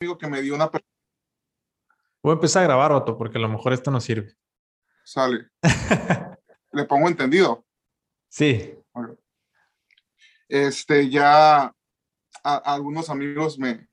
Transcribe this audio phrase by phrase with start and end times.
[0.00, 0.70] amigo que me dio una...
[2.22, 4.34] Voy a empezar a grabar, Otto, porque a lo mejor esto no sirve.
[5.04, 5.50] Sale.
[6.72, 7.66] ¿Le pongo entendido?
[8.30, 8.74] Sí.
[10.48, 11.74] Este, ya
[12.42, 13.88] algunos amigos me,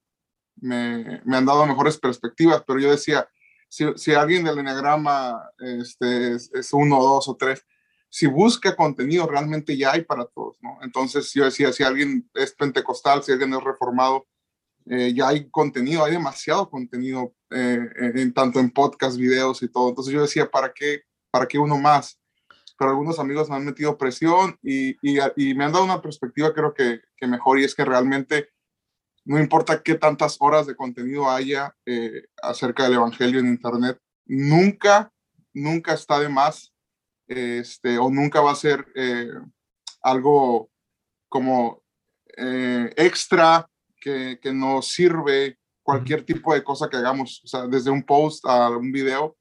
[0.55, 3.27] me, me, han dado mejores perspectivas, pero yo decía,
[3.67, 7.65] si, si alguien del Enneagrama este, es, es, uno, dos o tres,
[8.07, 10.79] si busca contenido, realmente ya hay para todos, ¿no?
[10.83, 14.25] Entonces yo decía, si alguien es pentecostal, si alguien es reformado,
[14.89, 17.79] eh, ya hay contenido, hay demasiado contenido, eh,
[18.15, 19.89] en, tanto en podcast, videos y todo.
[19.89, 22.19] Entonces yo decía, ¿para qué, para qué uno más?
[22.77, 26.73] Pero algunos amigos me han metido presión y, y, me han dado una perspectiva creo
[26.73, 28.49] que, que, mejor y es que realmente
[29.25, 35.11] no importa qué tantas horas de contenido haya eh, acerca del Evangelio en Internet, nunca,
[35.53, 36.71] nunca está de más
[37.27, 39.33] este, o nunca va a ser eh,
[40.01, 40.69] algo
[41.27, 41.83] como
[42.37, 43.69] eh, extra
[44.07, 48.45] que, que nos sirve cualquier tipo de cosa que hagamos, o sea, desde un post
[48.45, 49.35] a un video,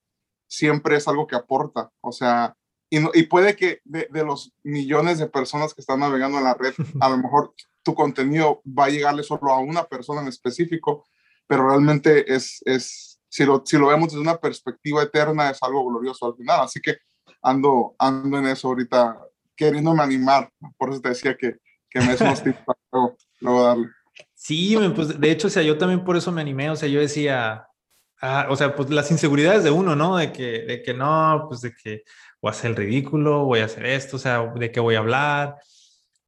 [0.48, 2.56] siempre es algo que aporta, o sea,
[2.90, 6.54] y, y puede que de, de, los millones de personas que están navegando en la
[6.54, 11.06] red, a lo mejor tu contenido va a llegarle solo a una persona en específico,
[11.46, 15.86] pero realmente es, es si, lo, si lo vemos desde una perspectiva eterna, es algo
[15.86, 16.98] glorioso al final, así que
[17.40, 19.16] ando, ando en eso ahorita,
[19.56, 21.56] queriéndome animar, por eso te decía que,
[21.88, 22.20] que me es
[22.92, 23.88] luego, luego darle.
[24.38, 27.00] Sí, pues de hecho, o sea, yo también por eso me animé, o sea, yo
[27.00, 27.66] decía,
[28.20, 30.18] ah, o sea, pues las inseguridades de uno, ¿no?
[30.18, 32.02] De que, de que no, pues de que
[32.42, 34.98] voy a hacer el ridículo, voy a hacer esto, o sea, de qué voy a
[34.98, 35.56] hablar.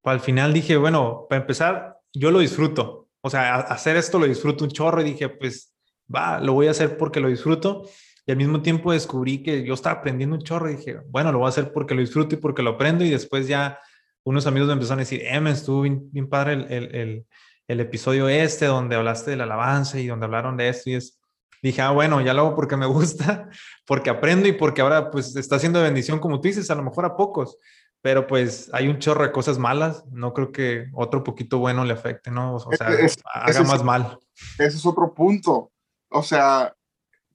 [0.00, 4.26] Pues al final dije, bueno, para empezar, yo lo disfruto, o sea, hacer esto lo
[4.26, 5.74] disfruto un chorro y dije, pues
[6.12, 7.88] va, lo voy a hacer porque lo disfruto.
[8.26, 11.38] Y al mismo tiempo descubrí que yo estaba aprendiendo un chorro y dije, bueno, lo
[11.38, 13.04] voy a hacer porque lo disfruto y porque lo aprendo.
[13.04, 13.78] Y después ya
[14.24, 17.26] unos amigos me empezaron a decir, eh, estuvo bien, bien padre el, el, el
[17.68, 21.20] el episodio este donde hablaste de la alabanza y donde hablaron de esto y es,
[21.62, 23.48] dije, ah, bueno, ya lo hago porque me gusta,
[23.86, 27.04] porque aprendo y porque ahora pues está haciendo bendición como tú dices, a lo mejor
[27.04, 27.58] a pocos,
[28.00, 31.92] pero pues hay un chorro de cosas malas, no creo que otro poquito bueno le
[31.92, 32.54] afecte, ¿no?
[32.54, 34.18] O sea, es, haga más es, mal.
[34.58, 35.70] Ese es otro punto,
[36.10, 36.74] o sea,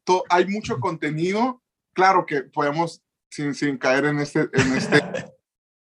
[0.04, 1.62] to, hay mucho contenido,
[1.94, 5.04] claro que podemos, sin, sin caer en este, en este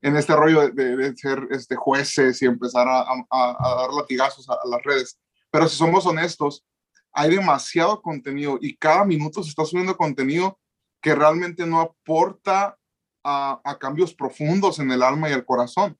[0.03, 4.55] en este rollo de, de ser este, jueces y empezar a, a, dar latigazos a,
[4.55, 5.19] a, las redes.
[5.51, 6.65] Pero si somos honestos,
[7.13, 10.59] hay demasiado contenido y cada minuto se está subiendo contenido
[11.01, 12.77] que realmente no aporta
[13.25, 15.99] a, cambios profundos en el alma y el corazón.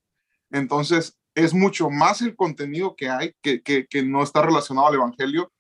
[0.51, 4.95] Entonces, es mucho más el contenido que hay que, que, que no está relacionado al
[4.95, 5.53] Evangelio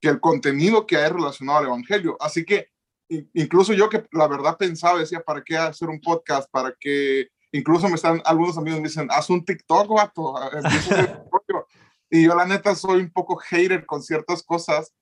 [0.00, 2.16] que el contenido que hay relacionado al Evangelio.
[2.20, 2.68] Así que
[3.08, 6.50] incluso yo que la verdad pensaba, decía, ¿para qué hacer un podcast?
[6.50, 10.34] ¿Para qué Incluso me están, algunos amigos me dicen, haz un TikTok, vato.
[12.10, 14.92] y yo la neta soy un poco hater con ciertas cosas,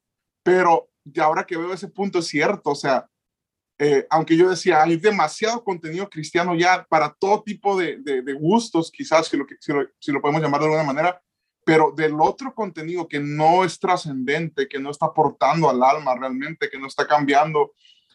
[0.43, 3.09] pero ya ahora que veo ese punto es cierto, o sea,
[3.79, 8.33] eh, aunque yo decía, hay demasiado contenido cristiano ya para todo tipo de, de, de
[8.33, 11.21] gustos, quizás, si lo, si, lo, si lo podemos llamar de alguna manera,
[11.65, 16.69] pero del otro contenido que no es trascendente, que no está aportando al alma realmente,
[16.71, 17.73] que no está cambiando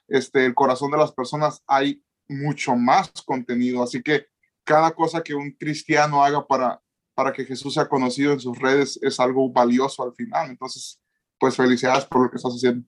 [0.07, 3.83] este, el corazón de las personas, hay mucho más contenido.
[3.83, 4.27] Así que
[4.63, 6.79] cada cosa que un cristiano haga para,
[7.13, 10.49] para que Jesús sea conocido en sus redes es algo valioso al final.
[10.49, 11.01] Entonces,
[11.39, 12.87] pues felicidades por lo que estás haciendo.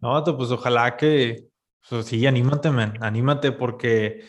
[0.00, 1.48] No, pues ojalá que,
[1.88, 4.28] pues, sí, anímate, man, anímate porque,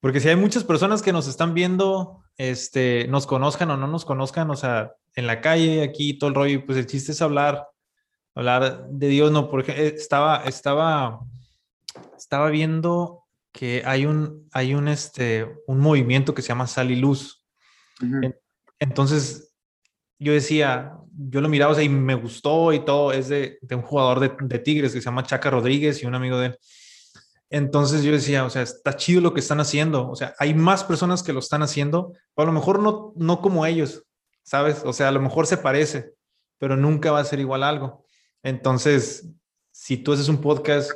[0.00, 4.04] porque si hay muchas personas que nos están viendo, este, nos conozcan o no nos
[4.04, 7.68] conozcan, o sea, en la calle, aquí, todo el rollo, pues el chiste es hablar,
[8.34, 11.20] hablar de Dios, no, porque estaba, estaba,
[12.16, 13.24] estaba viendo
[13.58, 17.44] que hay un, hay un, este, un movimiento que se llama Sal y Luz.
[18.00, 18.38] Uh -huh.
[18.78, 19.52] Entonces,
[20.16, 23.74] yo decía, yo lo miraba o sea, y me gustó y todo, es de, de
[23.74, 26.58] un jugador de, de, Tigres que se llama Chaca Rodríguez y un amigo de él.
[27.50, 30.84] Entonces yo decía, o sea, está chido lo que están haciendo, o sea, hay más
[30.84, 34.04] personas que lo están haciendo, pero a lo mejor no, no como ellos,
[34.44, 34.82] ¿sabes?
[34.84, 36.12] O sea, a lo mejor se parece,
[36.58, 38.04] pero nunca va a ser igual algo.
[38.44, 39.28] Entonces,
[39.72, 40.92] si tú haces un podcast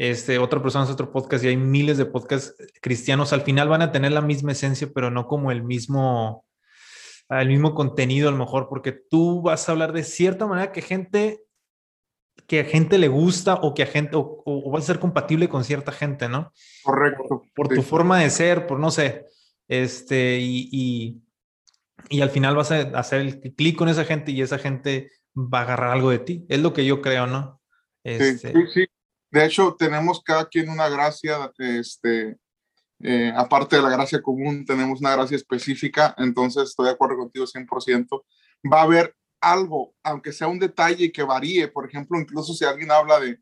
[0.00, 3.82] este, otra persona hace otro podcast y hay miles de podcasts cristianos, al final van
[3.82, 6.46] a tener la misma esencia, pero no como el mismo,
[7.28, 10.80] el mismo contenido a lo mejor, porque tú vas a hablar de cierta manera que
[10.80, 11.42] gente
[12.46, 15.50] que a gente le gusta o que a gente o, o va a ser compatible
[15.50, 16.50] con cierta gente, ¿no?
[16.82, 17.24] Correcto.
[17.28, 17.74] Por, por sí.
[17.74, 19.26] tu forma de ser, por no sé,
[19.68, 21.22] este, y, y,
[22.08, 25.58] y al final vas a hacer el clic con esa gente y esa gente va
[25.58, 26.46] a agarrar algo de ti.
[26.48, 27.60] Es lo que yo creo, ¿no?
[28.02, 28.86] Este, sí, sí,
[29.30, 32.36] de hecho, tenemos cada quien una gracia, este,
[33.02, 37.46] eh, aparte de la gracia común, tenemos una gracia específica, entonces estoy de acuerdo contigo
[37.46, 38.24] 100%.
[38.70, 42.90] Va a haber algo, aunque sea un detalle que varíe, por ejemplo, incluso si alguien
[42.90, 43.38] habla de,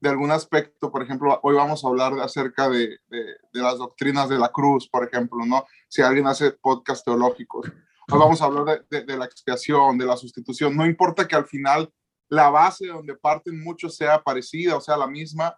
[0.00, 4.28] de algún aspecto, por ejemplo, hoy vamos a hablar acerca de, de, de, las doctrinas
[4.28, 5.66] de la cruz, por ejemplo, ¿no?
[5.88, 10.16] Si alguien hace podcast teológicos, hoy vamos a hablar de, de la expiación, de la
[10.16, 11.92] sustitución, no importa que al final
[12.32, 15.54] la base donde parten muchos sea parecida, o sea, la misma,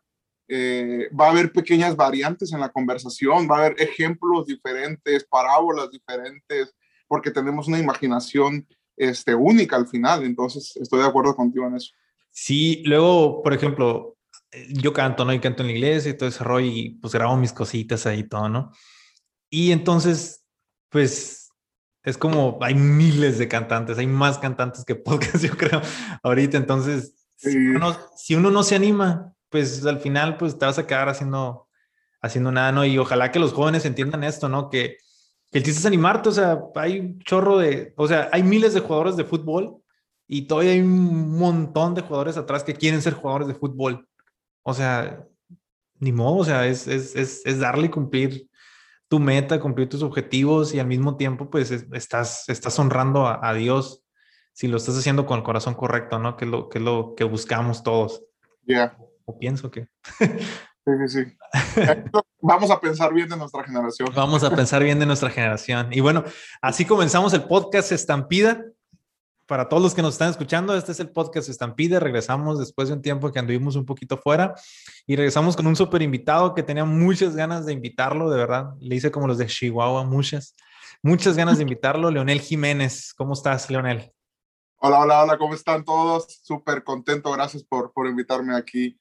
[0.48, 5.88] eh, va a haber pequeñas variantes en la conversación, va a haber ejemplos diferentes, parábolas
[5.92, 6.74] diferentes,
[7.06, 8.66] porque tenemos una imaginación
[8.96, 10.24] este, única al final.
[10.24, 11.92] Entonces, estoy de acuerdo contigo en eso.
[12.32, 14.16] Sí, luego, por ejemplo,
[14.68, 15.32] yo canto, ¿no?
[15.32, 18.24] Y canto en la iglesia y todo ese rollo y pues grabo mis cositas ahí
[18.24, 18.72] todo, ¿no?
[19.48, 20.44] Y entonces,
[20.88, 21.43] pues
[22.04, 25.80] es como hay miles de cantantes, hay más cantantes que podcasts, yo creo,
[26.22, 26.56] ahorita.
[26.56, 27.52] Entonces, sí.
[27.52, 31.08] si, uno, si, uno, no se anima, pues al final, pues te vas a quedar
[31.08, 31.68] haciendo,
[32.20, 32.84] haciendo nada, ¿no?
[32.84, 34.68] Y ojalá que los jóvenes entiendan esto, ¿no?
[34.68, 34.98] Que
[35.52, 38.80] el chiste es animarte, o sea, hay un chorro de, o sea, hay miles de
[38.80, 39.80] jugadores de fútbol
[40.26, 44.08] y todavía hay un montón de jugadores atrás que quieren ser jugadores de fútbol.
[44.62, 45.24] O sea,
[46.00, 48.48] ni modo, o sea, es, es, es, es darle y cumplir
[49.14, 53.54] tu meta, cumplir tus objetivos y al mismo tiempo, pues estás, estás honrando a, a,
[53.54, 54.02] Dios
[54.52, 56.36] si lo estás haciendo con el corazón correcto, ¿no?
[56.36, 58.24] Que es lo que, es lo que buscamos todos.
[58.62, 58.74] Ya.
[58.74, 58.96] Yeah.
[59.24, 59.86] O pienso que.
[60.86, 61.36] Sí, sí, sí.
[62.42, 64.08] Vamos a pensar bien de nuestra generación.
[64.16, 65.88] Vamos a pensar bien de nuestra generación.
[65.92, 66.24] Y bueno,
[66.60, 68.64] así comenzamos el podcast Estampida.
[69.46, 72.00] Para todos los que nos están escuchando, este es el podcast Estampida.
[72.00, 74.54] Regresamos después de un tiempo que anduvimos un poquito fuera
[75.06, 78.70] y regresamos con un súper invitado que tenía muchas ganas de invitarlo, de verdad.
[78.80, 80.56] Le hice como los de Chihuahua, muchas,
[81.02, 82.10] muchas ganas de invitarlo.
[82.10, 84.10] Leonel Jiménez, ¿cómo estás, Leonel?
[84.76, 86.40] Hola, hola, hola, ¿cómo están todos?
[86.42, 88.98] Súper contento, gracias por, por invitarme aquí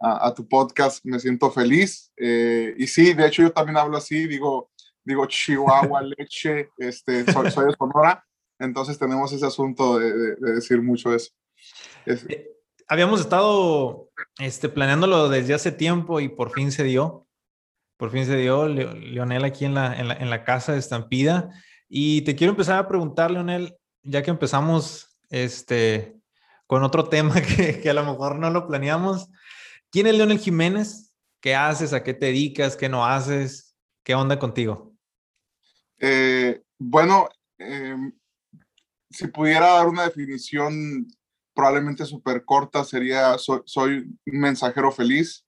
[0.00, 2.10] a, a tu podcast, me siento feliz.
[2.16, 4.70] Eh, y sí, de hecho yo también hablo así, digo,
[5.04, 8.24] digo Chihuahua, leche, este, soy, soy de Sonora,
[8.62, 11.32] entonces tenemos ese asunto de, de, de decir mucho eso.
[12.06, 12.48] Es, eh,
[12.88, 17.26] habíamos estado este, planeándolo desde hace tiempo y por fin se dio.
[17.96, 21.50] Por fin se dio, Leonel, aquí en la, en la, en la casa de Estampida.
[21.88, 26.16] Y te quiero empezar a preguntar, Leonel, ya que empezamos este,
[26.66, 29.28] con otro tema que, que, a lo mejor no lo planeamos.
[29.90, 31.12] ¿Quién es Leonel Jiménez?
[31.40, 31.92] ¿Qué haces?
[31.92, 32.76] ¿A qué te dedicas?
[32.76, 33.74] ¿Qué no haces?
[34.04, 34.92] ¿Qué onda contigo?
[35.98, 37.28] Eh, bueno,
[37.58, 37.96] eh,
[39.12, 41.06] si pudiera dar una definición
[41.54, 45.44] probablemente súper corta, sería soy, soy, un mensajero feliz.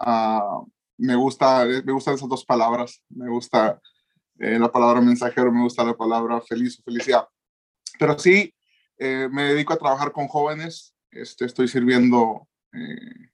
[0.00, 3.02] Uh, me, gusta, me gustan esas dos palabras.
[3.08, 3.80] Me gusta
[4.38, 7.28] eh, la palabra mensajero, me gusta la palabra feliz o felicidad.
[7.98, 8.54] Pero sí,
[8.98, 10.94] eh, me dedico a trabajar con jóvenes.
[11.10, 13.30] Este, estoy sirviendo eh,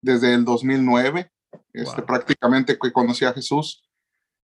[0.00, 1.30] desde el 2009,
[1.72, 2.06] este, wow.
[2.06, 3.85] prácticamente que conocí a Jesús.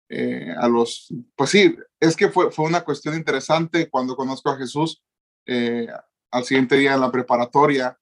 [0.09, 4.57] Eh, a los, pues sí, es que fue, fue una cuestión interesante cuando conozco a
[4.57, 5.03] Jesús.
[5.45, 5.87] Eh,
[6.31, 7.97] al siguiente día en la preparatoria,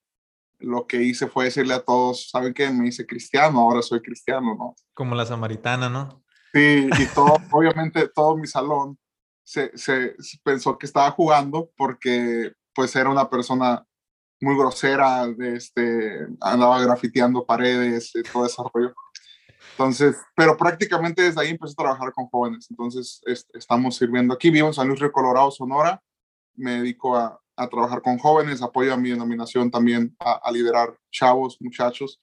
[0.59, 2.69] lo que hice fue decirle a todos, ¿saben qué?
[2.69, 4.75] Me hice cristiano, ahora soy cristiano, ¿no?
[4.93, 6.23] Como la samaritana, ¿no?
[6.53, 8.97] Sí, y todo, obviamente todo mi salón
[9.45, 13.85] se, se, pensó que estaba jugando porque pues era una persona
[14.41, 18.93] muy grosera, de este, andaba grafiteando paredes, todo ese rollo.
[19.77, 22.67] Entonces, pero prácticamente desde ahí empecé a trabajar con jóvenes.
[22.69, 26.01] Entonces, est estamos sirviendo aquí, vivo en San Luis Río Colorado, Sonora.
[26.55, 31.57] Me dedico a, trabajar con jóvenes, apoyo a mi denominación también a, a liderar chavos,
[31.61, 32.21] muchachos,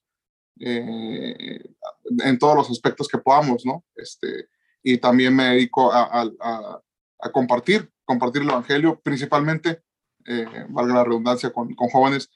[0.61, 1.63] eh,
[2.25, 3.85] en todos los aspectos que podamos, ¿no?
[3.97, 4.49] Este,
[4.83, 6.83] y también me dedico a,
[7.33, 9.83] compartir, compartir el evangelio, principalmente,
[10.27, 12.31] eh, valga la redundancia, con, jóvenes,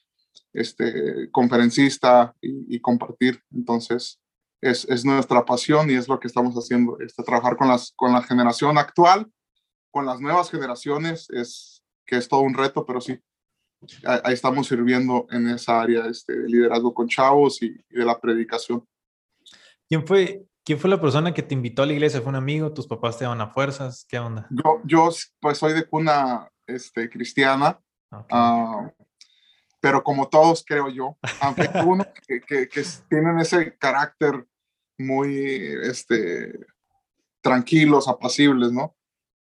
[0.53, 3.43] este, conferencista y compartir.
[3.51, 4.21] Entonces,
[4.71, 8.13] es, es, nuestra pasión y es lo que estamos haciendo, este, trabajar con, las, con
[8.13, 9.31] la generación actual,
[9.91, 13.19] con las nuevas generaciones, es que es todo un reto, pero sí,
[14.05, 18.19] ahí, estamos sirviendo en esa área este, de liderazgo con chavos y, y, de la
[18.19, 18.87] predicación.
[19.89, 22.21] ¿Quién fue, ¿Quién fue la persona que te invitó a la iglesia?
[22.21, 22.73] ¿Fue un amigo?
[22.73, 24.05] ¿Tus papás te daban a fuerzas?
[24.09, 24.47] ¿Qué onda?
[24.51, 27.81] Yo, yo pues soy de cuna este, cristiana,
[28.11, 28.39] okay.
[28.39, 28.91] uh,
[29.81, 34.47] pero como todos creo yo, aunque uno que, que, que, tienen ese carácter
[34.99, 35.47] muy
[35.83, 36.59] este,
[37.41, 38.97] tranquilos, apacibles, ¿no?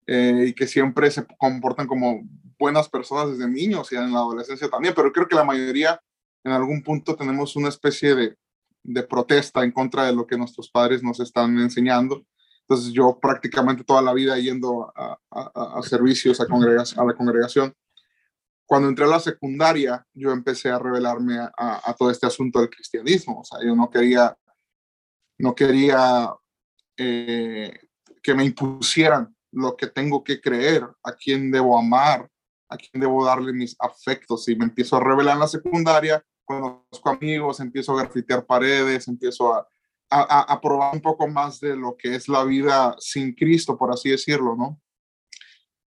[0.08, 2.22] Eh, y que siempre se comportan como
[2.58, 6.02] buenas personas desde niños y en la adolescencia también, pero creo que la mayoría
[6.44, 8.38] en algún punto tenemos una especie de,
[8.84, 12.26] de protesta en contra de lo que nuestros padres nos están enseñando.
[12.62, 17.74] Entonces yo prácticamente toda la vida yendo a, a, a servicios, a, a, la congregación.
[18.66, 23.40] Cuando entré a la secundaria, yo empecé a revelarme a, todo este asunto del cristianismo.
[23.40, 24.38] O sea, yo no quería,
[25.40, 26.34] no quería
[26.98, 27.80] eh,
[28.22, 32.30] que me impusieran lo que tengo que creer, a quién debo amar,
[32.70, 34.48] a quién debo darle mis afectos.
[34.48, 39.54] Y me empiezo a revelar en la secundaria, conozco amigos, empiezo a grafitear paredes, empiezo
[39.54, 39.68] a,
[40.10, 44.10] a, probar un poco más de lo que es la vida sin Cristo, por así
[44.10, 44.82] decirlo, ¿no?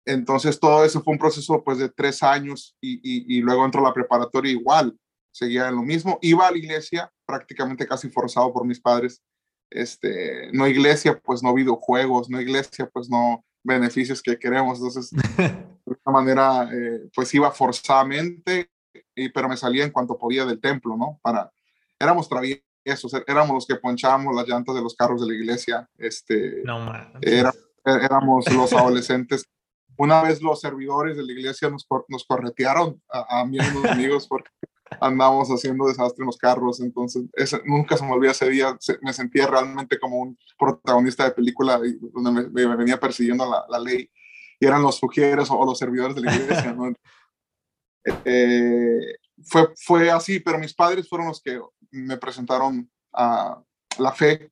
[0.04, 3.88] Entonces todo eso fue un proceso pues de tres años y, y, luego entró a
[3.88, 4.96] la preparatoria igual,
[5.30, 9.22] seguía en lo mismo, iba a la iglesia prácticamente casi forzado por mis padres,
[9.70, 15.44] este, no iglesia pues no videojuegos, no iglesia pues no beneficios que queremos, entonces de
[15.86, 18.70] alguna manera eh, pues iba forzadamente,
[19.14, 21.18] y, pero me salía en cuanto podía del templo, ¿no?
[21.22, 21.50] Para,
[21.98, 25.88] éramos traviesos esos éramos los que ponchábamos las llantas de los carros de la iglesia.
[25.98, 27.52] Este, no, era,
[27.84, 29.44] éramos los adolescentes.
[29.96, 33.70] Una vez los servidores de la iglesia nos, nos corretearon a, a mí y a
[33.70, 34.50] mis amigos porque
[35.00, 36.80] andamos haciendo desastre en los carros.
[36.80, 37.24] Entonces,
[37.64, 38.76] nunca se me olvida ese día.
[39.02, 41.80] me sentía realmente como un protagonista de película
[42.12, 44.10] donde me, venía persiguiendo la, la, ley.
[44.58, 46.72] Y eran los sugieres o, los servidores de la iglesia.
[46.72, 46.92] ¿no?
[48.24, 53.62] eh, fue, fue así, pero mis padres fueron los que me presentaron a
[53.98, 54.50] la fe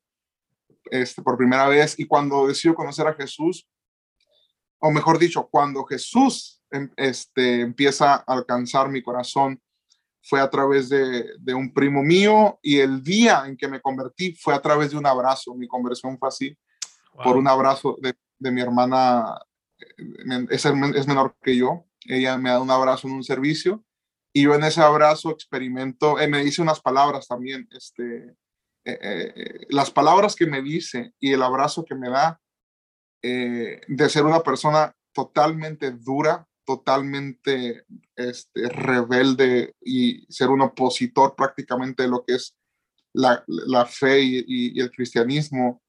[0.90, 3.68] este, por primera vez y cuando decido conocer a Jesús,
[4.80, 9.60] o mejor dicho, cuando Jesús em, este, empieza a alcanzar mi corazón,
[10.28, 14.34] fue a través de, de, un primo mío y el día en que me convertí
[14.34, 15.54] fue a través de un abrazo.
[15.54, 16.58] Mi conversión fue así,
[17.24, 19.40] por un abrazo de, de mi hermana,
[19.80, 21.86] eh, es, es menor que yo.
[22.04, 23.84] Ella me da un abrazo en un servicio
[24.32, 28.36] y yo en ese abrazo experimento, eh, me dice unas palabras también, este,
[28.84, 32.40] eh, eh, las palabras que me dice y el abrazo que me da
[33.20, 42.10] de ser una persona totalmente dura, totalmente este, rebelde y ser un opositor prácticamente de
[42.10, 42.54] lo que es
[43.14, 45.80] la, la fe y, y, el cristianismo.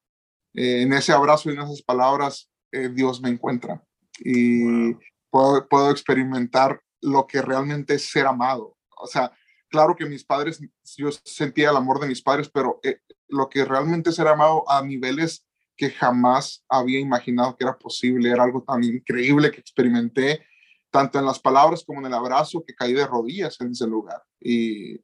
[0.53, 2.49] en ese abrazo y en esas palabras,
[2.93, 3.83] Dios me encuentra
[4.19, 4.93] y
[5.29, 8.77] puedo, puedo experimentar lo que realmente es ser amado.
[9.01, 9.33] O sea,
[9.67, 10.61] claro que mis padres,
[10.95, 14.63] yo sentía el amor de mis padres, pero eh, lo que realmente es ser amado
[14.69, 15.45] a niveles
[15.79, 20.45] que jamás había imaginado que era posible, era algo tan increíble que experimenté,
[20.91, 24.21] tanto en las palabras como en el abrazo, que caí de rodillas en ese lugar.
[24.39, 24.95] Y,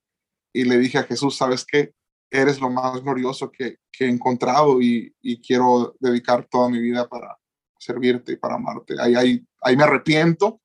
[0.53, 1.93] y le dije a Jesús, ¿sabes qué?
[2.31, 7.07] Eres lo más glorioso que, que he encontrado y, y, quiero dedicar toda mi vida
[7.07, 7.37] para
[7.77, 8.95] servirte y para amarte.
[8.99, 10.59] Ahí, ahí, ahí me arrepiento,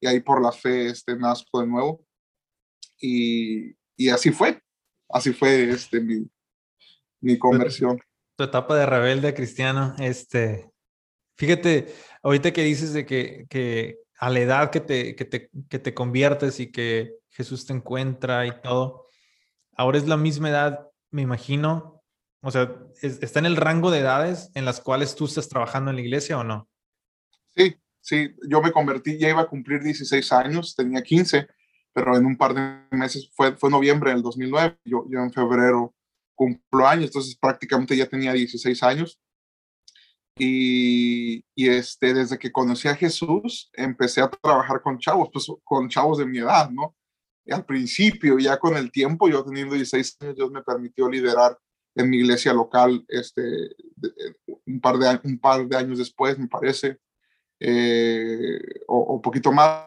[0.00, 2.04] y ahí por la fe este, nazco de nuevo.
[3.00, 4.62] Y, y así fue,
[5.08, 6.28] así fue este, mi,
[7.20, 8.00] mi conversión.
[8.36, 10.70] Tu, etapa de rebelde cristiano, este,
[11.36, 15.78] fíjate, ahorita que dices de que, que a la edad que te, que, te, que
[15.78, 19.06] te conviertes y que Jesús te encuentra y todo,
[19.76, 22.02] ahora es la misma edad, me imagino,
[22.42, 25.96] o sea, ¿está en el rango de edades en las cuales tú estás trabajando en
[25.96, 26.68] la iglesia o no?
[27.56, 31.46] Sí, Sí, yo me convertí, ya iba a cumplir 16 años, tenía 15,
[31.92, 35.94] pero en un par de meses, fue, fue noviembre del 2009, yo, yo en febrero
[36.34, 39.20] cumplo años, entonces prácticamente ya tenía 16 años.
[40.36, 45.88] Y, y, este, desde que conocí a Jesús, empecé a trabajar con chavos, pues con
[45.88, 46.96] chavos de mi edad, ¿no?
[47.44, 51.58] Y al principio, ya con el tiempo, yo teniendo 16 años, Dios me permitió liderar
[51.94, 53.74] en mi iglesia local, este,
[54.66, 56.98] un par de, un par de años después, me parece,
[57.58, 59.86] eh, o, un poquito más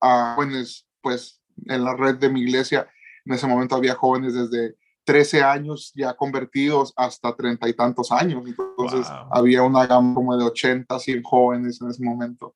[0.00, 2.88] a jóvenes, pues en la red de mi iglesia,
[3.24, 4.76] en ese momento había jóvenes desde
[5.06, 8.42] 13 años ya convertidos hasta treinta y tantos años.
[8.46, 12.54] Entonces había una gama como de 80, 100 jóvenes en ese momento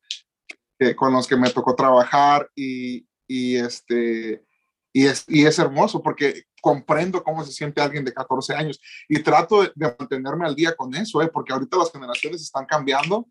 [0.97, 4.45] con los que me tocó trabajar y, y este,
[4.93, 9.21] y es, y es hermoso porque comprendo cómo se siente alguien de 14 años y
[9.21, 11.31] trato de, mantenerme al día con eso, ¿eh?
[11.33, 13.29] porque ahorita las generaciones están cambiando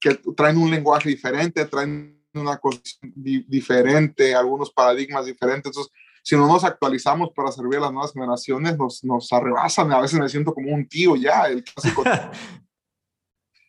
[0.00, 5.66] que traen un lenguaje diferente, traen una cosa diferente, algunos paradigmas diferentes.
[5.66, 9.92] Entonces, si no nos actualizamos para servir a las nuevas generaciones, nos, nos arrebasan.
[9.92, 12.04] A veces me siento como un tío ya, el clásico.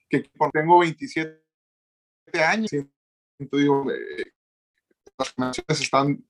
[0.09, 1.41] que tengo 27
[2.45, 4.33] años, siento, digo, eh,
[5.17, 6.25] las generaciones están.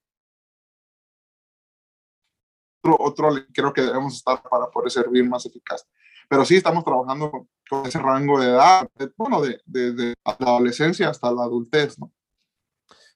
[2.86, 5.86] Otro, otro, creo que debemos estar para poder servir más eficaz.
[6.30, 11.32] Pero sí estamos trabajando con, ese rango de edad, bueno, de, de, la adolescencia hasta
[11.32, 12.14] la adultez, ¿no?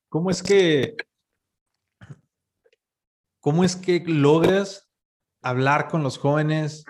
[0.09, 0.95] ¿Cómo es que,
[3.39, 4.89] cómo es que logras
[5.41, 6.85] hablar con los jóvenes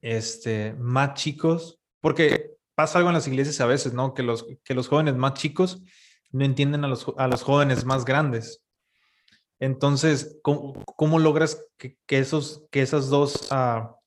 [0.00, 1.78] este, más chicos?
[2.00, 4.14] Porque pasa algo en las iglesias a veces, ¿no?
[4.14, 5.82] Que los, que los jóvenes más chicos
[6.30, 8.62] no entienden a los, a los jóvenes más grandes.
[9.58, 14.00] Entonces, ¿cómo, cómo logras que, que, esos, que esas dos uh,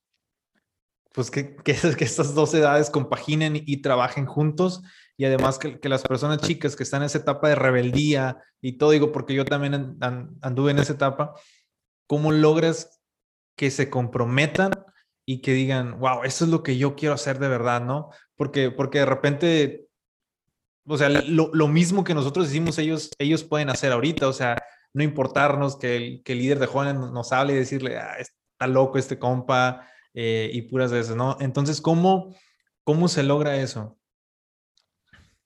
[1.14, 4.82] pues que, que, que estas dos edades compaginen y trabajen juntos
[5.16, 8.90] y además que, las personas chicas que están en esa etapa de rebeldía y todo,
[8.90, 9.96] digo, porque yo también
[10.42, 11.34] anduve en esa etapa,
[12.06, 13.00] ¿cómo logras
[13.56, 14.72] que se comprometan
[15.26, 18.10] y que digan, wow, eso es lo que yo quiero hacer de verdad, ¿no?
[18.36, 19.88] Porque, porque de repente,
[20.86, 24.56] o sea, lo, lo mismo que nosotros decimos, ellos, ellos pueden hacer ahorita, o sea,
[24.94, 28.66] no importarnos que el, que el líder de jóvenes nos hable y decirle, ah, está
[28.66, 31.36] loco este compa eh, y puras veces, ¿no?
[31.40, 32.34] Entonces, ¿cómo,
[32.84, 33.98] cómo se logra eso?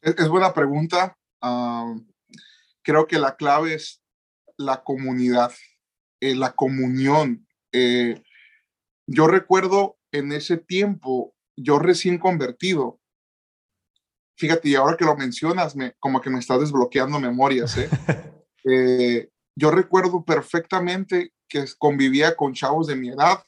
[0.03, 1.17] Es, buena pregunta.
[2.83, 4.03] creo que la clave es
[4.57, 5.53] la comunidad,
[6.21, 7.47] eh, la comunión.
[7.73, 8.23] Eh,
[9.07, 13.01] yo recuerdo en ese tiempo, yo recién convertido,
[14.37, 17.77] fíjate, y ahora que lo mencionas, me, como que me estás desbloqueando memorias,
[18.65, 19.31] ¿eh?
[19.57, 23.43] yo recuerdo perfectamente que convivía con chavos de mi edad,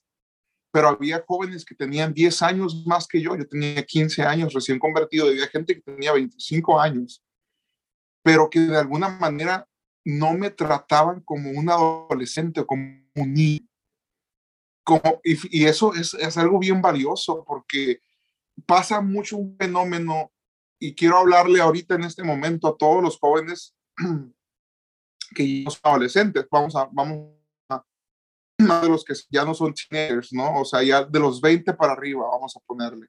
[0.72, 4.78] pero había jóvenes que tenían 10 años más que yo, yo tenía 15 años recién
[4.78, 7.22] convertido, había gente que tenía 25 años,
[8.22, 9.68] pero que de alguna manera
[10.18, 12.82] no me trataban como un adolescente o como
[13.14, 13.66] un niño.
[14.84, 18.00] Como, y, eso es, es algo bien valioso porque
[18.66, 20.32] pasa mucho un fenómeno
[20.78, 23.74] y quiero hablarle ahorita en este momento a todos los jóvenes
[25.34, 27.34] que ya son adolescentes, vamos a, vamos
[27.68, 27.84] a,
[28.82, 30.60] de los que ya no son teenagers, ¿no?
[30.60, 33.06] O sea, ya de los 20 para arriba, vamos a ponerle.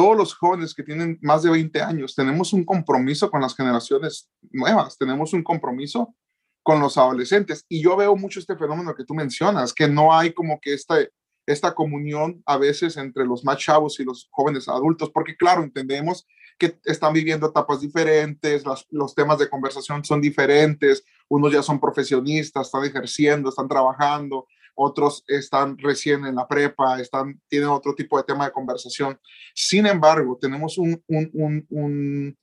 [0.00, 4.30] Todos los jóvenes que tienen más de 20 años, tenemos un compromiso con las generaciones
[4.50, 6.14] nuevas, tenemos un compromiso
[6.62, 7.66] con los adolescentes.
[7.68, 10.96] Y yo veo mucho este fenómeno que tú mencionas, que no hay como que esta,
[11.44, 16.26] esta comunión a veces entre los más chavos y los jóvenes adultos, porque claro, entendemos
[16.58, 22.68] que están viviendo etapas diferentes, los temas de conversación son diferentes, unos ya son profesionistas,
[22.68, 24.46] están ejerciendo, están trabajando,
[24.82, 29.20] otros están recién en la prepa, están, tienen otro tipo de tema de conversación.
[29.54, 32.38] Sin embargo, tenemos un, un, un, un,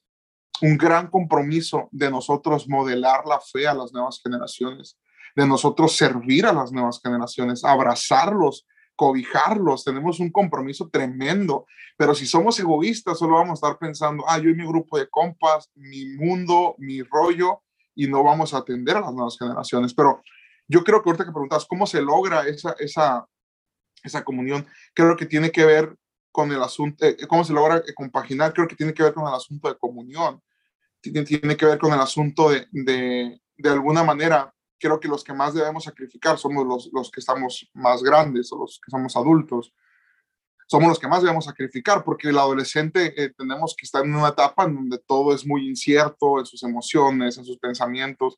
[0.61, 4.99] un gran compromiso de nosotros modelar la fe a las nuevas generaciones,
[5.35, 11.65] de nosotros servir a las nuevas generaciones, abrazarlos, cobijarlos, tenemos un compromiso tremendo,
[11.97, 15.09] pero si somos egoístas, solo vamos a estar pensando, ah, yo y mi grupo de
[15.09, 17.61] compas, mi mundo, mi rollo,
[17.95, 19.93] y no vamos a atender a las nuevas generaciones.
[19.93, 20.21] Pero
[20.67, 23.27] yo creo que ahorita que preguntas cómo se logra esa, esa,
[24.03, 25.95] esa comunión, creo que tiene que ver
[26.31, 29.33] con el asunto, eh, cómo se logra compaginar, creo que tiene que ver con el
[29.33, 30.41] asunto de comunión,
[31.01, 35.23] tiene, tiene que ver con el asunto de, de, de alguna manera, creo que los
[35.23, 39.15] que más debemos sacrificar somos los, los que estamos más grandes o los que somos
[39.15, 39.73] adultos.
[40.69, 44.29] Somos los que más debemos sacrificar porque el adolescente eh, tenemos que estar en una
[44.29, 48.37] etapa en donde todo es muy incierto en sus emociones, en sus pensamientos,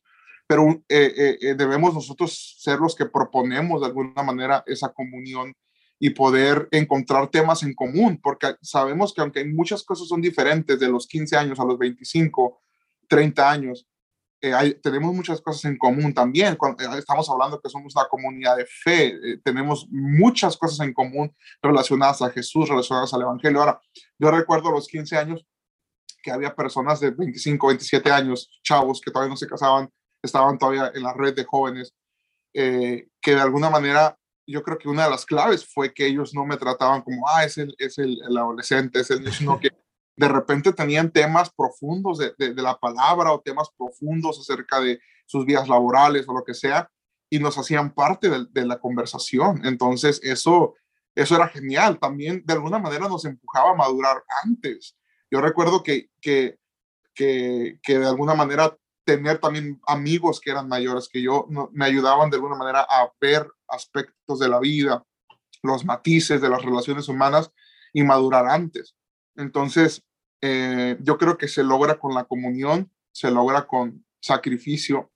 [0.50, 5.54] pero eh, eh, debemos nosotros ser los que proponemos de alguna manera esa comunión
[5.96, 10.88] y poder encontrar temas en común, porque sabemos que aunque muchas cosas son diferentes de
[10.88, 12.60] los 15 años a los 25,
[13.06, 13.86] 30 años,
[14.40, 16.56] eh, tenemos muchas cosas en común también.
[16.56, 20.92] Cuando, eh, estamos hablando que somos una comunidad de fe, eh, tenemos muchas cosas en
[20.92, 21.32] común
[21.62, 23.60] relacionadas a Jesús, relacionadas al Evangelio.
[23.60, 23.80] Ahora,
[24.18, 25.46] yo recuerdo a los 15 años
[26.24, 29.88] que había personas de 25, 27 años, chavos que todavía no se casaban,
[30.22, 31.94] estaban todavía en la red de jóvenes,
[32.52, 34.18] que de alguna manera
[34.50, 37.44] yo creo que una de las claves fue que ellos no me trataban como, ah,
[37.44, 39.70] es el, es el, adolescente, es el, sino que
[40.16, 45.68] de repente tenían temas profundos de, la palabra o temas profundos acerca de sus vidas
[45.68, 46.90] laborales o lo que sea,
[47.30, 49.64] y nos hacían parte de, la conversación.
[49.64, 50.74] Entonces, eso,
[51.14, 51.98] eso era genial.
[52.00, 54.96] También, de alguna manera, nos empujaba a madurar antes.
[55.30, 56.58] Yo recuerdo que, que,
[57.14, 58.76] que, que de alguna manera
[59.16, 63.46] tener también amigos que eran mayores que yo me ayudaban de alguna manera a ver
[63.68, 65.04] aspectos de la vida,
[65.62, 67.50] los matices de las relaciones humanas
[67.92, 68.94] y madurar antes.
[69.36, 70.04] Entonces,
[70.40, 75.10] eh, yo creo que se logra con la comunión, se logra con sacrificio,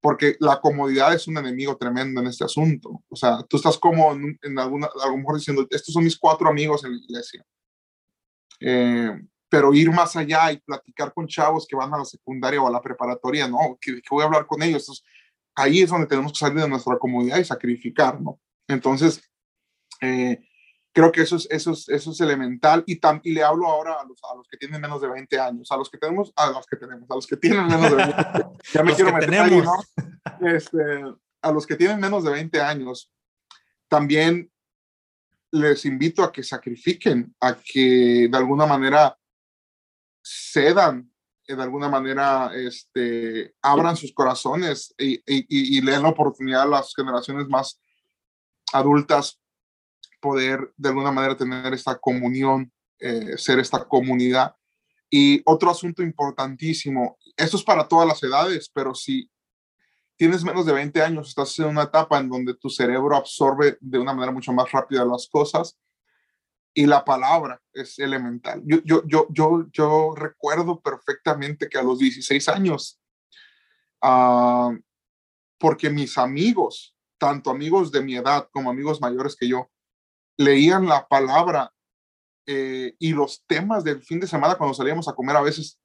[0.00, 3.02] porque la comodidad es un enemigo tremendo en este asunto.
[3.08, 6.92] O sea, tú estás como en, alguna, a diciendo, estos son mis cuatro amigos en
[6.92, 7.44] la iglesia.
[8.60, 9.20] Eh,
[9.50, 12.70] pero ir más allá y platicar con chavos que van a la secundaria o a
[12.70, 15.04] la preparatoria, no, que, voy a hablar con ellos.
[15.54, 18.40] ahí es donde tenemos que salir de nuestra comodidad y sacrificar, ¿no?
[18.68, 19.22] Entonces,
[20.00, 20.40] eh,
[20.92, 24.04] Creo que eso es, eso es, eso es elemental y, y le hablo ahora a
[24.04, 26.66] los, a los que tienen menos de 20 años, a los que tenemos, a los
[26.66, 28.58] que tenemos, a los que tienen menos de 20 años.
[28.74, 29.72] Ya me quiero meter ahí, ¿no?
[30.56, 31.04] Este,
[31.42, 33.12] a los que tienen menos de 20 años,
[33.88, 34.50] también
[35.52, 39.16] les invito a que sacrifiquen, a que de alguna manera
[40.30, 41.10] cedan,
[41.46, 47.48] de alguna manera este, abran sus corazones y, y, y, la oportunidad a las generaciones
[47.48, 47.80] más
[48.72, 49.40] adultas
[50.20, 54.54] poder de alguna manera tener esta comunión, eh, ser esta comunidad.
[55.10, 59.28] Y otro asunto importantísimo, esto es para todas las edades, pero si
[60.16, 63.98] tienes menos de 20 años, estás en una etapa en donde tu cerebro absorbe de
[63.98, 65.76] una manera mucho más rápida las cosas
[66.80, 68.62] y la palabra es elemental.
[68.64, 72.98] Yo, yo, yo, yo, yo recuerdo perfectamente que a los 16 años,
[74.02, 74.74] uh,
[75.58, 79.70] porque mis amigos, tanto amigos de mi edad como amigos mayores que yo,
[80.38, 81.70] leían la palabra
[82.46, 85.78] eh, y los temas del fin de semana cuando salíamos a comer a veces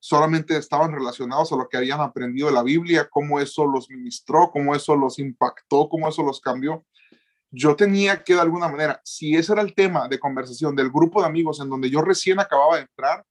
[0.00, 4.50] solamente estaban relacionados a lo que habían aprendido de la Biblia, cómo eso los ministró,
[4.52, 6.84] cómo eso los impactó, cómo eso los cambió.
[7.54, 11.20] Yo tenía que de alguna manera, si ese era el tema de conversación del grupo
[11.20, 13.24] de amigos en donde yo recién acababa de entrar,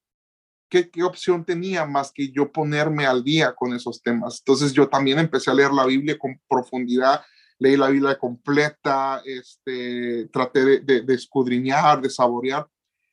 [0.70, 4.40] ¿qué, qué opción tenía más que yo ponerme al día con esos temas?
[4.40, 7.22] Entonces yo también empecé a leer la Biblia con profundidad,
[7.62, 12.68] leí la Biblia completa, este, traté de, escudriñar, de saborear,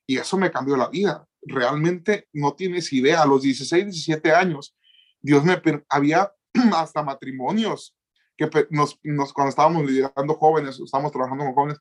[0.07, 1.27] y eso me cambió la vida.
[1.42, 4.75] Realmente no tienes idea, a los 16, 17 años,
[5.21, 6.33] Dios me había
[6.75, 7.94] hasta matrimonios
[8.38, 11.79] que nos, nos, cuando estábamos liderando jóvenes, estábamos trabajando con jóvenes,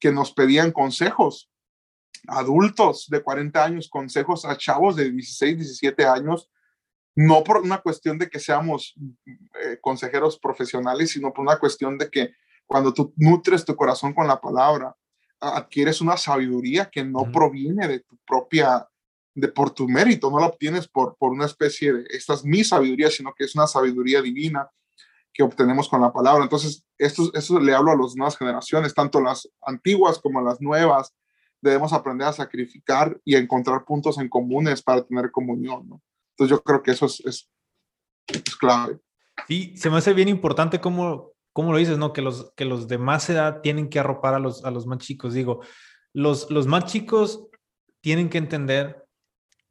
[0.00, 1.48] que nos pedían consejos,
[2.26, 6.50] adultos de 40 años, consejos a chavos de 16, 17 años,
[7.14, 8.94] no por una cuestión de que seamos
[9.62, 12.34] eh, consejeros profesionales, sino por una cuestión de que
[12.66, 14.96] cuando tú nutres tu corazón con la palabra,
[15.38, 18.88] adquieres una sabiduría que no proviene de tu propia,
[19.34, 22.64] de por tu mérito, no la obtienes por, por una especie de, esta es mi
[22.64, 24.68] sabiduría, sino que es una sabiduría divina
[25.32, 26.44] que obtenemos con la palabra.
[26.44, 31.14] Entonces, esto, esto le hablo a las nuevas generaciones, tanto las antiguas como las nuevas.
[31.60, 36.00] Debemos aprender a sacrificar y encontrar puntos en comunes para tener comunión.
[36.32, 37.48] Entonces yo creo que eso es, es,
[38.56, 38.98] clave.
[39.48, 42.12] Sí, se me hace bien importante cómo, cómo lo dices, ¿no?
[42.12, 44.98] Que los, que los de más edad tienen que arropar a los, a los más
[44.98, 45.34] chicos.
[45.34, 45.60] Digo,
[46.12, 47.48] los, los más chicos
[48.00, 49.06] tienen que entender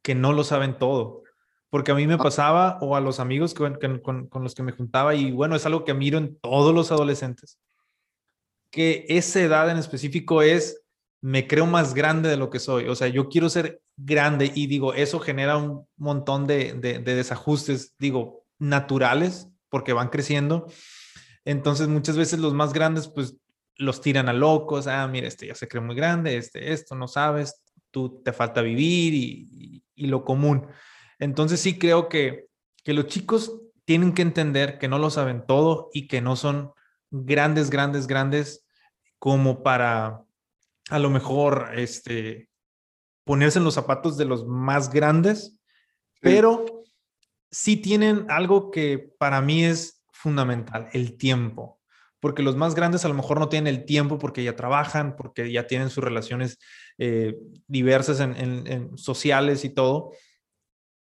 [0.02, 1.22] que no lo saben todo.
[1.72, 2.18] Porque a mí me ah.
[2.18, 5.64] pasaba, o a los amigos con, con, con, los que me juntaba, y bueno, es
[5.64, 7.58] algo que miro en todos los adolescentes,
[8.70, 10.82] que esa edad en específico es
[11.22, 12.88] me creo más grande de lo que soy.
[12.88, 17.94] O sea, yo quiero ser grande y digo, eso genera un montón de, de, desajustes,
[17.98, 20.66] digo, naturales, porque van creciendo.
[21.46, 23.36] Entonces, muchas veces los más grandes, pues,
[23.76, 24.88] los tiran a locos.
[24.88, 28.60] Ah, mira, este ya se cree muy grande, este, esto no sabes, tú te falta
[28.60, 30.66] vivir y, y, lo común.
[31.22, 32.48] Entonces, sí creo que,
[32.82, 36.72] que los chicos tienen que entender que no lo saben todo y que no son
[37.10, 38.66] grandes, grandes, grandes
[39.20, 40.24] como para
[40.90, 42.48] a lo mejor este,
[43.24, 45.56] ponerse en los zapatos de los más grandes,
[46.20, 46.82] pero
[47.52, 51.78] sí tienen algo que para mí es fundamental, el tiempo.
[52.18, 55.52] Porque los más grandes a lo mejor no tienen el tiempo porque ya trabajan, porque
[55.52, 56.58] ya tienen sus relaciones
[56.98, 57.36] eh,
[57.68, 60.12] diversas en, sociales y todo.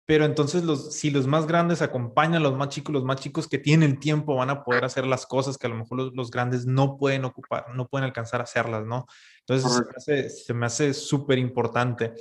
[0.07, 3.49] Pero entonces, los, si los más grandes acompañan a los más chicos, los más chicos
[3.49, 6.31] que tienen tiempo van a poder hacer las cosas que a lo mejor los, los
[6.31, 9.07] grandes no pueden ocupar, no pueden alcanzar a hacerlas, ¿no?
[9.47, 12.15] Entonces, se me hace súper importante.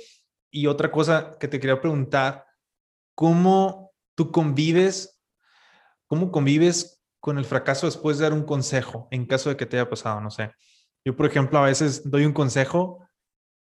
[0.50, 2.46] Y otra cosa que te quería preguntar,
[3.14, 5.20] ¿cómo tú convives,
[6.06, 9.76] cómo convives con el fracaso después de dar un consejo en caso de que te
[9.78, 10.20] haya pasado?
[10.20, 10.52] No sé.
[11.04, 13.04] Yo, por ejemplo, a veces doy un consejo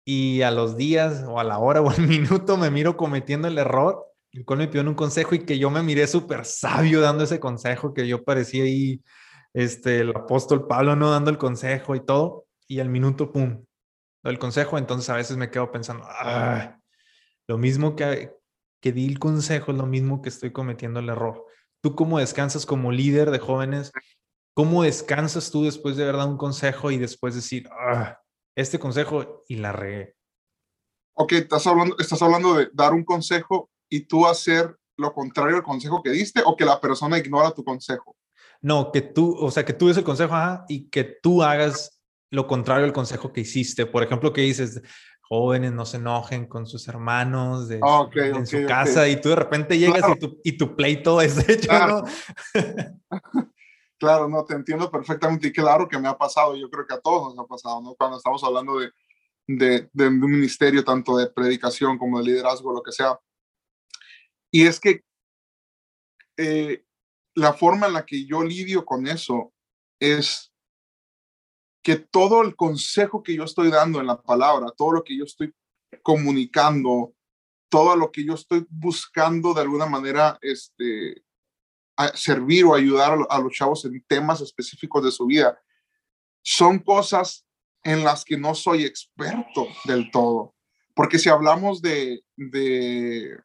[0.05, 3.59] y a los días o a la hora o al minuto me miro cometiendo el
[3.59, 4.08] error, el
[4.45, 7.95] cual me pidió un consejo y que yo me miré súper sabio dando ese consejo,
[7.95, 9.03] que yo parecía ahí,
[9.55, 11.11] este, el apóstol Pablo, ¿no?
[11.11, 13.65] Dando el consejo y todo y al minuto, pum,
[14.25, 16.79] el consejo, entonces a veces me quedo pensando, ah,
[17.47, 18.33] lo mismo que,
[18.81, 21.47] que di el consejo lo mismo que estoy cometiendo el error.
[21.83, 23.91] ¿Tú cómo descansas como líder de jóvenes?
[24.55, 28.21] ¿Cómo descansas tú después de haber dado un consejo y después decir, ah,
[28.55, 30.15] este consejo y la regué?
[31.15, 35.63] Ok, estás hablando, estás hablando de dar un consejo y tú hacer lo contrario al
[35.63, 38.17] consejo que diste o que la persona ignora tu consejo.
[38.61, 40.35] No, que tú, o sea, que tú des el consejo
[40.69, 43.87] y que tú hagas lo contrario al consejo que hiciste.
[43.87, 44.83] Por ejemplo, que dices,
[45.29, 49.37] jóvenes no se enojen con sus hermanos de, ah, en su casa y tú de
[49.37, 52.03] repente llegas y, tu, y, tu, pleito es hecho, claro.
[52.03, 52.05] ¿no?
[53.99, 57.01] claro, no, te entiendo perfectamente y claro que me ha pasado, yo creo que a
[57.01, 57.95] todos nos ha pasado, ¿no?
[57.95, 58.91] Cuando estamos hablando de,
[59.47, 63.19] de, de un ministerio, tanto de predicación como de liderazgo, lo que sea.
[64.51, 65.05] Y es que
[66.37, 66.85] eh,
[67.35, 69.53] la forma en la que yo lidio con eso
[70.01, 70.53] es
[71.83, 75.25] que todo el consejo que yo estoy dando en la palabra, todo lo que yo
[75.25, 75.55] estoy
[76.03, 77.15] comunicando,
[77.69, 81.23] todo lo que yo estoy buscando de alguna manera este,
[82.15, 85.59] servir o ayudar a, los chavos en temas específicos de su vida,
[86.43, 87.47] son cosas
[87.83, 90.55] en las que no soy experto del todo.
[90.95, 93.39] Porque si hablamos de, de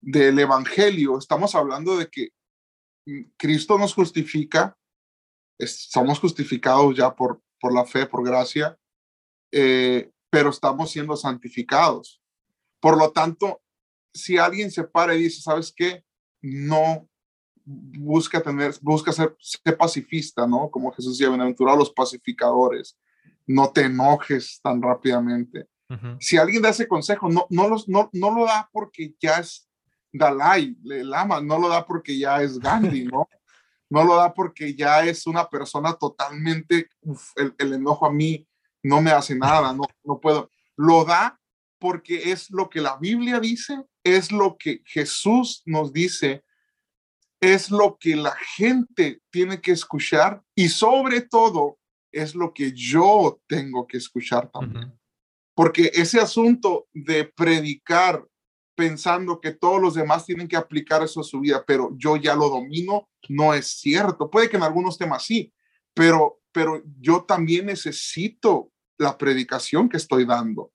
[0.00, 2.28] del Evangelio, estamos hablando de que
[3.36, 4.76] Cristo nos justifica,
[5.58, 8.78] somos justificados ya por, por la fe, por gracia,
[9.52, 12.20] eh, pero estamos siendo santificados.
[12.80, 13.62] Por lo tanto,
[14.12, 16.04] si alguien se para y dice, ¿sabes qué?
[16.42, 17.08] No
[17.64, 19.36] busca tener, busca ser,
[19.76, 20.70] pacifista, ¿no?
[20.70, 22.98] Como Jesús decía, bienaventurados los pacificadores,
[23.46, 25.68] no te enojes tan rápidamente.
[26.18, 29.65] Si alguien da ese consejo, no, no, los, no, no lo da porque ya es
[30.16, 33.28] Dalai Lama, no lo da porque ya es Gandhi, ¿no?
[33.88, 36.90] no lo da porque ya es una persona totalmente,
[37.36, 38.46] el, el, enojo a mí
[38.82, 40.50] no me hace nada, no, no puedo.
[40.76, 41.38] Lo da
[41.78, 46.44] porque es lo que la Biblia dice, es lo que Jesús nos dice,
[47.40, 51.78] es lo que la gente tiene que escuchar y sobre todo
[52.10, 54.98] es lo que yo tengo que escuchar también.
[55.54, 58.26] Porque ese asunto de predicar
[58.76, 62.36] pensando que todos los demás tienen que aplicar eso a su vida, pero yo ya
[62.36, 64.30] lo domino, no es cierto.
[64.30, 65.52] Puede que en algunos temas sí,
[65.94, 70.72] pero, pero yo también necesito la predicación que estoy dando.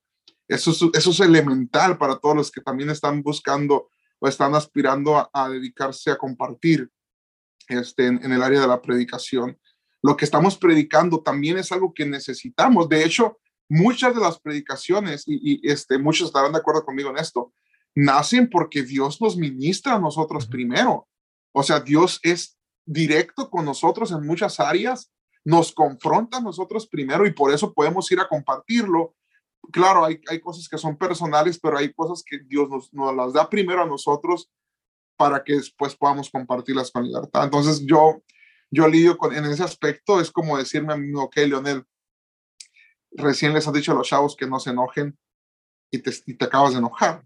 [0.48, 3.88] Eso es, eso es elemental para todos los que también están buscando
[4.18, 6.90] o están aspirando a, dedicarse a compartir
[7.68, 9.58] este, en, el área de la predicación.
[10.02, 12.88] Lo que estamos predicando también es algo que necesitamos.
[12.88, 13.38] De hecho,
[13.68, 17.52] muchas de las predicaciones, y, y este, muchos estarán de acuerdo conmigo en esto,
[17.94, 21.08] nacen porque Dios nos ministra a nosotros primero.
[21.52, 25.12] O sea, Dios es directo con nosotros en muchas áreas,
[25.44, 29.14] nos confronta a nosotros primero y por eso podemos ir a compartirlo.
[29.72, 33.32] Claro, hay, hay cosas que son personales, pero hay cosas que Dios nos, nos las
[33.32, 34.50] da primero a nosotros
[35.16, 37.44] para que después podamos compartirlas con libertad.
[37.44, 38.22] Entonces yo,
[38.70, 41.84] yo lidio con, en ese aspecto, es como decirme a mí, ok, Leonel,
[43.12, 45.16] recién les has dicho a los chavos que no se enojen
[45.90, 47.24] y te, y te acabas de enojar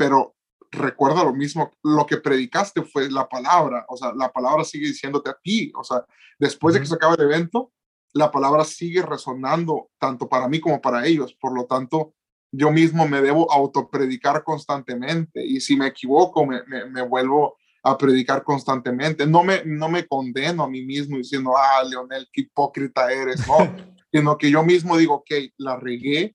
[0.00, 0.34] pero
[0.70, 5.28] recuerda lo mismo, lo que predicaste fue la palabra, o sea, la palabra sigue diciéndote
[5.28, 6.06] a ti, o sea,
[6.38, 7.70] después de que se acabe el evento,
[8.14, 12.14] la palabra sigue resonando tanto para mí como para ellos, por lo tanto,
[12.50, 18.42] yo mismo me debo autopredicar constantemente y si me equivoco, me, me, vuelvo a predicar
[18.42, 19.26] constantemente.
[19.26, 23.58] No me, no me condeno a mí mismo diciendo, ah, Leonel, qué hipócrita eres, no,
[24.12, 26.34] sino que yo mismo digo, ok, la regué,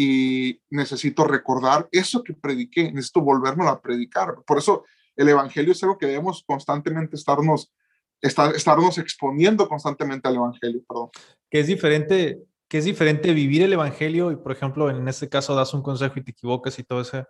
[0.00, 4.36] y necesito recordar eso que prediqué, necesito volverme a predicar.
[4.46, 4.84] Por eso
[5.16, 7.74] el Evangelio es algo que debemos constantemente estarnos,
[8.20, 11.10] estar, estarnos exponiendo constantemente al Evangelio, perdón.
[11.50, 15.56] Que es diferente, que es diferente vivir el Evangelio y, por ejemplo, en este caso
[15.56, 17.24] das un consejo y te equivocas y todo ese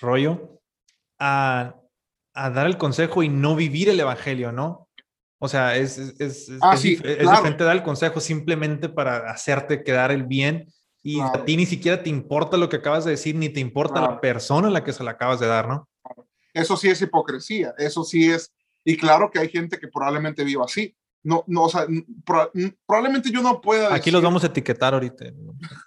[0.00, 0.60] rollo,
[1.20, 1.76] a,
[2.34, 4.88] a dar el consejo y no vivir el Evangelio, ¿no?
[5.38, 9.30] O sea, es, es, es, ah, es, sí, es diferente dar el consejo simplemente para
[9.30, 10.66] hacerte quedar el bien
[11.02, 14.00] y a ti ni siquiera te importa lo que acabas de decir, ni te importa
[14.00, 15.88] la persona a la que se la acabas de dar, ¿no?
[16.52, 18.52] Eso sí es hipocresía, eso sí es,
[18.84, 20.94] y claro que hay gente que probablemente viva así.
[21.22, 21.86] No, no, o sea,
[22.86, 23.92] probablemente yo no pueda.
[23.92, 25.26] Aquí los vamos a etiquetar ahorita.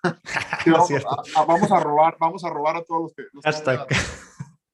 [0.65, 0.91] vamos,
[1.35, 3.23] a, vamos, a, robar, vamos a robar a todos los que.
[3.43, 3.87] Hasta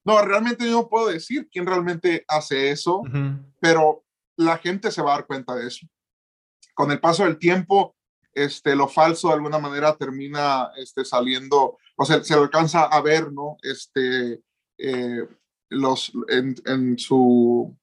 [0.08, 3.02] no, realmente yo no puedo decir quién realmente hace eso,
[3.60, 4.06] pero
[4.38, 5.86] la gente se va a dar cuenta de eso.
[6.74, 7.97] Con el paso del tiempo,
[8.38, 13.34] este, lo falso de alguna manera termina este, saliendo, o sea, se alcanza a ver,
[13.34, 13.58] ¿no?
[13.64, 14.42] Este,
[14.78, 15.28] eh,
[15.70, 17.76] los, en, su,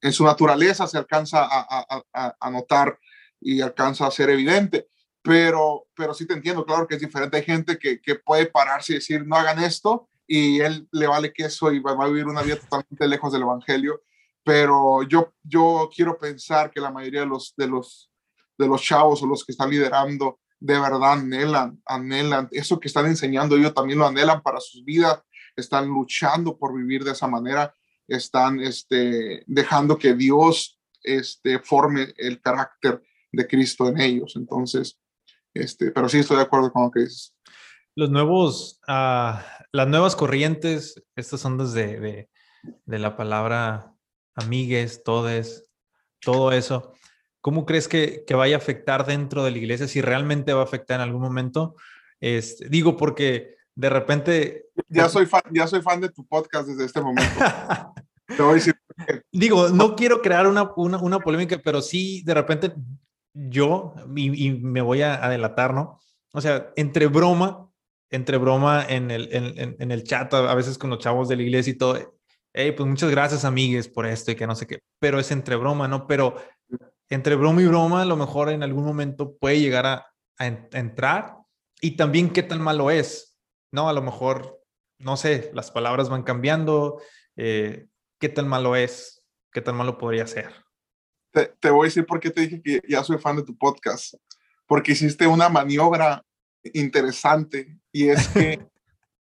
[0.00, 2.98] en su naturaleza se alcanza a, notar
[3.40, 4.88] y alcanza a ser evidente.
[5.20, 7.36] Pero, pero sí te entiendo, claro que es diferente.
[7.36, 11.32] Hay gente que, que puede pararse y decir, no hagan esto, y él le vale
[11.32, 14.02] queso y va a vivir una vida totalmente lejos del Evangelio.
[14.44, 18.10] Pero yo, yo quiero pensar que la mayoría de los, de los
[18.56, 23.04] de los chavos o los que están liderando de verdad anhelan, anhelan, eso que están
[23.04, 25.20] enseñando ellos también lo anhelan para sus vidas,
[25.54, 27.74] están luchando por vivir de esa manera,
[28.08, 34.36] están este, dejando que Dios este, forme el carácter de Cristo en ellos.
[34.36, 34.98] Entonces,
[35.52, 37.34] este, pero sí estoy de acuerdo con lo que dices.
[37.94, 42.30] Los nuevos, ah, las nuevas corrientes, estas ondas de, de,
[42.86, 43.94] de la palabra
[44.34, 45.66] amigues, todes,
[46.20, 46.94] todo eso.
[47.44, 49.86] ¿Cómo crees que, que, vaya a afectar dentro de la iglesia?
[49.86, 51.76] Si realmente va a afectar en algún momento.
[52.18, 54.70] Este, digo, porque de repente...
[54.88, 57.30] Ya soy, fan, ya soy fan de tu podcast desde este momento.
[58.26, 58.74] Te voy a decir.
[59.30, 62.72] Digo, no quiero crear una, una, una, polémica, pero sí, de repente
[63.34, 66.00] yo, y, y, me voy a, delatar, ¿no?
[66.32, 67.70] O sea, entre broma,
[68.08, 71.42] entre broma en el, en, en el chat, a veces con los chavos de la
[71.42, 72.14] iglesia y todo,
[72.54, 75.56] hey, pues muchas gracias, amigues, por esto y que no sé qué, pero es entre
[75.56, 76.06] broma, ¿no?
[76.06, 76.36] Pero
[77.14, 81.36] entre broma y broma, a lo mejor en algún momento puede llegar a, entrar
[81.80, 83.38] y también qué tan malo es,
[83.70, 83.88] ¿no?
[83.88, 84.60] A lo mejor,
[84.98, 87.00] no sé, las palabras van cambiando,
[87.36, 87.86] eh,
[88.18, 90.52] qué tan malo es, qué tan malo podría ser.
[91.32, 93.56] Te, te, voy a decir por qué te dije que ya soy fan de tu
[93.56, 94.14] podcast,
[94.66, 96.24] porque hiciste una maniobra
[96.72, 98.66] interesante y es que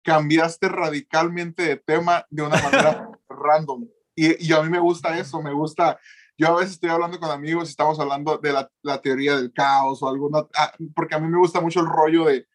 [0.02, 3.88] cambiaste radicalmente de tema de una manera random.
[4.14, 5.98] Y, y, a mí me gusta eso, me gusta.
[6.38, 9.52] Yo a veces estoy hablando con amigos y estamos hablando de la, la teoría del
[9.52, 12.46] caos o alguna, ah, porque a mí me gusta mucho el rollo de,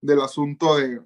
[0.00, 1.00] del asunto de,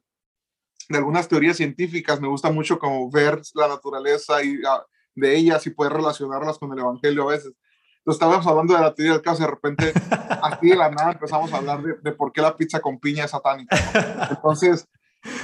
[0.88, 2.20] de algunas teorías científicas.
[2.20, 4.82] Me gusta mucho como ver la naturaleza y uh,
[5.14, 7.54] de ellas y poder relacionarlas con el evangelio a veces.
[8.00, 9.92] Entonces estábamos hablando de la teoría del caos y de repente,
[10.42, 13.24] aquí de la nada, empezamos a hablar de, de por qué la pizza con piña
[13.24, 13.76] es satánica.
[13.94, 14.36] ¿no?
[14.36, 14.86] Entonces,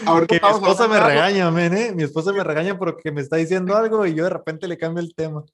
[0.04, 1.92] Ahorita que mi esposa me regaña, men, ¿eh?
[1.92, 5.02] Mi esposa me regaña porque me está diciendo algo y yo de repente le cambio
[5.02, 5.44] el tema.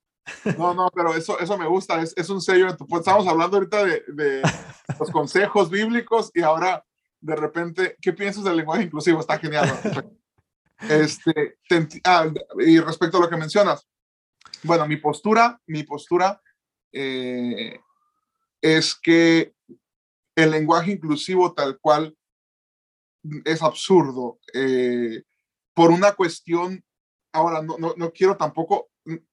[0.58, 2.68] No, no, pero eso, eso me gusta, es, es un sello.
[2.76, 4.42] Pues, estamos hablando ahorita de, de,
[4.98, 6.84] los consejos bíblicos y ahora
[7.20, 9.20] de repente, ¿qué piensas del lenguaje inclusivo?
[9.20, 9.68] Está genial.
[10.88, 13.88] Este, te, ah, y respecto a lo que mencionas,
[14.62, 16.40] bueno, mi postura, mi postura
[16.92, 17.80] eh,
[18.60, 19.54] es que
[20.36, 22.16] el lenguaje inclusivo tal cual
[23.44, 25.22] es absurdo eh,
[25.74, 26.84] por una cuestión,
[27.32, 28.88] ahora no, no, no, quiero tampoco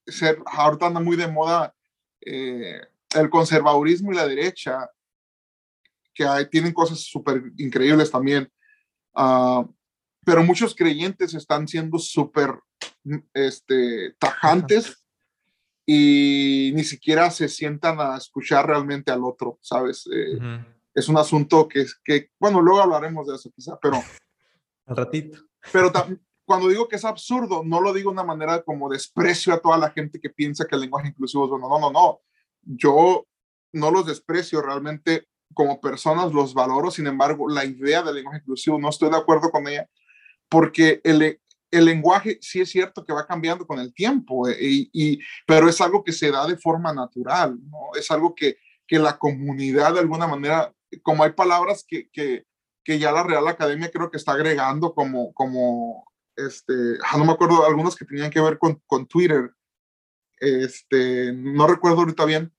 [0.05, 1.73] ser, ahorita anda muy de moda
[2.21, 2.81] eh,
[3.15, 4.89] el conservadurismo y la derecha,
[6.13, 8.51] que hay, tienen cosas súper increíbles también,
[9.15, 9.65] uh,
[10.25, 12.59] pero muchos creyentes están siendo súper
[13.33, 15.05] este, tajantes
[15.85, 20.07] y ni siquiera se sientan a escuchar realmente al otro, ¿sabes?
[20.11, 24.01] Eh, uh -huh es un asunto que, que, bueno, luego hablaremos de eso quizá, pero...
[24.87, 25.39] Al ratito.
[25.71, 25.91] Pero
[26.45, 29.77] cuando digo que es absurdo, no lo digo de una manera como desprecio a toda
[29.77, 31.67] la gente que piensa que el lenguaje inclusivo es bueno.
[31.67, 32.21] No, no, no.
[32.61, 33.25] Yo
[33.73, 36.91] no los desprecio realmente como personas, los valoro.
[36.91, 39.89] Sin embargo, la idea del lenguaje inclusivo no estoy de acuerdo con ella
[40.49, 41.39] porque el,
[41.71, 45.67] el lenguaje sí es cierto que va cambiando con el tiempo, eh, y, y, pero
[45.67, 47.97] es algo que se da de forma natural, ¿no?
[47.97, 50.71] Es algo que, que la comunidad de alguna manera
[51.03, 52.45] como hay palabras que, que,
[52.83, 56.05] que, ya la Real Academia creo que está agregando como, como
[56.35, 56.73] este,
[57.17, 59.51] no me acuerdo, algunos que tenían que ver con, con Twitter,
[60.37, 62.53] este, no recuerdo ahorita bien,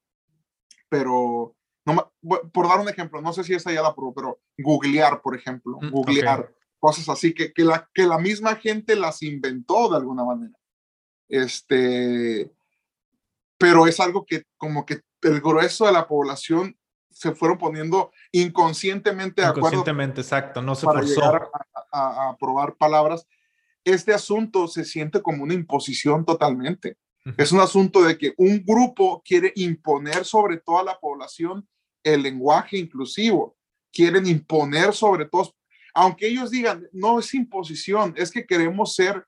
[0.89, 2.12] pero no,
[2.53, 5.79] por dar un ejemplo, no sé si esa ya la probó, pero googlear, por ejemplo,
[5.81, 6.55] mm, googlear, okay.
[6.79, 10.55] cosas así, que, que, la, que la misma gente las inventó de alguna manera.
[11.29, 12.51] Este,
[13.59, 16.77] pero es algo que como que el grueso de la población
[17.11, 19.69] se fueron poniendo inconscientemente de acuerdo.
[19.69, 21.21] Inconscientemente, exacto, no se para forzó.
[21.21, 23.27] Llegar a, a, a, probar palabras.
[23.87, 26.96] Este asunto se siente como una imposición totalmente.
[27.25, 27.35] Uh -huh.
[27.38, 31.68] Es un asunto de que un grupo quiere imponer sobre toda la población
[32.03, 33.57] el lenguaje inclusivo.
[33.92, 35.55] Quieren imponer sobre todos,
[35.94, 39.25] aunque ellos digan, no es imposición, es que queremos ser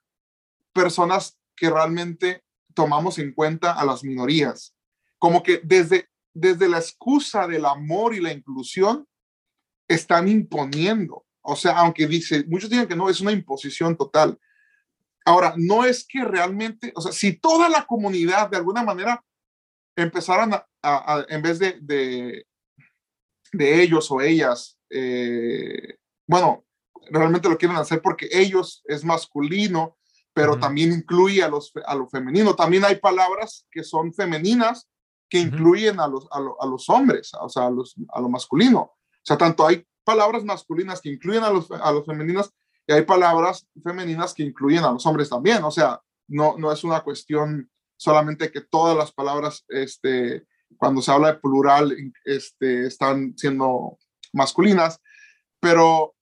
[0.73, 2.43] personas que realmente
[2.75, 4.75] tomamos en cuenta a las minorías.
[5.19, 9.07] Como que desde, desde la excusa del amor y la inclusión,
[9.89, 11.25] están imponiendo.
[11.41, 14.39] O sea, aunque dice, muchos dicen que no, es una imposición total.
[15.29, 19.23] Ahora, no es que realmente, o sea, si toda la comunidad de alguna manera
[19.95, 22.47] empezaran a, a, a en vez de, de,
[23.53, 26.65] de, ellos o ellas, eh, bueno,
[27.11, 29.99] realmente lo quieren hacer porque ellos es masculino,
[30.33, 30.61] pero uh -huh.
[30.61, 32.57] también incluye a, los, a lo femenino.
[32.57, 34.89] También hay palabras que son femeninas
[35.29, 38.31] que incluyen a los, a, lo, a los hombres, o sea, a, los, a lo
[38.31, 38.81] masculino.
[38.81, 42.55] O sea, tanto hay palabras masculinas que incluyen a los, a los femeninos
[42.89, 45.63] y hay palabras femeninas que incluyen a los hombres también.
[45.63, 50.47] O sea, no, no es una cuestión solamente que todas las palabras, este,
[50.79, 53.99] cuando se habla de plural, este, están siendo
[54.33, 55.03] masculinas,
[55.61, 56.15] pero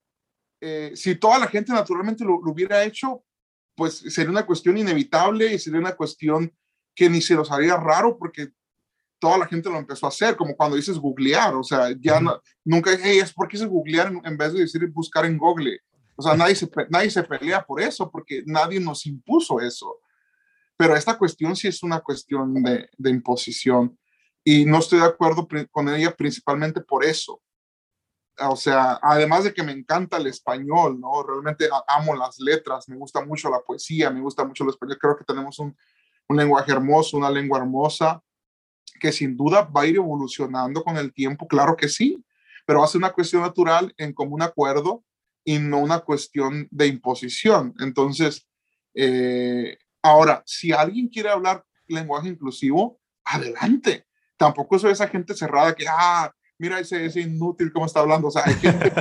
[0.61, 3.23] eh, si toda la gente naturalmente lo, lo, hubiera hecho,
[3.77, 6.53] pues sería una cuestión inevitable y sería una cuestión
[6.97, 8.49] que ni se los haría raro porque
[9.21, 12.41] toda la gente lo empezó a hacer, como cuando dices googlear, o sea, ya no,
[12.65, 15.79] nunca, hey, es porque dices googlear en, en, vez de decir buscar en Google.
[16.17, 20.01] O sea, nadie se, nadie se pelea por eso, porque nadie nos impuso eso.
[20.77, 23.99] Pero esta cuestión sí es una cuestión de, de imposición
[24.45, 27.43] y no estoy de acuerdo con ella principalmente por eso.
[28.39, 31.23] O sea, además de que me encanta el español, ¿no?
[31.23, 35.17] Realmente amo las letras, me gusta mucho la poesía, me gusta mucho el español, creo
[35.17, 35.75] que tenemos un,
[36.29, 38.23] un lenguaje hermoso, una lengua hermosa,
[39.01, 42.23] que sin duda va a ir evolucionando con el tiempo, claro que sí,
[42.67, 45.03] pero va a ser una cuestión natural en común acuerdo
[45.47, 47.73] y no una cuestión de imposición.
[47.79, 48.49] Entonces,
[48.95, 54.07] eh, ahora, si alguien quiere hablar lenguaje inclusivo, adelante.
[54.37, 58.27] Tampoco soy esa gente cerrada que, ah, mira ese, ese inútil cómo está hablando.
[58.27, 58.93] O sea, hay gente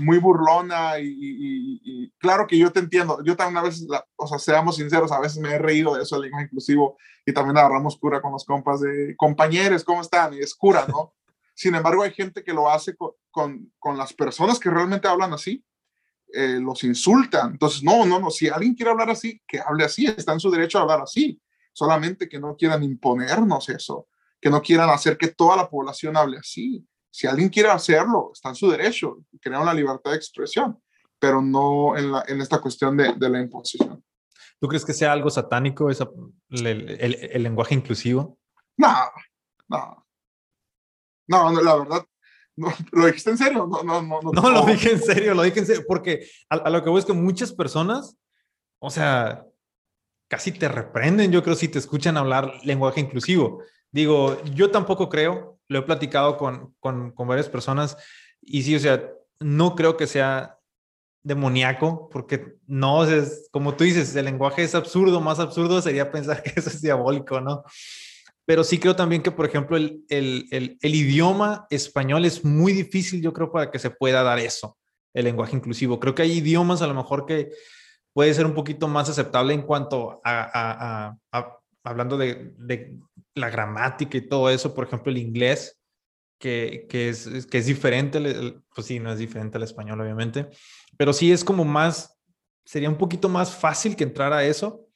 [0.00, 3.22] muy, burlona y, claro que yo te entiendo.
[3.24, 6.16] Yo también a veces, o sea, seamos sinceros, a veces me he reído de eso
[6.16, 10.34] el lenguaje inclusivo y también agarramos cura con los compas de compañeros, ¿cómo están?
[10.34, 11.14] Y es cura, ¿no?
[11.58, 15.32] Sin embargo, hay gente que lo hace con, con, con las personas que realmente hablan
[15.32, 15.64] así.
[16.32, 17.52] Eh, los insultan.
[17.52, 20.50] Entonces, no, no, no, si alguien quiere hablar así, que hable así, está en su
[20.50, 21.40] derecho a hablar así,
[21.72, 24.06] solamente que no quieran imponernos eso
[24.40, 26.86] que no quieran hacer que toda la población hable así.
[27.10, 30.80] Si alguien quiere hacerlo, está en su derecho, crea una libertad de expresión,
[31.18, 34.04] pero no en, la, en esta cuestión de, de, la imposición.
[34.60, 36.08] ¿Tú crees que sea algo satánico esa,
[36.50, 38.38] el, el, el, lenguaje inclusivo?
[38.76, 38.94] No,
[39.68, 40.07] no.
[41.28, 42.04] No, la verdad,
[42.56, 43.66] no, ¿lo dijiste en serio?
[43.70, 44.20] No, no, no.
[44.20, 46.90] No, no lo dije en serio, lo dije en serio, porque a, a lo que
[46.90, 48.16] voy es que muchas personas,
[48.80, 49.44] o sea,
[50.28, 53.62] casi te reprenden, yo creo, si te escuchan hablar lenguaje inclusivo.
[53.90, 57.96] Digo, yo tampoco creo, lo he platicado con, con, con varias personas
[58.42, 59.08] y sí, o sea,
[59.40, 60.58] no creo que sea
[61.22, 66.42] demoníaco, porque no, es como tú dices, el lenguaje es absurdo, más absurdo sería pensar
[66.42, 67.64] que eso es diabólico, ¿no?
[68.48, 72.72] Pero sí creo también que, por ejemplo, el, el, el, el, idioma español es muy
[72.72, 74.78] difícil, yo creo, para que se pueda dar eso,
[75.12, 76.00] el lenguaje inclusivo.
[76.00, 77.50] Creo que hay idiomas a lo mejor que
[78.14, 82.96] puede ser un poquito más aceptable en cuanto a, a, a, a hablando de, de,
[83.34, 85.78] la gramática y todo eso, por ejemplo, el inglés,
[86.40, 88.18] que, que, es, que es diferente,
[88.74, 90.48] pues sí, no es diferente al español, obviamente,
[90.96, 92.18] pero sí es como más,
[92.64, 94.87] sería un poquito más fácil que entrar a eso,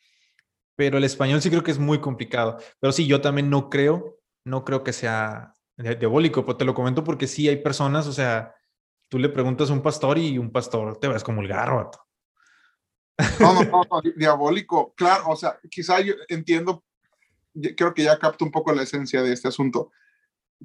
[0.83, 2.59] pero el español sí creo que es muy complicado.
[2.81, 7.05] Pero sí, yo también no creo, no creo que sea diabólico, pero te lo comento
[7.05, 8.53] porque sí hay personas, o sea,
[9.09, 11.89] tú le preguntas a un pastor y un pastor te ves como el garro.
[13.39, 16.83] No, no, no, no, diabólico, claro, o sea, quizá yo entiendo
[17.77, 19.93] creo que ya capto un poco la esencia de este asunto.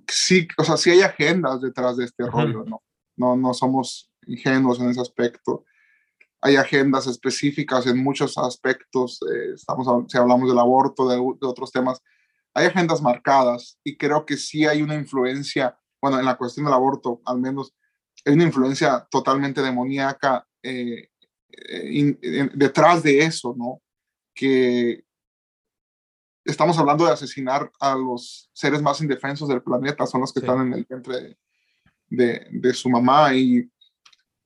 [0.08, 2.82] Sí, o sea, sí hay agendas detrás de este rollo, ¿no?
[3.18, 5.64] No, no somos ingenuos en ese aspecto.
[6.42, 9.20] Hay agendas específicas en muchos aspectos.
[9.24, 12.02] Eh, estamos, si hablamos del aborto, de, de, otros temas,
[12.54, 16.74] hay agendas marcadas y creo que sí hay una influencia, bueno, en la cuestión del
[16.74, 17.74] aborto, al menos,
[18.26, 21.10] hay una influencia totalmente demoníaca eh,
[21.52, 23.82] eh, detrás de eso, ¿no?
[24.34, 25.06] Que,
[26.48, 30.46] estamos hablando de asesinar a los seres más indefensos del planeta, son los que sí.
[30.46, 31.38] están en el vientre
[32.08, 33.70] de, de, su mamá y,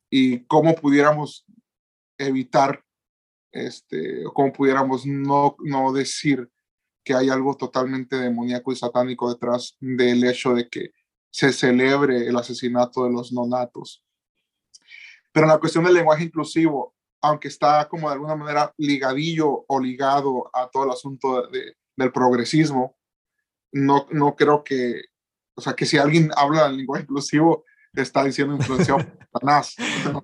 [0.09, 1.45] y cómo pudiéramos
[2.25, 2.83] evitar,
[3.51, 6.49] este, o cómo pudiéramos no, no decir
[7.03, 10.91] que hay algo totalmente demoníaco y satánico detrás del hecho de que
[11.31, 14.03] se celebre el asesinato de los nonatos.
[15.31, 19.79] Pero en la cuestión del lenguaje inclusivo, aunque está como de alguna manera ligadillo o
[19.79, 22.97] ligado a todo el asunto de, del progresismo,
[23.71, 25.01] no, no creo que,
[25.55, 27.63] o sea, que si alguien habla en lenguaje inclusivo,
[27.93, 29.75] está diciendo influenciado por Satanás.
[30.11, 30.23] No.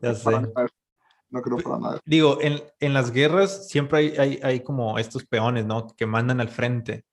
[1.30, 2.00] No creo para nada.
[2.06, 5.88] Digo, en, en las guerras siempre hay, hay, hay, como estos peones, ¿no?
[5.96, 7.06] Que mandan al frente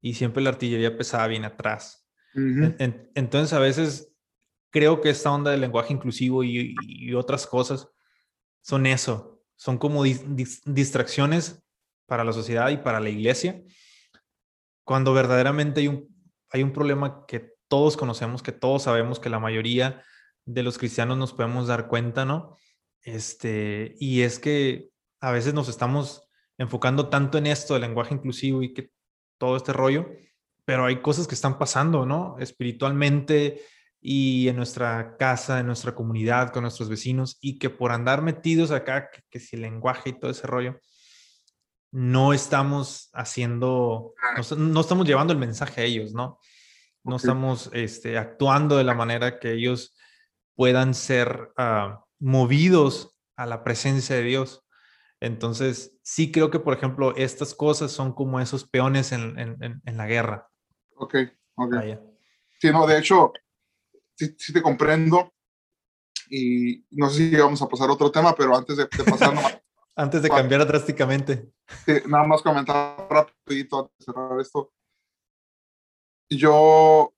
[0.00, 2.06] y siempre la artillería pesada viene atrás.
[2.34, 2.76] Uh -huh.
[2.78, 4.12] en, entonces, a veces
[4.70, 7.88] creo que esta onda del lenguaje inclusivo y, y otras cosas
[8.62, 11.62] son eso, son como dis, dis, distracciones
[12.06, 13.62] para la sociedad y para la iglesia,
[14.84, 16.08] cuando verdaderamente hay un,
[16.50, 20.02] hay un problema que todos conocemos, que todos sabemos, que la mayoría
[20.44, 22.56] de los cristianos nos podemos dar cuenta, ¿no?
[23.02, 24.88] Este, y es que
[25.20, 26.28] a veces nos estamos
[26.58, 28.90] enfocando tanto en esto del lenguaje inclusivo y que
[29.38, 30.08] todo este rollo,
[30.64, 32.36] pero hay cosas que están pasando, ¿no?
[32.38, 33.62] Espiritualmente
[34.00, 38.70] y en nuestra casa, en nuestra comunidad, con nuestros vecinos, y que por andar metidos
[38.70, 40.80] acá, que, que si el lenguaje y todo ese rollo,
[41.92, 46.38] no estamos haciendo, no, no, estamos llevando el mensaje a ellos, ¿no?
[47.04, 47.24] No okay.
[47.24, 49.94] estamos este, actuando de la manera que ellos
[50.54, 54.64] puedan ser uh, movidos a la presencia de Dios.
[55.20, 59.96] Entonces, sí creo que, por ejemplo, estas cosas son como esos peones en, en, en
[59.96, 60.50] la guerra.
[60.96, 61.16] Ok,
[61.56, 61.74] ok.
[62.60, 63.32] Sí, no, de hecho,
[64.16, 65.32] sí, sí, te comprendo.
[66.30, 69.34] Y no sé si vamos a pasar a otro tema, pero antes de, de pasar
[69.94, 71.52] Antes de cambiar drásticamente.
[71.84, 74.72] Sí, nada más comentar rapidito antes de cerrar esto.
[76.30, 77.12] Yo,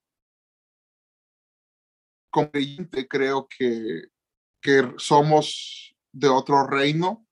[2.31, 4.09] como creyente, creo que,
[4.65, 7.27] que somos de otro reino,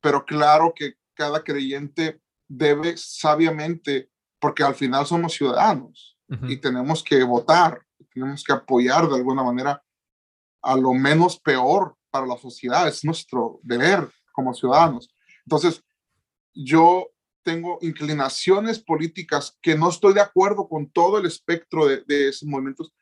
[0.00, 4.10] pero claro que cada creyente debe sabiamente,
[4.40, 6.50] porque al final somos ciudadanos uh -huh.
[6.50, 7.80] y tenemos que votar,
[8.12, 9.80] tenemos que apoyar de alguna manera
[10.60, 15.08] a lo menos peor para la sociedad, es nuestro deber como ciudadanos.
[15.46, 15.84] Entonces,
[16.52, 17.10] yo
[17.44, 22.48] tengo inclinaciones políticas que no estoy de acuerdo con todo el espectro de, de esos
[22.48, 22.92] movimientos,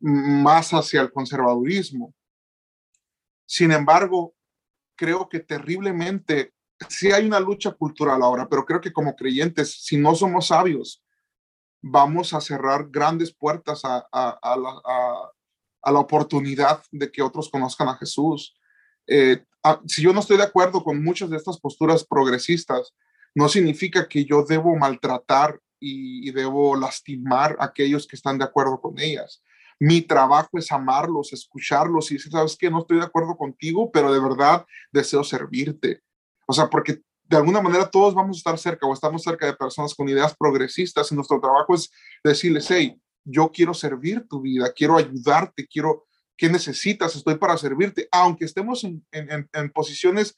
[0.00, 2.12] más hacia el conservadurismo.
[3.46, 4.34] Sin embargo,
[4.96, 6.54] creo que terriblemente,
[6.88, 11.02] sí hay una lucha cultural ahora, pero creo que como creyentes, si no somos sabios,
[11.82, 18.56] vamos a cerrar grandes puertas a, la, oportunidad de que otros conozcan a Jesús.
[19.06, 19.44] Eh,
[19.86, 22.94] si yo no estoy de acuerdo con muchas de estas posturas progresistas,
[23.34, 28.44] no significa que yo debo maltratar y, y, debo lastimar a aquellos que están de
[28.44, 29.42] acuerdo con ellas.
[29.80, 34.12] Mi trabajo es amarlos, escucharlos y decir, sabes que no estoy de acuerdo contigo, pero
[34.12, 36.00] de verdad deseo servirte.
[36.46, 39.54] O sea, porque de alguna manera todos vamos a estar cerca o estamos cerca de
[39.54, 41.90] personas con ideas progresistas y nuestro trabajo es
[42.22, 46.06] decirles, hey, yo quiero servir tu vida, quiero ayudarte, quiero,
[46.36, 47.16] ¿qué necesitas?
[47.16, 50.36] Estoy para servirte, aunque estemos en, posiciones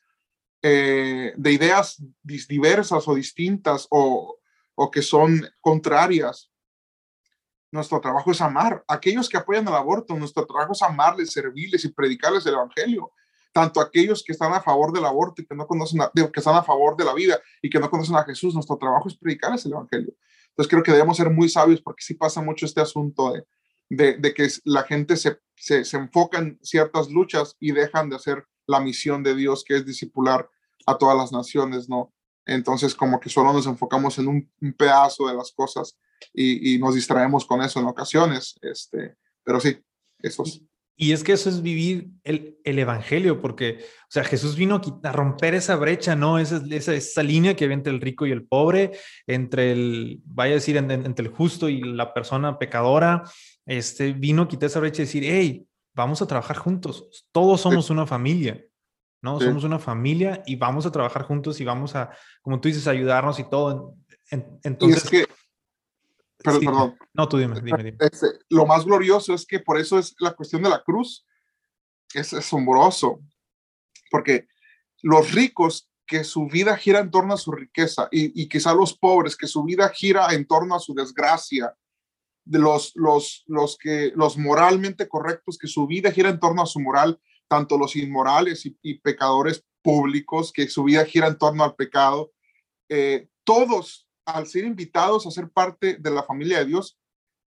[0.62, 4.38] eh, de ideas diversas o distintas o,
[4.76, 6.50] o que son contrarias.
[7.72, 8.84] Nuestro trabajo es amar.
[8.88, 13.12] Aquellos que apoyan el aborto, nuestro trabajo es amarles, servirles y predicarles el Evangelio.
[13.52, 16.56] Tanto aquellos que están a favor del aborto y que no conocen, a, que están
[16.56, 19.64] a favor de la vida y que no conocen a Jesús, nuestro trabajo es predicarles
[19.66, 20.14] el Evangelio.
[20.48, 23.32] Entonces creo que debemos ser muy sabios porque sí pasa mucho este asunto
[23.88, 28.16] de, de, que la gente se, se, se enfoca en ciertas luchas y dejan de
[28.16, 30.48] hacer la misión de Dios, que es discipular
[30.86, 32.12] a todas las naciones, ¿no?
[32.46, 35.98] Entonces, como que solo nos enfocamos en un, pedazo de las cosas
[36.32, 39.78] y, nos distraemos con eso en ocasiones, este, pero sí,
[40.20, 40.62] eso es.
[40.98, 45.12] Y es que eso es vivir el, el evangelio, porque, o sea, Jesús vino a,
[45.12, 46.38] romper esa brecha, ¿no?
[46.38, 48.92] Esa, esa, esa, línea que había entre el rico y el pobre,
[49.26, 53.24] entre el, vaya a decir, entre el justo y la persona pecadora.
[53.66, 55.66] Este vino a quitar esa brecha y decir, hey,
[55.96, 58.64] vamos a trabajar juntos, todos somos una familia.
[59.26, 59.40] ¿No?
[59.40, 62.10] Somos una familia y vamos a trabajar juntos y vamos a,
[62.40, 63.94] como tú dices, ayudarnos y todo.
[64.30, 65.04] entonces...
[65.04, 65.26] es que,
[66.38, 67.98] perdón, No, tú dime, dime, dime.
[68.00, 71.26] Este, lo más glorioso es que por eso es la cuestión de la cruz.
[72.14, 73.20] Es asombroso,
[74.10, 74.46] porque
[75.02, 78.96] los ricos que su vida gira en torno a su riqueza y, y quizá los
[78.96, 81.74] pobres que su vida gira en torno a su desgracia,
[82.46, 86.66] de los, los, los, que, los moralmente correctos que su vida gira en torno a
[86.66, 91.74] su moral, tanto los inmorales y, pecadores públicos, que su vida gira en torno al
[91.74, 92.32] pecado,
[92.88, 96.98] eh, todos, al ser invitados a ser parte de la familia de Dios,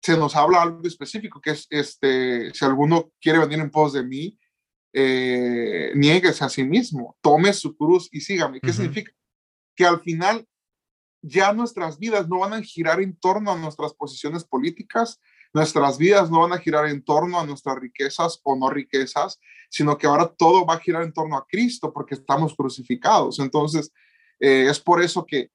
[0.01, 4.03] se nos habla algo específico, que es, este, si alguno quiere venir en pos de
[4.03, 4.38] mí,
[4.93, 8.59] eh, nieguese a sí mismo, tome su cruz y sígame.
[8.61, 9.11] ¿Qué significa?
[9.75, 10.47] Que al final
[11.21, 15.19] ya nuestras vidas no van a girar en torno a nuestras posiciones políticas,
[15.53, 19.39] nuestras vidas no van a girar en torno a nuestras riquezas o no riquezas,
[19.69, 23.39] sino que ahora todo va a girar en torno a Cristo porque estamos crucificados.
[23.39, 23.91] Entonces,
[24.39, 25.51] eh, es por eso que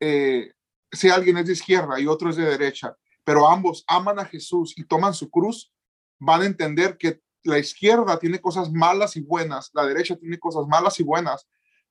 [0.00, 0.52] eh,
[0.92, 4.74] si alguien es de izquierda y otro es de derecha, pero ambos aman a Jesús
[4.76, 5.72] y toman su cruz,
[6.18, 10.66] van a entender que la izquierda tiene cosas malas y buenas, la derecha tiene cosas
[10.66, 11.46] malas y buenas,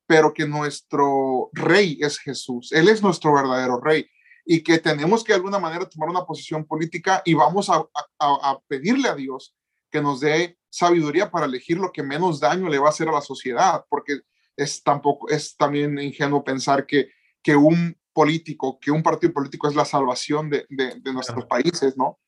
[0.05, 2.71] pero que nuestro rey es Jesús.
[2.71, 4.07] Él es nuestro verdadero rey
[4.45, 7.85] y que tenemos que de alguna manera tomar una posición política y vamos a,
[8.19, 9.55] a pedirle a Dios
[9.89, 13.11] que nos dé sabiduría para elegir lo que menos daño le va a hacer a
[13.11, 14.21] la sociedad, porque
[14.57, 19.75] es tampoco es también ingenuo pensar que, que un político, que un partido político es
[19.75, 22.19] la salvación de, de, nuestros países, ¿no?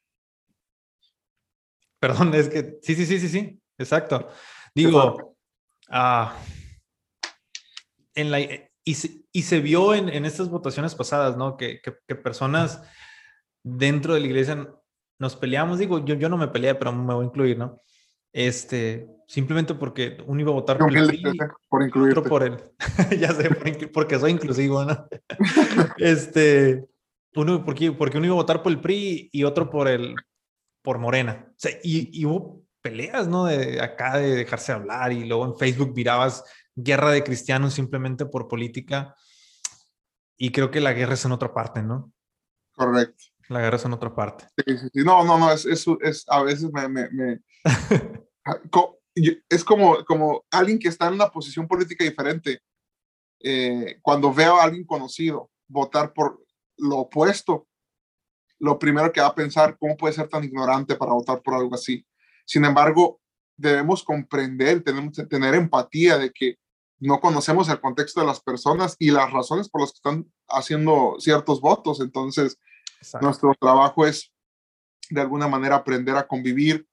[2.00, 4.30] Perdón, es que sí, sí, sí, sí, sí, exacto.
[4.74, 5.36] Digo,
[5.90, 6.38] ah,
[8.14, 8.40] en la,
[8.86, 11.58] y, se, y se vio en, en estas votaciones pasadas, ¿no?
[11.58, 12.82] Que, que, que, personas
[13.64, 14.70] dentro de la iglesia
[15.20, 17.82] nos peleamos, digo, yo, yo no me peleé, pero me voy a incluir, ¿no?
[18.32, 21.24] Este, simplemente porque uno iba a votar por el PRI,
[21.70, 22.58] por otro por él.
[23.20, 23.50] ya sé,
[23.94, 25.08] porque soy inclusivo, ¿no?
[25.98, 26.86] este,
[27.36, 30.16] uno, porque, porque uno iba a votar por el PRI y otro por el,
[30.84, 31.46] por Morena.
[31.50, 33.46] O sea, y, hubo peleas, ¿no?
[33.46, 36.44] De acá de dejarse hablar y luego en Facebook virabas
[36.76, 39.16] guerra de cristianos simplemente por política.
[40.38, 42.14] Y creo que la guerra es en otra parte, ¿no?
[42.74, 43.24] Correcto.
[43.48, 44.46] La guerra es en otra parte.
[44.66, 45.04] Sí, sí, sí.
[45.04, 47.42] No, no, no, es, es, es a veces me, me, me...
[49.50, 52.60] es como, como alguien que está en una posición política diferente.
[53.40, 56.44] Eh, cuando veo a alguien conocido votar por
[56.78, 57.68] lo opuesto,
[58.60, 61.76] lo primero que va a pensar, ¿cómo puede ser tan ignorante para votar por algo
[61.76, 62.06] así?
[62.46, 63.22] Sin embargo,
[63.58, 66.58] debemos comprender, tenemos que tener empatía de que
[67.06, 71.16] no conocemos el contexto de las personas y las razones por las que están haciendo
[71.20, 72.00] ciertos votos.
[72.02, 72.58] Entonces,
[73.22, 74.32] nuestro trabajo es
[75.10, 76.88] de alguna manera aprender a convivir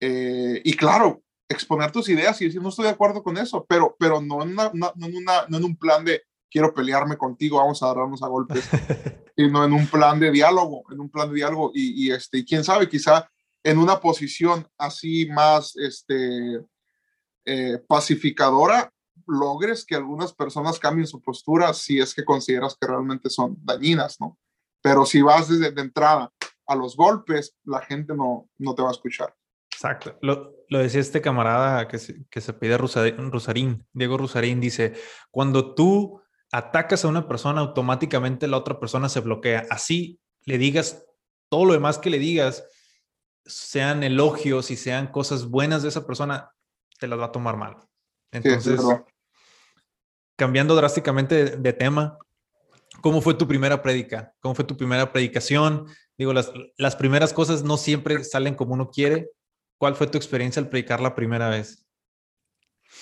[0.00, 3.96] eh, y claro, exponer tus ideas y decir, no estoy de acuerdo con eso, pero,
[3.98, 7.58] pero no, en una, no, en una, no en un plan de quiero pelearme contigo,
[7.58, 8.68] vamos a darnos a golpes,
[9.36, 12.44] sino en un plan de diálogo, en un plan de diálogo y, y este, y
[12.44, 13.28] quién sabe, quizá
[13.62, 16.60] en una posición así más este,
[17.44, 18.92] eh, pacificadora,
[19.28, 24.20] logres que algunas personas cambien su postura si es que consideras que realmente son dañinas,
[24.20, 24.38] ¿no?
[24.82, 26.32] Pero si vas desde de entrada
[26.66, 29.34] a los golpes, la gente no, no te va a escuchar.
[29.72, 30.18] Exacto.
[30.22, 34.94] Lo, lo decía este camarada que se, que se pide Rusarín, Diego Rusarín, dice,
[35.30, 36.20] cuando tú
[36.50, 39.66] atacas a una persona, automáticamente la otra persona se bloquea.
[39.70, 41.06] Así le digas
[41.48, 42.64] todo lo demás que le digas,
[43.44, 46.50] sean elogios y sean cosas buenas de esa persona,
[46.98, 47.76] te las va a tomar mal.
[48.32, 48.80] Entonces,
[50.38, 52.16] cambiando drásticamente de, tema,
[53.00, 54.32] ¿cómo fue tu primera prédica?
[54.40, 55.86] ¿Cómo fue tu primera predicación?
[56.16, 59.30] Digo, las, las primeras cosas no siempre salen como uno quiere.
[59.78, 61.84] ¿Cuál fue tu experiencia al predicar la primera vez?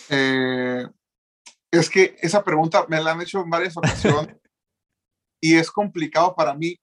[0.09, 0.87] Eh,
[1.71, 4.37] es que esa pregunta me la han hecho en varias ocasiones
[5.41, 6.81] y es complicado para mí.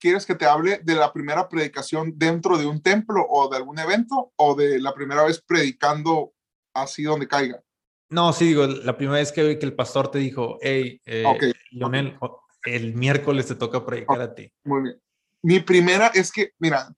[0.00, 3.78] ¿Quieres que te hable de la primera predicación dentro de un templo o de algún
[3.78, 6.32] evento o de la primera vez predicando
[6.74, 7.62] así donde caiga?
[8.10, 11.24] No, sí, digo, la primera vez que que el pastor te dijo, hey, eh,
[11.70, 12.16] Lionel,
[12.64, 14.50] el miércoles te toca predicar a ti.
[14.64, 15.02] Muy bien.
[15.42, 16.94] Mi primera es que, mira,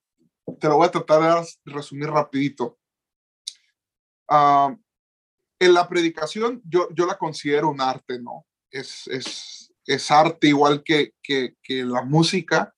[0.59, 2.77] te lo voy a tratar de resumir rapidito.
[4.29, 4.77] Uh,
[5.59, 8.45] en la predicación yo, yo la considero un arte, ¿no?
[8.69, 12.73] Es, es, es arte igual que, que, que, la música,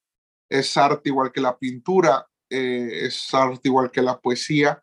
[0.49, 4.81] es arte igual que la pintura, eh, es arte igual que la poesía,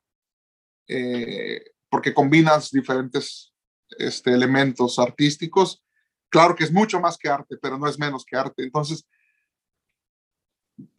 [0.88, 1.64] eh,
[1.96, 3.54] porque combinas diferentes
[3.98, 5.82] este, elementos artísticos.
[6.28, 8.64] Claro que es mucho más que arte, pero no es menos que arte.
[8.64, 9.08] Entonces,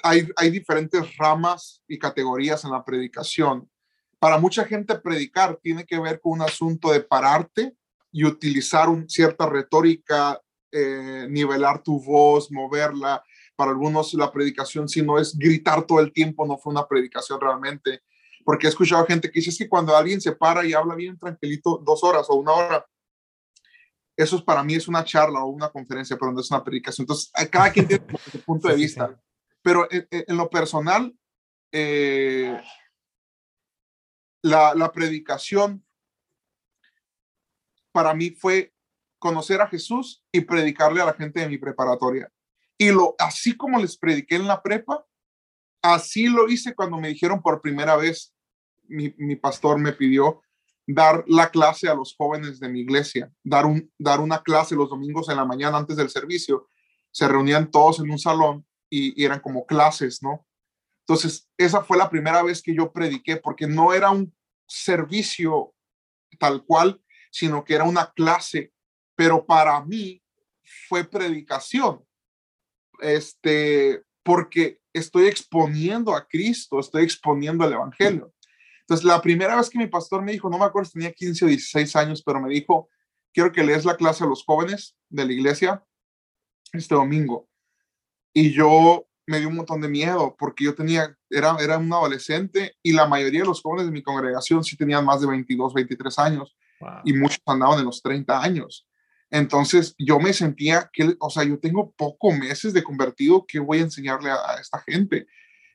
[0.02, 3.70] hay, diferentes ramas y categorías en la predicación
[4.18, 7.76] para mucha gente predicar tiene que ver con un asunto de pararte
[8.12, 10.42] y utilizar un, cierta retórica,
[10.72, 13.24] eh, nivelar tu voz, moverla.
[13.56, 17.40] Para algunos la predicación, si no es gritar todo el tiempo, no fue una predicación
[17.40, 18.02] realmente.
[18.48, 21.20] Porque he escuchado gente que dice es que cuando alguien se para y habla bien
[21.20, 22.88] tranquilito dos horas o una hora,
[24.16, 27.04] eso es, para mí es una charla o una conferencia, pero no es una predicación.
[27.04, 29.22] Entonces, cada quien tiene su punto de vista.
[29.62, 31.14] Pero en, en, lo personal,
[31.74, 32.58] eh,
[34.44, 35.86] la, predicación
[37.92, 38.74] para mí fue
[39.20, 42.32] conocer a Jesús y predicarle a la gente de mi preparatoria.
[42.78, 45.06] Y lo, así como les prediqué en la prepa,
[45.82, 48.34] así lo hice cuando me dijeron por primera vez,
[48.88, 50.42] mi, pastor me pidió
[50.86, 54.90] dar la clase a los jóvenes de mi iglesia, dar, un, dar una clase los
[54.90, 56.70] domingos en la mañana antes del servicio.
[57.12, 60.46] Se reunían todos en un salón y, y eran como clases, ¿no?
[61.02, 64.34] Entonces, esa fue la primera vez que yo prediqué, porque no era un
[64.68, 65.74] servicio
[66.40, 68.74] tal cual, sino que era una clase,
[69.16, 70.22] pero para mí
[70.88, 72.04] fue predicación.
[73.00, 78.34] Este, porque estoy exponiendo a Cristo, estoy exponiendo el Evangelio.
[78.88, 81.46] Entonces, la primera vez que mi pastor me dijo, no me acuerdo si tenía 15
[81.46, 82.90] o 16 años, pero me dijo,
[83.34, 85.84] quiero que lees la clase a los jóvenes de la iglesia
[86.72, 87.50] este domingo.
[88.34, 92.78] Y yo me dio un montón de miedo porque yo tenía, era, era un adolescente
[92.82, 96.20] y la mayoría de los jóvenes de mi congregación sí tenían más de 22, 23
[96.20, 96.56] años
[97.04, 98.88] y muchos andaban en los 30 años.
[99.30, 103.80] Entonces yo me sentía que, o sea, yo tengo pocos meses de convertido, ¿qué voy
[103.80, 105.28] a enseñarle a, esta gente?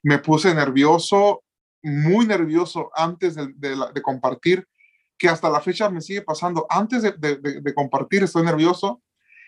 [0.02, 1.44] Me puse nervioso,
[1.82, 4.66] muy nervioso antes de, de, compartir,
[5.18, 6.66] que hasta la fecha me sigue pasando.
[6.68, 9.02] Antes de, de compartir estoy nervioso,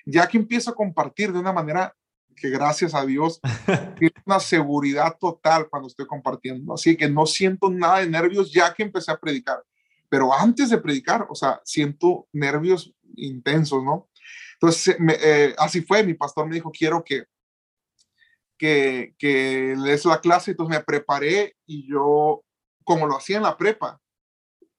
[0.05, 1.95] ya que empiezo a compartir de una manera
[2.35, 3.41] que gracias a Dios
[3.99, 6.75] tiene una seguridad total cuando estoy compartiendo.
[6.75, 9.63] Así que no siento nada de nervios ya que empecé a predicar.
[10.09, 14.09] Pero antes de predicar, o sea, siento nervios intensos, ¿no?
[14.55, 16.05] Entonces, eh, así fue.
[16.05, 17.25] Mi pastor me dijo, quiero que,
[18.59, 20.53] que, que lees la clase.
[20.53, 22.43] Entonces me preparé y yo,
[22.85, 24.01] como lo hacía en la prepa,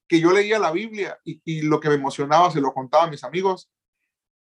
[0.08, 3.10] que yo leía la Biblia y, y lo que me emocionaba se lo contaba a
[3.10, 3.70] mis amigos.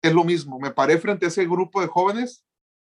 [0.03, 2.45] Es lo mismo, me paré frente a ese grupo de jóvenes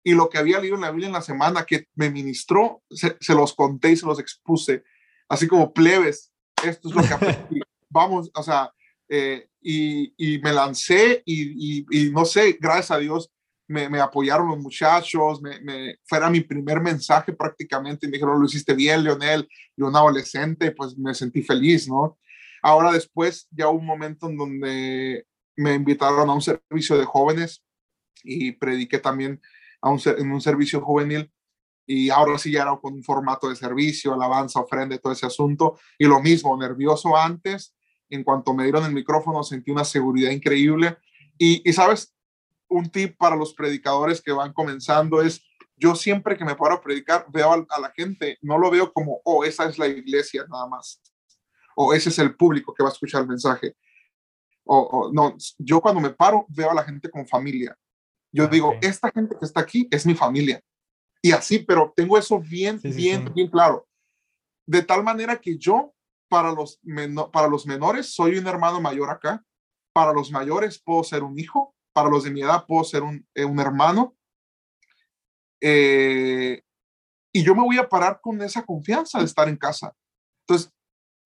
[0.07, 3.17] y lo que había leído en la Biblia en la semana que me ministró, se,
[3.33, 4.85] los conté y se los expuse,
[5.27, 6.31] así como plebes,
[6.63, 7.59] esto es lo que aprendí.
[7.89, 8.71] Vamos, o sea,
[9.09, 13.29] eh, y, y, me lancé y, y, no sé, gracias a Dios
[13.67, 18.45] me, apoyaron los muchachos, me, me, fuera mi primer mensaje prácticamente, y me dijeron, lo
[18.45, 22.17] hiciste bien, Leonel, y un adolescente, pues me sentí feliz, ¿no?
[22.61, 27.63] Ahora después ya hubo un momento en donde me invitaron a un servicio de jóvenes
[28.23, 29.41] y prediqué también
[29.83, 31.31] en un servicio juvenil
[31.87, 35.79] y ahora sí ya era con un formato de servicio, alabanza, ofrenda, todo ese asunto.
[35.97, 37.73] Y lo mismo, nervioso antes,
[38.09, 40.97] en cuanto me dieron el micrófono sentí una seguridad increíble.
[41.37, 42.13] Y, y sabes,
[42.69, 45.41] un tip para los predicadores que van comenzando es
[45.77, 49.21] yo siempre que me paro a predicar, veo a, la gente, no lo veo como,
[49.23, 51.01] oh, esa es la iglesia nada más,
[51.75, 53.75] o ese es el público que va a escuchar el mensaje.
[54.65, 57.77] O, no, yo cuando me paro, veo a la gente como familia.
[58.33, 60.61] Yo digo, esta gente que está aquí es mi familia.
[61.21, 63.87] Y así, pero tengo eso bien, bien, bien claro.
[64.65, 65.93] De tal manera que yo,
[66.27, 66.81] para los,
[67.31, 69.43] para los menores, soy un hermano mayor acá.
[69.93, 71.73] Para los mayores, puedo ser un hijo.
[71.97, 74.15] Para los de mi edad, puedo ser un, eh, hermano
[75.59, 76.61] eh,
[77.33, 79.95] y yo me voy a parar con esa confianza de estar en casa.
[80.41, 80.71] Entonces,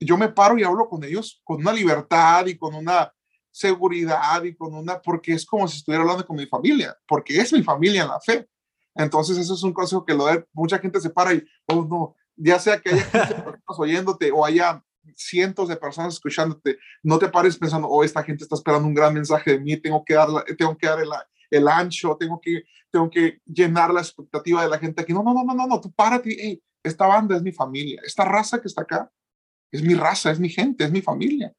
[0.00, 3.12] yo me paro y hablo con ellos con una libertad y con una
[3.50, 7.52] seguridad y con una, porque es como si estuviera hablando con mi familia, porque es
[7.52, 8.48] mi familia en la fe.
[8.94, 12.16] Entonces, eso es un consejo que lo de, mucha gente se para y, oh no,
[12.34, 14.82] ya sea que haya 15 personas oyéndote o haya
[15.16, 19.14] cientos de personas escuchándote, no te pares pensando, oh, esta gente está esperando un gran
[19.14, 21.08] mensaje de mí, tengo que dar, tengo que dar el,
[21.50, 25.12] el ancho, tengo que, tengo que llenar la expectativa de la gente aquí.
[25.12, 28.60] No, no, no, no, no, no, tú párate, esta banda es mi familia, esta raza
[28.60, 29.10] que está acá
[29.72, 31.52] es mi raza, es mi gente, es mi familia.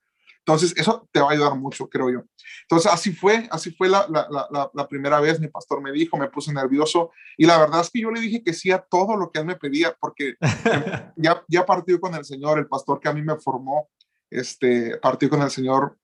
[0.46, 2.24] Entonces, eso te va a ayudar mucho, creo yo.
[2.64, 5.40] Entonces, así fue, así fue la, la, la, la, primera vez.
[5.40, 8.44] Mi pastor me dijo, me puse nervioso y la verdad es que yo le dije
[8.44, 10.36] que sí a todo lo que él me pedía, porque
[11.16, 13.90] ya, ya partió con el Señor, el pastor que a mí me formó,
[14.30, 15.98] este, partió con el Señor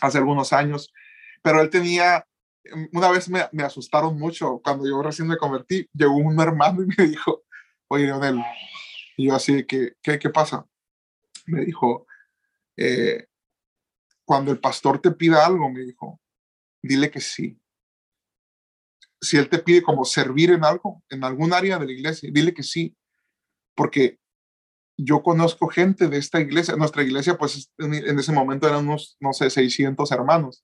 [0.00, 0.92] hace algunos años,
[1.42, 2.24] pero él tenía
[2.92, 5.88] una vez me, me, asustaron mucho cuando yo recién me convertí.
[5.92, 7.44] Llegó un hermano y me dijo,
[7.88, 8.40] oye, Leonel,
[9.16, 10.66] y yo así, ¿qué, qué, qué pasa?
[11.46, 12.06] Me dijo,
[12.76, 13.27] eh,
[14.28, 16.20] cuando el pastor te pida algo, me dijo,
[16.82, 17.58] dile que sí.
[19.22, 22.52] Si él te pide como servir en algo, en algún área de la iglesia, dile
[22.52, 22.94] que sí.
[23.74, 24.20] Porque
[24.98, 29.32] yo conozco gente de esta iglesia, nuestra iglesia, pues en ese momento eran unos, no
[29.32, 30.62] sé, 600 hermanos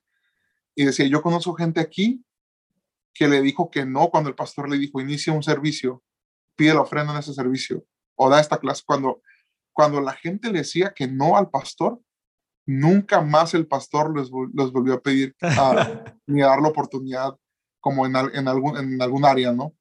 [0.75, 2.23] y decía, yo conozco gente aquí
[3.15, 6.03] que le dijo que no cuando el pastor le dijo, inicia un servicio,
[6.55, 8.83] pide la ofrenda en ese servicio o da esta clase.
[8.85, 9.23] Cuando,
[9.73, 12.04] cuando la gente le decía que no al pastor,
[12.67, 15.35] nunca más el pastor les, los volvió a pedir
[16.27, 17.37] ni a dar la oportunidad
[17.81, 19.75] como en, en, algún, en algún área, ¿no?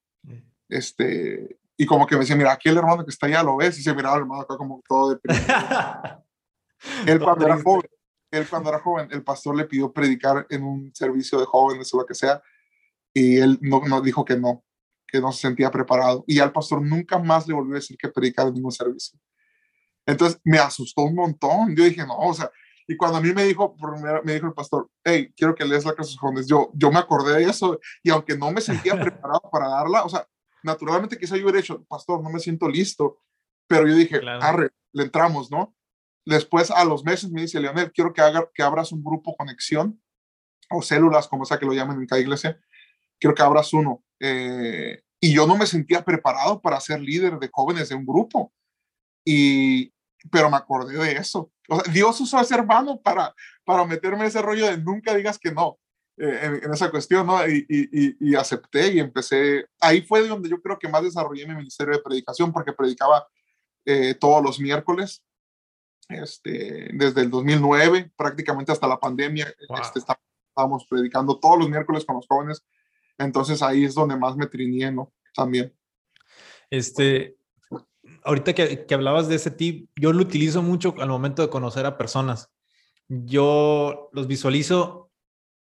[0.68, 3.78] Este, y como que me decía, mira, aquí el hermano que está allá lo ves,
[3.80, 5.20] y se miraba el hermano acá como todo de
[7.08, 7.90] Él cuando era joven,
[8.32, 11.98] él cuando era joven, el pastor le pidió predicar en un servicio de jóvenes o
[11.98, 12.42] lo que sea,
[13.14, 14.64] y él no, no dijo que no,
[15.08, 16.24] que no se sentía preparado.
[16.28, 19.20] Y al pastor nunca más le volvió a decir que predicara en ningún servicio.
[20.06, 21.76] Entonces me asustó un montón.
[21.76, 22.52] Yo dije, no, o sea,
[22.88, 23.76] y cuando a mí me dijo,
[24.24, 27.00] me dijo el pastor, hey, quiero que lees la clase de jóvenes, yo, yo me
[27.00, 30.28] acordé de eso, y aunque no me sentía preparado para darla, o sea,
[30.64, 33.20] naturalmente quizá yo hubiera dicho, pastor, no me siento listo,
[33.68, 35.76] pero yo dije, arre, le entramos, ¿no?
[36.26, 40.02] Después, a los meses, me dice, Leonel, quiero que, haga, que abras un grupo conexión
[40.70, 42.60] o células, como sea que lo llamen en cada iglesia.
[43.20, 44.04] Quiero que abras uno.
[44.20, 48.54] Eh, y yo no me sentía preparado para ser líder de jóvenes de un grupo.
[49.26, 49.94] Y,
[50.32, 51.52] pero me acordé de eso.
[51.70, 53.34] O sea, Dios usó a ese hermano para,
[53.64, 55.80] para meterme ese rollo de nunca digas que no
[56.18, 57.48] eh, en, esa cuestión, ¿no?
[57.48, 59.66] Y, y, y, acepté y empecé.
[59.80, 63.28] Ahí fue donde yo creo que más desarrollé mi ministerio de predicación, porque predicaba
[63.86, 65.24] eh, todos los miércoles
[66.10, 69.48] este, desde el 2009, prácticamente hasta la pandemia,
[69.82, 72.64] este, estábamos predicando todos los miércoles con los jóvenes.
[73.18, 75.12] Entonces ahí es donde más me triné, ¿no?
[75.34, 75.74] También.
[76.70, 77.38] Este,
[78.26, 81.86] ahorita que, que, hablabas de ese tip, yo lo utilizo mucho al momento de conocer
[81.86, 82.52] a personas.
[83.08, 85.12] Yo los visualizo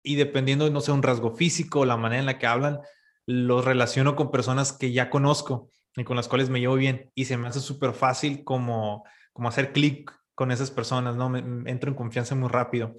[0.02, 2.80] y dependiendo, no sé, un rasgo físico, la manera en la que hablan,
[3.26, 7.10] los relaciono con personas que ya conozco y con las cuales me llevo bien.
[7.14, 11.28] Y se me hace súper fácil como, como hacer clic con esas personas, ¿no?
[11.28, 11.40] Me,
[11.70, 12.94] entro en confianza muy rápido.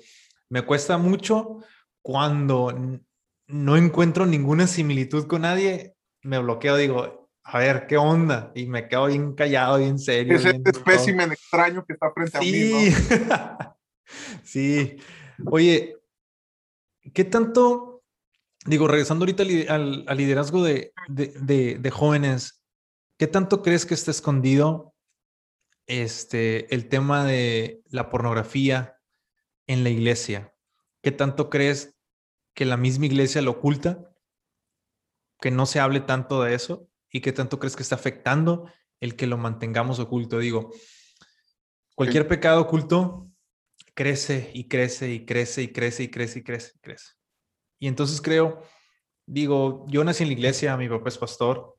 [0.49, 1.59] Me cuesta mucho
[2.01, 2.73] cuando
[3.47, 8.51] no encuentro ninguna similitud con nadie, me bloqueo, digo, a ver, ¿qué onda?
[8.55, 10.35] Y me quedo bien callado, bien serio.
[10.35, 12.91] Es este espécimen extraño que está frente a mí,
[13.27, 13.75] ¿no?
[14.43, 14.97] sí.
[15.45, 15.97] Oye,
[17.13, 18.03] ¿qué tanto,
[18.65, 22.63] digo, regresando ahorita al, liderazgo de, de, de jóvenes,
[23.17, 24.93] ¿qué tanto crees que está escondido
[25.89, 28.97] este, el tema de la pornografía
[29.67, 30.53] en la iglesia.
[31.01, 31.97] ¿Qué tanto crees
[32.53, 34.13] que la misma iglesia lo oculta?
[35.41, 39.15] Que no se hable tanto de eso y qué tanto crees que está afectando el
[39.15, 40.39] que lo mantengamos oculto.
[40.39, 40.71] Digo,
[41.95, 43.29] cualquier pecado oculto
[43.93, 47.11] crece y crece y crece y crece y crece y crece y crece.
[47.79, 48.63] Y entonces creo,
[49.25, 51.75] digo, yo nací en la iglesia, mi papá es pastor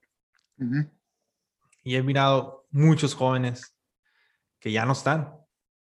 [1.82, 3.76] y he mirado muchos jóvenes
[4.58, 5.34] que ya no están.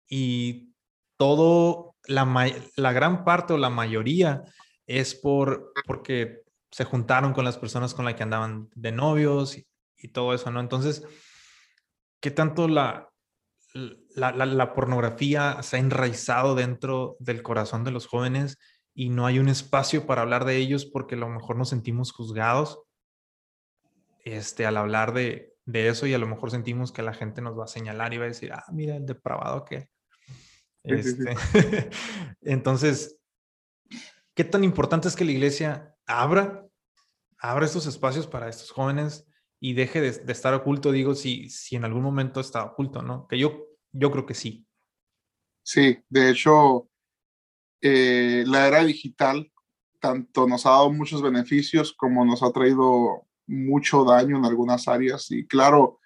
[0.09, 0.75] Y
[1.17, 4.43] todo, la, la gran parte o la mayoría
[4.87, 6.44] es por, porque
[6.75, 9.65] se juntaron con las personas con las que andaban de novios y,
[10.13, 10.59] todo eso, ¿no?
[10.59, 11.05] Entonces,
[12.21, 13.11] ¿qué tanto la,
[14.17, 18.59] la, la, pornografía se ha enraizado dentro del corazón de los jóvenes
[18.93, 22.13] y no hay un espacio para hablar de ellos porque a lo mejor nos sentimos
[22.13, 22.83] juzgados
[24.25, 27.57] este, al hablar de, de eso y a lo mejor sentimos que la gente nos
[27.57, 29.89] va a señalar y va a decir, ah, mira el depravado que...
[30.83, 31.35] Este,
[32.43, 33.17] entonces,
[34.35, 36.64] ¿qué tan importante es que la iglesia abra,
[37.51, 39.27] abra estos espacios para estos jóvenes
[39.61, 40.93] y deje de, estar oculto?
[40.93, 43.27] Digo, si, si en algún momento está oculto, ¿no?
[43.29, 44.67] Que yo, yo creo que sí.
[45.63, 46.89] Sí, de hecho,
[47.81, 49.51] eh, la era digital
[50.01, 55.31] tanto nos ha dado muchos beneficios como nos ha traído mucho daño en algunas áreas
[55.31, 55.99] y claro,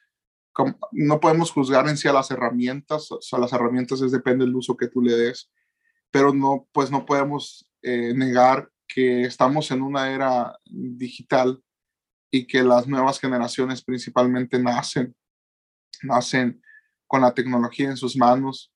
[0.93, 4.55] no podemos juzgar en sí a las herramientas, o sea, las herramientas es depende del
[4.55, 5.51] uso que tú le des,
[6.11, 11.63] pero no, pues no podemos eh, negar que estamos en una era digital
[12.31, 15.15] y que las nuevas generaciones principalmente nacen,
[16.03, 16.63] nacen
[17.07, 18.73] con la tecnología en sus manos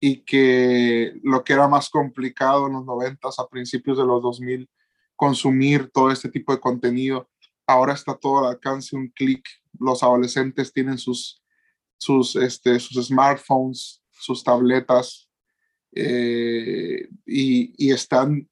[0.00, 4.68] y que lo que era más complicado en los 90 a principios de los 2000,
[5.16, 7.28] consumir todo este tipo de contenido,
[7.66, 9.44] ahora está todo al alcance un clic.
[9.78, 11.42] Los adolescentes tienen sus,
[11.98, 15.28] sus, este, sus smartphones, sus tabletas
[15.92, 18.48] eh, y, están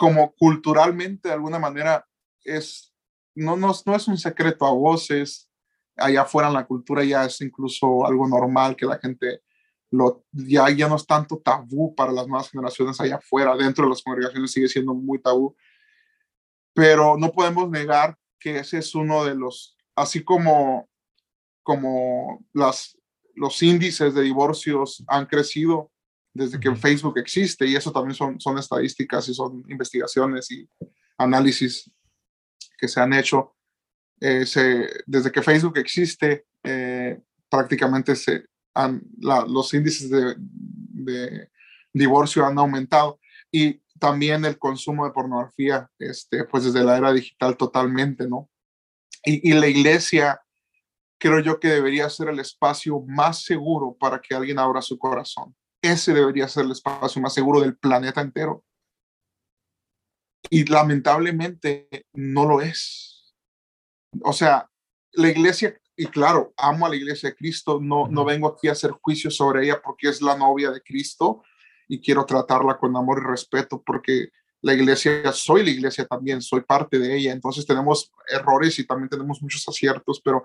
[0.00, 2.08] como culturalmente de alguna manera
[2.42, 2.90] es,
[3.34, 5.50] no, no, no es un secreto a voces,
[5.94, 9.42] allá afuera en la cultura ya es incluso algo normal que la gente
[9.90, 13.90] lo, ya, ya no es tanto tabú para las nuevas generaciones allá afuera, dentro de
[13.90, 15.54] las congregaciones sigue siendo muy tabú,
[16.72, 20.88] pero no podemos negar que ese es uno de los, así como,
[21.62, 22.96] como las,
[23.34, 25.92] los índices de divorcios han crecido
[26.40, 30.66] desde que Facebook existe, y eso también son, son estadísticas y son investigaciones y
[31.18, 31.90] análisis
[32.78, 33.54] que se han hecho.
[34.22, 34.46] Eh,
[35.06, 37.20] desde que Facebook existe, eh,
[37.50, 41.50] prácticamente se han, los índices de, de,
[41.92, 43.20] divorcio han aumentado.
[43.52, 48.48] Y también el consumo de pornografía, este, pues desde la era digital totalmente, ¿no?
[49.26, 50.40] Y, y, la iglesia,
[51.18, 55.54] creo yo que debería ser el espacio más seguro para que alguien abra su corazón.
[55.82, 58.64] Ese debería ser el espacio más seguro del planeta entero.
[60.50, 63.34] Y lamentablemente no lo es.
[64.22, 64.68] O sea,
[65.12, 68.72] la iglesia, y claro, amo a la iglesia de Cristo, no, no vengo aquí a
[68.72, 71.42] hacer juicio sobre ella porque es la novia de Cristo,
[71.88, 74.30] y quiero tratarla con amor y respeto porque
[74.62, 79.08] la iglesia, soy la iglesia también, soy parte de ella, entonces tenemos errores y también
[79.08, 80.44] tenemos muchos aciertos, pero,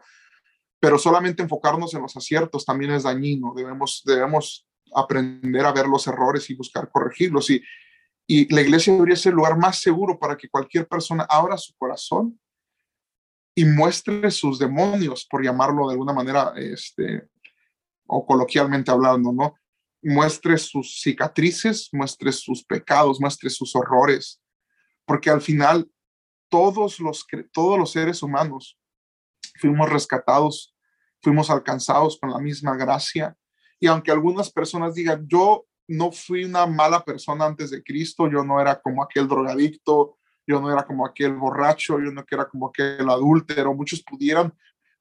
[0.80, 4.66] pero solamente enfocarnos en los aciertos también es dañino, debemos, debemos
[4.96, 7.62] aprender a ver los errores y buscar corregirlos y,
[8.28, 11.76] y la iglesia debería ser el lugar más seguro para que cualquier persona abra su
[11.76, 12.40] corazón
[13.56, 17.30] y muestre sus demonios, por llamarlo de alguna manera, este,
[18.06, 19.56] o coloquialmente hablando, ¿no?
[20.06, 24.40] muestre sus cicatrices, muestre sus pecados, muestre sus horrores,
[25.04, 25.90] porque al final
[26.48, 28.78] todos los, todos los seres humanos
[29.60, 30.76] fuimos rescatados,
[31.24, 33.36] fuimos alcanzados con la misma gracia.
[33.86, 38.44] Y aunque algunas personas digan, yo no fui una mala persona antes de Cristo, yo
[38.44, 40.18] no era como aquel drogadicto,
[40.48, 44.52] yo no era como aquel borracho, yo no era como aquel adúltero, muchos pudieran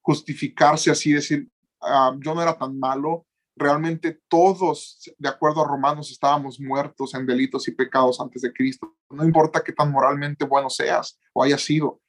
[0.02, 1.48] justificarse así, decir,
[1.80, 3.24] ah, yo no era tan malo,
[3.56, 8.94] realmente todos, de acuerdo a Romanos, estábamos muertos en delitos y pecados antes de Cristo.
[9.08, 12.02] No importa qué tan moralmente bueno seas o hayas sido.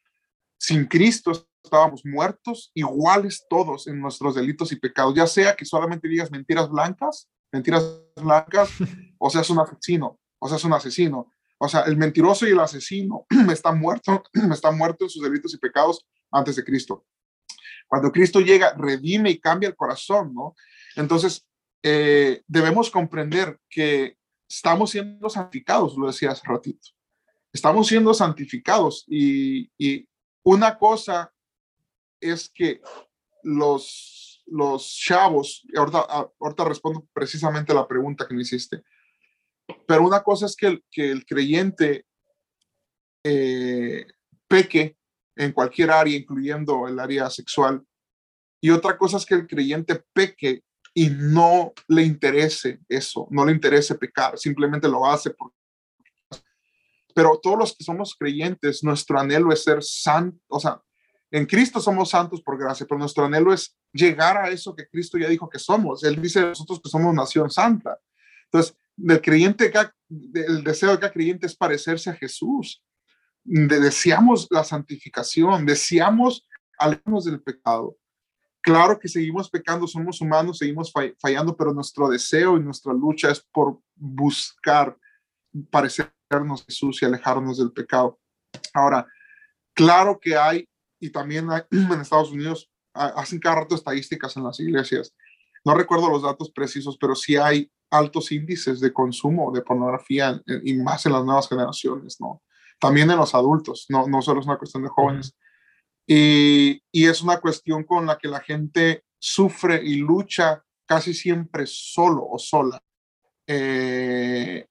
[0.57, 6.07] Sin Cristo estábamos muertos, iguales todos en nuestros delitos y pecados, ya sea que solamente
[6.07, 8.69] digas mentiras blancas, mentiras blancas,
[9.19, 11.31] o seas un asesino, o seas un asesino.
[11.57, 15.57] O sea, el mentiroso y el asesino está muerto, está muerto en sus delitos y
[15.57, 17.05] pecados antes de Cristo.
[17.87, 20.55] Cuando Cristo llega, redime y cambia el corazón, ¿no?
[20.95, 21.47] Entonces,
[21.83, 24.17] eh, debemos comprender que
[24.49, 26.89] estamos siendo santificados, lo decía hace ratito.
[27.53, 29.69] Estamos siendo santificados y,
[30.43, 31.33] una cosa
[32.19, 32.81] es que
[33.43, 38.83] los, los chavos, ahorita, ahorita respondo precisamente a la pregunta que me hiciste,
[39.87, 42.05] pero una cosa es que el, que el creyente
[43.23, 44.05] eh,
[44.47, 44.97] peque
[45.35, 47.83] en cualquier área, incluyendo el área sexual,
[48.61, 50.63] y otra cosa es que el creyente peque
[50.93, 55.51] y no le interese eso, no le interese pecar, simplemente lo hace por...
[57.13, 60.81] Pero todos los que somos creyentes, nuestro anhelo es ser santos, o sea,
[61.35, 65.17] en Cristo somos santos por gracia, pero nuestro anhelo es llegar a eso que Cristo
[65.17, 66.01] ya dijo que somos.
[66.05, 67.99] Él dice nosotros que somos nación santa.
[68.45, 69.69] Entonces, el creyente,
[70.33, 72.81] el deseo de cada creyente es parecerse a Jesús.
[73.43, 77.97] deseamos la santificación, deseamos alejarnos del pecado.
[78.61, 83.41] Claro que seguimos pecando, somos humanos, seguimos fallando, pero nuestro deseo y nuestra lucha es
[83.41, 84.97] por buscar
[85.69, 88.17] parecernos a Jesús y alejarnos del pecado.
[88.73, 89.05] Ahora,
[89.73, 90.65] claro que hay,
[91.05, 95.13] y también en Estados Unidos hacen cada rato estadísticas en las iglesias.
[95.65, 100.75] No recuerdo los datos precisos, pero sí hay altos índices de consumo de pornografía y
[100.75, 102.41] más en las nuevas generaciones, ¿no?
[102.79, 105.35] También en los adultos, no, no solo es una cuestión de jóvenes.
[106.07, 111.65] Y, y es una cuestión con la que la gente sufre y lucha casi siempre
[111.65, 112.81] solo o sola,
[113.47, 114.67] eh,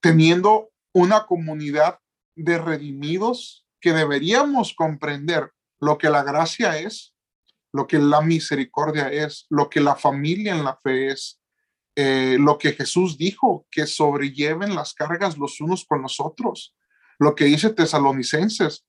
[0.00, 1.98] teniendo una comunidad
[2.34, 7.14] de redimidos que deberíamos comprender lo que la gracia es,
[7.72, 11.40] lo que la misericordia es, lo que la familia en la fe es,
[11.94, 16.74] eh, lo que Jesús dijo, que sobrelleven las cargas los unos con los otros.
[17.18, 18.86] Lo que dice Tesalonicenses,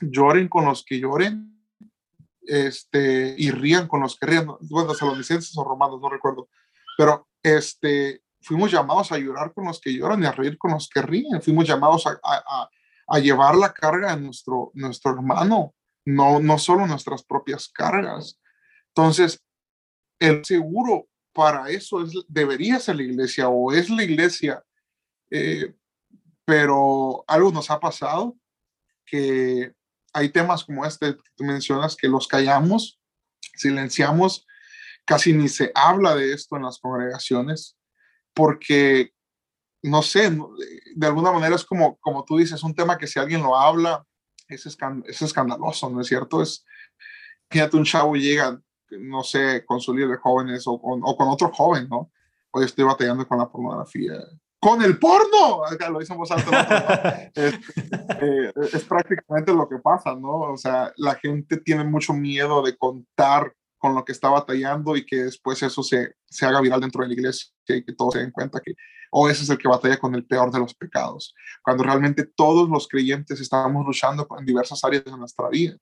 [0.00, 1.56] lloren con los que lloren
[2.42, 4.46] este, y rían con los que rían.
[4.60, 6.48] Bueno, Tesalonicenses o romanos, no recuerdo.
[6.96, 10.88] Pero este, fuimos llamados a llorar con los que lloran y a reír con los
[10.88, 11.42] que ríen.
[11.42, 12.18] Fuimos llamados a,
[13.08, 15.74] a, llevar la carga de nuestro, nuestro hermano,
[16.06, 18.40] no, no solo nuestras propias cargas.
[18.88, 19.42] Entonces,
[20.18, 24.64] el seguro para eso es, debería ser la iglesia o es la iglesia,
[25.30, 25.74] eh,
[26.46, 28.36] pero algo nos ha pasado
[29.04, 29.74] que
[30.14, 32.98] hay temas como este que tú mencionas que los callamos,
[33.54, 34.46] silenciamos,
[35.04, 37.76] casi ni se habla de esto en las congregaciones,
[38.32, 39.12] porque,
[39.82, 40.30] no sé,
[40.94, 44.06] de alguna manera es como, como tú dices, un tema que si alguien lo habla,
[44.48, 46.42] es, es escandaloso, ¿no es cierto?
[46.42, 46.64] Es,
[47.48, 51.28] fíjate, un chavo llega no sé, con su líder de jóvenes o con, o con
[51.28, 52.10] otro joven, ¿no?
[52.50, 54.14] Hoy estoy batallando con la pornografía.
[54.58, 55.64] ¡Con el porno!
[55.64, 56.50] Acá lo hicimos alto.
[57.34, 60.52] es, eh, es prácticamente lo que pasa, ¿no?
[60.52, 65.04] O sea, la gente tiene mucho miedo de contar con lo que está batallando y
[65.04, 68.20] que después eso se, se haga viral dentro de la iglesia y que todos se
[68.20, 68.74] den cuenta que
[69.18, 72.68] o ese es el que batalla con el peor de los pecados, cuando realmente todos
[72.68, 75.74] los creyentes estamos luchando en diversas áreas de nuestra vida.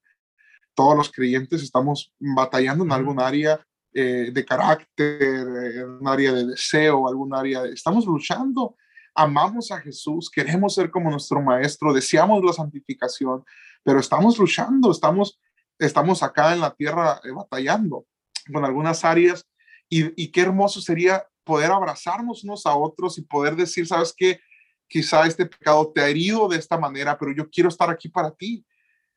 [0.72, 3.60] Todos los creyentes estamos batallando en algún área
[3.92, 8.76] eh, de carácter, en un área de deseo, algún área, estamos luchando,
[9.16, 13.44] amamos a Jesús, queremos ser como nuestro maestro, deseamos la santificación,
[13.82, 15.40] pero estamos luchando, estamos,
[15.76, 18.06] estamos acá en la tierra eh, batallando
[18.52, 19.44] con algunas áreas.
[19.88, 24.40] Y, y qué hermoso sería poder abrazarnos unos a otros y poder decir, sabes qué,
[24.88, 28.30] quizá este pecado te ha herido de esta manera, pero yo quiero estar aquí para
[28.30, 28.64] ti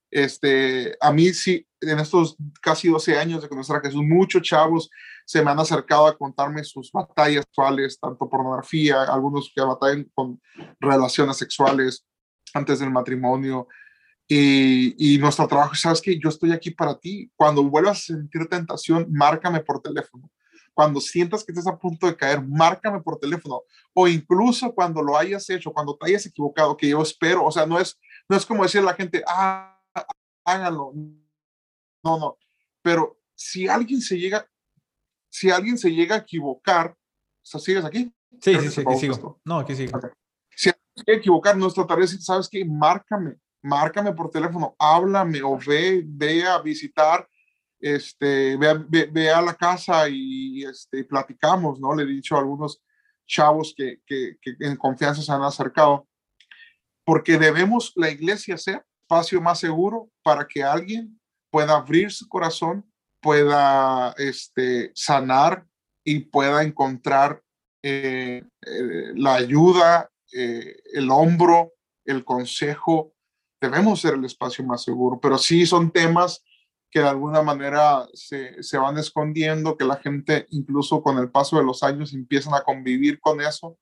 [0.10, 4.90] este, a mí sí, en estos casi 12 años de conocer a Jesús, muchos chavos
[5.26, 10.42] se me han acercado a contarme sus batallas sexuales, tanto pornografía, algunos que batallan con
[10.80, 12.06] relaciones sexuales
[12.54, 13.68] antes del matrimonio.
[14.30, 17.30] Y, y nuestro trabajo, sabes que yo estoy aquí para ti.
[17.36, 20.30] Cuando vuelvas a sentir tentación, márcame por teléfono.
[20.78, 23.64] Cuando sientas que estás a punto de caer, márcame por teléfono.
[23.96, 27.66] O incluso cuando lo hayas hecho, cuando te hayas equivocado, que yo espero, o sea,
[27.66, 28.00] no es,
[28.30, 29.82] no es como decir a la gente, ah,
[30.46, 30.94] háganlo.
[32.04, 32.38] No, no.
[32.84, 34.48] Pero si alguien se llega,
[35.32, 36.96] si alguien se llega a equivocar,
[37.42, 38.14] ¿sigues aquí?
[38.40, 39.42] Sí, sí, sí, aquí sigo.
[39.44, 40.00] No, aquí sigo.
[40.56, 42.64] Si alguien se llega a equivocar, nuestra tarea es, ¿sabes qué?
[42.64, 47.28] Márcame, márcame por teléfono, háblame o ve, ve a visitar,
[47.80, 51.96] este, ve, a la casa y este, platicamos, ¿no?
[51.96, 52.82] Le he dicho a algunos
[53.28, 54.00] chavos que,
[54.60, 56.08] en confianza se han acercado,
[57.06, 61.20] porque debemos la iglesia ser espacio más seguro para que alguien
[61.50, 62.86] pueda abrir su corazón,
[63.22, 65.66] pueda este, sanar
[66.04, 67.42] y pueda encontrar
[67.84, 71.74] eh, eh, la ayuda, eh, el hombro,
[72.04, 73.14] el consejo.
[73.62, 76.44] Debemos ser el espacio más seguro, pero sí son temas
[76.90, 81.58] que de alguna manera se, se, van escondiendo, que la gente incluso con el paso
[81.58, 83.78] de los años empiezan a convivir con eso,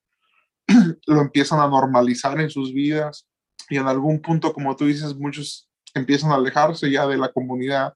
[1.06, 3.28] lo empiezan a normalizar en sus vidas
[3.68, 7.94] y en algún punto, como tú dices, muchos empiezan a alejarse ya de la comunidad,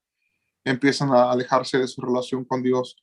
[0.65, 2.97] empiezan a alejarse de su relación con Dios,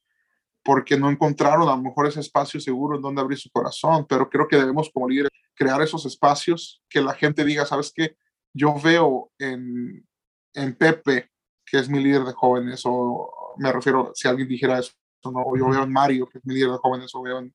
[0.63, 4.29] porque no encontraron a lo mejor ese espacio seguro en donde abrir su corazón, pero
[4.29, 8.15] creo que debemos como líderes crear esos espacios que la gente diga, ¿sabes qué?
[8.53, 10.05] Yo veo en,
[10.53, 11.31] en Pepe,
[11.69, 14.93] que es mi líder de jóvenes, o me refiero, si alguien dijera eso,
[15.25, 15.43] ¿no?
[15.57, 17.53] yo veo en Mario, que es mi líder de jóvenes, o veo en,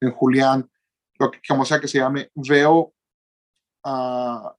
[0.00, 0.70] en Julián,
[1.18, 2.94] lo que como sea que se llame, veo
[3.84, 4.56] a,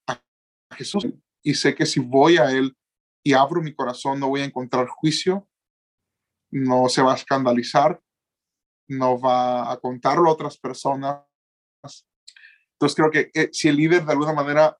[0.71, 1.07] Jesús
[1.41, 2.75] y sé que si voy a Él
[3.23, 5.47] y abro mi corazón no voy a encontrar juicio,
[6.51, 8.01] no se va a escandalizar,
[8.89, 11.23] no va a contarlo a otras personas.
[12.73, 14.77] Entonces creo que eh, si el líder de alguna manera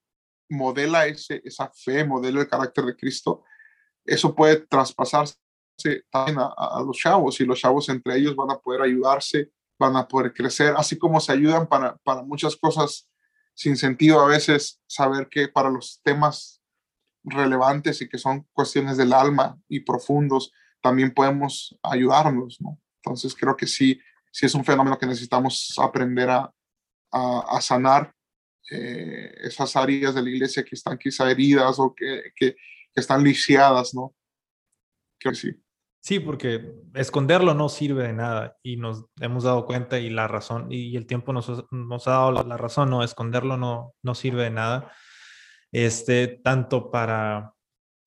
[0.49, 3.43] modela ese, esa fe, modela el carácter de Cristo,
[4.05, 5.35] eso puede traspasarse
[6.09, 10.07] también a, los chavos y los chavos entre ellos van a poder ayudarse, van a
[10.07, 13.09] poder crecer, así como se ayudan para, para muchas cosas
[13.53, 16.61] sin sentido a veces, saber que para los temas
[17.23, 20.51] relevantes y que son cuestiones del alma y profundos,
[20.81, 22.79] también podemos ayudarnos, ¿no?
[22.97, 23.99] Entonces creo que sí,
[24.31, 26.53] sí es un fenómeno que necesitamos aprender a,
[27.11, 28.13] a, sanar
[28.69, 32.55] eh, esas áreas de la iglesia que están quizá heridas o que,
[32.95, 34.13] están lisiadas, ¿no?
[35.19, 35.51] Que sí.
[36.01, 40.67] Sí, porque esconderlo no sirve de nada y nos hemos dado cuenta y la razón
[40.71, 44.91] y el tiempo nos, ha dado la, razón, no, esconderlo no, no sirve de nada.
[45.71, 47.55] Este, tanto para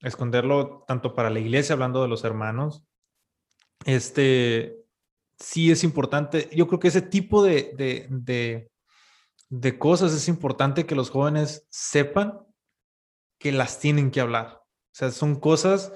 [0.00, 2.84] esconderlo, tanto para la iglesia, hablando de los hermanos,
[3.84, 4.76] este,
[5.36, 6.48] sí es importante.
[6.54, 7.72] Yo creo que ese tipo de,
[8.10, 8.70] de,
[9.48, 12.46] de cosas es importante que los jóvenes sepan
[13.40, 14.57] que las tienen que hablar.
[14.98, 15.92] O sea, son cosas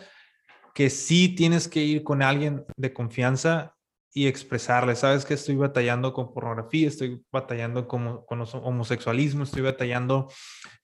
[0.75, 3.75] que sí tienes que ir con alguien de confianza
[4.15, 10.31] y expresarle, sabes que estoy batallando con pornografía, estoy batallando con, con homosexualismo, estoy batallando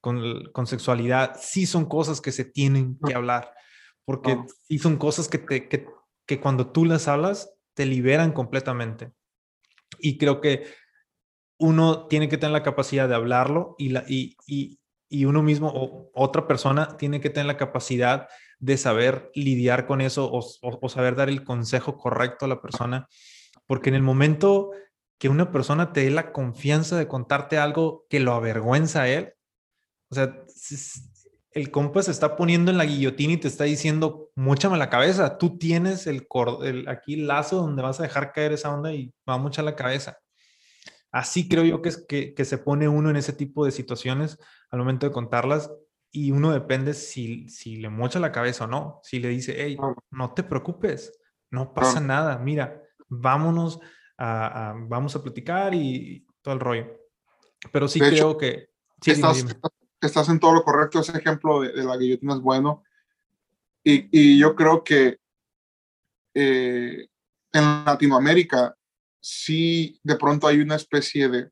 [0.00, 3.54] con, con, sexualidad, sí son cosas que se tienen que hablar,
[4.04, 5.86] porque sí son cosas que, te, que,
[6.26, 9.12] que cuando tú las hablas te liberan completamente.
[10.00, 10.66] Y creo que
[11.60, 14.78] uno tiene que tener la capacidad de hablarlo y, la, y, y,
[15.09, 18.28] y uno mismo o otra persona tiene que tener la capacidad
[18.59, 23.09] de saber lidiar con eso o, saber dar el consejo correcto a la persona,
[23.66, 24.70] porque en el momento
[25.18, 29.34] que una persona te dé la confianza de contarte algo que lo avergüenza a él,
[30.11, 30.34] o sea,
[31.52, 35.38] el compa se está poniendo en la guillotina y te está diciendo, múchame la cabeza,
[35.38, 36.26] tú tienes el,
[36.62, 39.64] el aquí el lazo donde vas a dejar caer esa onda y va a muchar
[39.64, 40.18] la cabeza.
[41.11, 44.38] Así creo yo que, es, que, que se pone uno en ese tipo de situaciones
[44.70, 45.70] al momento de contarlas
[46.11, 49.00] y uno depende si, si le mocha la cabeza o no.
[49.02, 49.76] Si le dice, hey,
[50.11, 51.18] no te preocupes,
[51.50, 53.80] no pasa nada, mira, vámonos
[54.16, 56.86] a, vamos a platicar y todo el rollo.
[57.72, 58.70] Pero sí creo que...
[59.00, 59.44] Sí, estás,
[60.00, 62.82] estás, en todo lo correcto, ese ejemplo de, la guillotina es bueno.
[63.84, 65.20] Y, y yo creo que
[66.34, 67.09] eh,
[67.52, 68.78] en Latinoamérica
[69.20, 71.50] sí de pronto hay una especie de,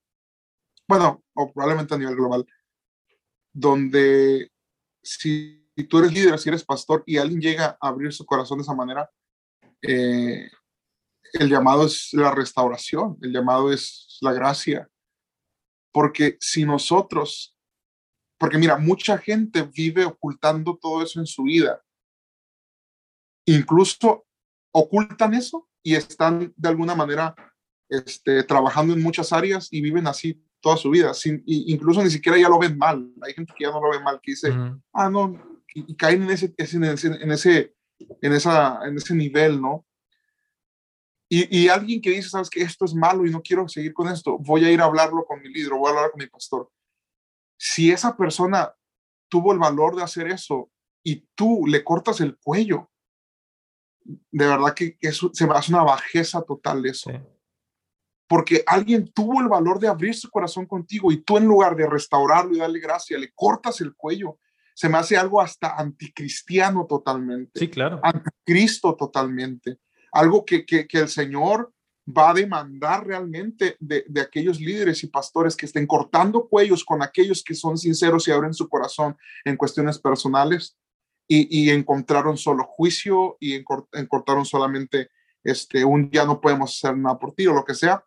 [0.89, 2.47] bueno, o probablemente a nivel global,
[3.53, 4.51] donde
[5.03, 8.63] si tú eres líder, si eres pastor y alguien llega a abrir su corazón de
[8.63, 9.11] esa manera,
[9.83, 10.51] eh,
[11.33, 14.89] el llamado es la restauración, el llamado es la gracia.
[15.93, 17.57] Porque si nosotros,
[18.39, 21.83] porque mira, mucha gente vive ocultando todo eso en su vida.
[23.47, 24.27] Incluso
[24.73, 27.35] ocultan eso y están de alguna manera
[27.89, 32.39] este, trabajando en muchas áreas y viven así toda su vida, sin, incluso ni siquiera
[32.39, 33.09] ya lo ven mal.
[33.23, 34.53] Hay gente que ya no lo ve mal, que dice,
[34.93, 35.41] ah, no,
[35.73, 37.75] y, caen en ese, en ese, en ese,
[38.23, 39.87] en esa, en ese nivel, ¿no?
[41.29, 44.09] Y, y, alguien que dice, sabes que esto es malo y no quiero seguir con
[44.09, 46.71] esto, voy a ir a hablarlo con mi líder, voy a hablar con mi pastor.
[47.59, 48.73] Si esa persona
[49.29, 50.71] tuvo el valor de hacer eso
[51.03, 52.91] y tú le cortas el cuello,
[54.05, 57.11] de verdad que eso se va a hacer una bajeza total de eso
[58.29, 61.87] porque alguien tuvo el valor de abrir su corazón contigo y tú en lugar de
[61.87, 64.39] restaurarlo y darle gracia, le cortas el cuello.
[64.75, 67.59] Se me hace algo hasta anticristiano totalmente.
[67.59, 68.01] Sí, claro.
[68.03, 69.79] Anticristo totalmente.
[70.13, 71.73] Algo que, que, el Señor
[72.07, 77.03] va a demandar realmente de, de, aquellos líderes y pastores que estén cortando cuellos con
[77.03, 80.77] aquellos que son sinceros y abren su corazón en cuestiones personales
[81.29, 85.11] y, y encontraron solo juicio y encortaron solamente
[85.43, 88.05] este, un ya no podemos hacer nada por ti o lo que sea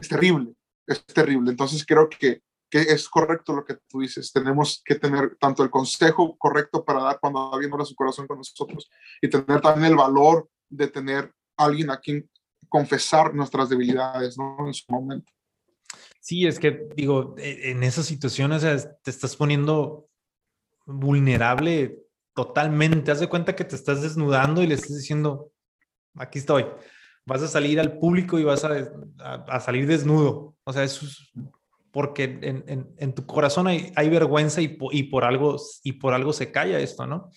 [0.00, 0.54] es terrible,
[0.86, 1.50] es terrible.
[1.50, 4.32] Entonces creo que, que es correcto lo que tú dices.
[4.32, 8.38] Tenemos que tener tanto el consejo correcto para dar cuando alguien ora su corazón con
[8.38, 8.90] nosotros
[9.20, 12.28] y tener también el valor de tener alguien a quien
[12.68, 14.66] confesar nuestras debilidades ¿no?
[14.66, 15.32] en su momento.
[16.20, 18.62] Sí, es que digo, e, en esas situaciones
[19.02, 20.08] te estás poniendo
[20.84, 22.02] vulnerable
[22.34, 23.10] totalmente.
[23.10, 25.50] Haz de cuenta que te estás desnudando y le estás diciendo,
[26.14, 26.66] aquí estoy
[27.28, 30.56] vas a salir al público y vas a, salir desnudo.
[30.64, 31.30] O sea, eso es
[31.92, 34.68] porque en, tu corazón hay, vergüenza y,
[35.04, 37.30] por algo, y por algo se calla esto, ¿no?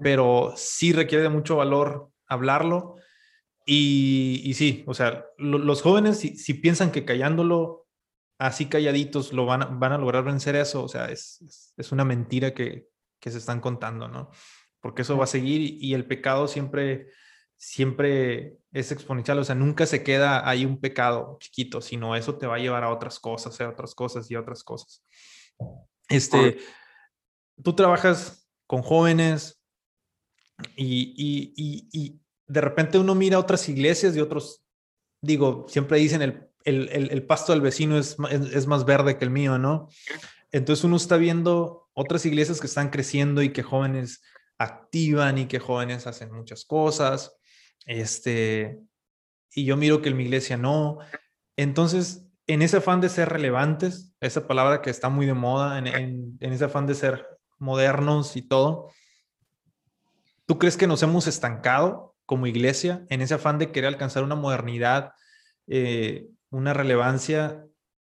[0.00, 2.96] Pero sí requiere de mucho valor hablarlo.
[3.66, 7.86] Y, sí, o sea, los jóvenes, si, piensan que callándolo
[8.38, 11.38] así calladitos lo van, van a lograr vencer eso, o sea, es,
[11.92, 12.88] una mentira que,
[13.20, 14.30] que, se están contando, ¿no?
[14.80, 17.08] Porque eso va a seguir y el pecado siempre
[17.62, 22.48] siempre es exponencial, o sea, nunca se queda ahí un pecado chiquito, sino eso te
[22.48, 25.04] va a llevar a otras cosas, a otras cosas y a otras cosas.
[26.08, 26.58] Este,
[27.62, 29.62] tú trabajas con jóvenes
[30.74, 34.64] y, y, y, de repente uno mira otras iglesias y otros,
[35.20, 38.16] digo, siempre dicen el, el, el, pasto del vecino es,
[38.52, 39.88] es, más verde que el mío, ¿no?
[40.50, 44.20] Entonces uno está viendo otras iglesias que están creciendo y que jóvenes
[44.58, 47.38] activan y que jóvenes hacen muchas cosas.
[47.86, 48.80] Este,
[49.54, 50.98] y yo miro que en mi iglesia no.
[51.56, 55.86] Entonces, en ese afán de ser relevantes, esa palabra que está muy de moda, en,
[55.86, 57.26] en, ese afán de ser
[57.58, 58.90] modernos y todo,
[60.46, 64.34] ¿tú crees que nos hemos estancado como iglesia en ese afán de querer alcanzar una
[64.34, 65.12] modernidad,
[65.66, 67.64] eh, una relevancia?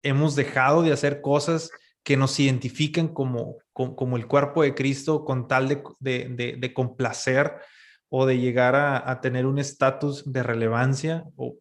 [0.03, 1.71] Hemos dejado de hacer cosas
[2.03, 7.53] que nos identifiquen como, como, el cuerpo de Cristo con tal de, de, de, complacer
[8.15, 11.57] o de llegar a, tener un estatus de relevancia o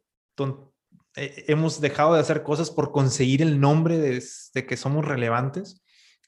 [1.15, 4.21] eh, hemos dejado de hacer cosas por conseguir el nombre de,
[4.67, 5.81] que somos relevantes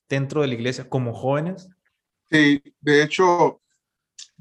[0.07, 1.67] dentro de la iglesia como jóvenes?
[2.31, 3.61] Sí, de hecho,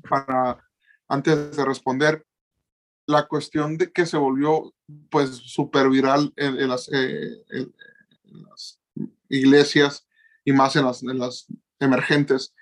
[0.08, 0.62] para
[1.08, 2.24] antes de responder,
[3.06, 4.72] la cuestión de que se volvió
[5.10, 7.72] pues súper viral en, las, eh, en,
[8.48, 8.78] las,
[9.28, 10.06] iglesias
[10.44, 11.46] y más en las
[11.80, 12.54] emergentes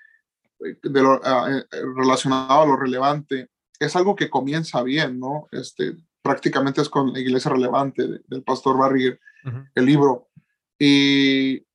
[0.81, 5.47] de lo, uh, relacionado a lo relevante, es algo que comienza bien, ¿no?
[5.51, 9.71] Este, prácticamente es con la iglesia relevante del pastor Barrier, uh -huh.
[9.75, 10.29] el libro.
[10.79, 11.65] Y,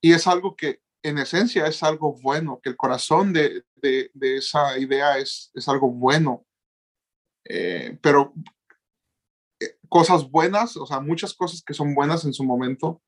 [0.00, 4.36] y, es algo que en esencia es algo bueno, que el corazón de, de, de
[4.36, 6.44] esa idea es, es algo bueno.
[7.44, 8.34] Eh, pero
[9.60, 13.00] eh, cosas buenas, o sea, muchas cosas que son buenas en su momento,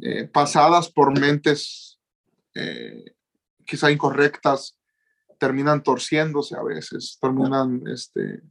[0.00, 1.98] eh, pasadas por mentes
[2.54, 3.14] eh,
[3.68, 4.78] quizá incorrectas,
[5.38, 8.42] terminan torciéndose a veces, terminan, este,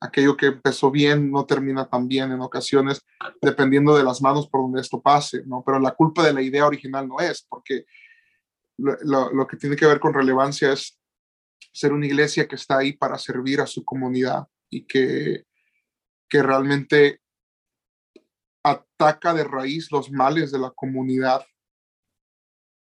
[0.00, 3.04] aquello que empezó bien no termina tan bien en ocasiones,
[3.42, 5.62] dependiendo de las manos por donde esto pase, ¿no?
[5.66, 7.84] Pero la culpa de la idea original no es, porque
[8.78, 10.98] lo, que tiene que ver con relevancia es
[11.72, 15.44] ser una iglesia que está ahí para servir a su comunidad y que,
[16.28, 17.20] que realmente
[18.64, 21.44] ataca de raíz los males de la comunidad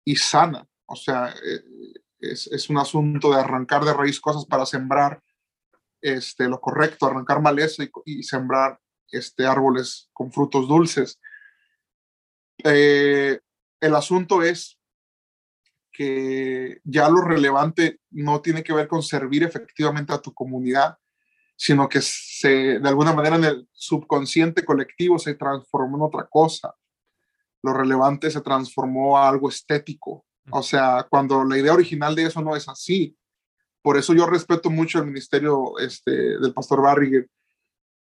[0.05, 0.68] y sana.
[0.89, 1.63] O sea, eh,
[2.19, 5.23] es, es, un asunto de arrancar de raíz cosas para sembrar
[6.01, 11.21] este, lo correcto, arrancar maleza y, sembrar este, árboles con frutos dulces.
[12.65, 13.39] Eh,
[13.81, 14.79] el asunto es
[15.93, 20.97] que ya lo relevante no tiene que ver con servir efectivamente a tu comunidad,
[21.57, 26.75] sino que se, de alguna manera en el subconsciente colectivo se transformó en otra cosa.
[27.63, 30.25] Lo relevante se transformó a algo estético.
[30.51, 33.17] O sea, cuando la idea original de eso no es así.
[33.83, 37.29] Por eso yo respeto mucho el ministerio este, del pastor Barriger,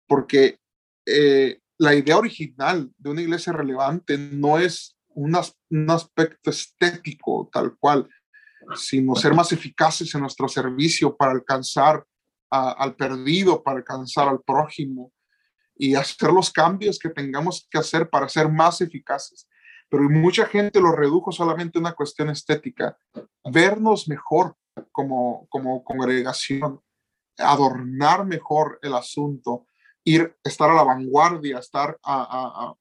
[0.07, 0.59] porque
[1.05, 5.37] eh, la idea original de una iglesia relevante no es un,
[5.69, 8.07] un aspecto estético tal cual,
[8.75, 12.03] sino ser más eficaces en nuestro servicio para alcanzar
[12.49, 15.11] a, al perdido, para alcanzar al prójimo
[15.75, 19.47] y hacer los cambios que tengamos que hacer para ser más eficaces.
[19.89, 22.97] Pero mucha gente lo redujo solamente a una cuestión estética,
[23.43, 24.55] vernos mejor
[24.91, 26.81] como, como congregación,
[27.37, 29.67] adornar mejor el asunto,
[30.03, 32.73] ir, estar a la vanguardia, estar a,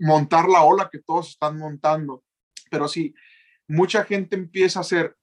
[0.00, 2.24] montar la ola que todos están montando.
[2.70, 3.14] Pero si
[3.68, 5.16] mucha gente empieza a hacer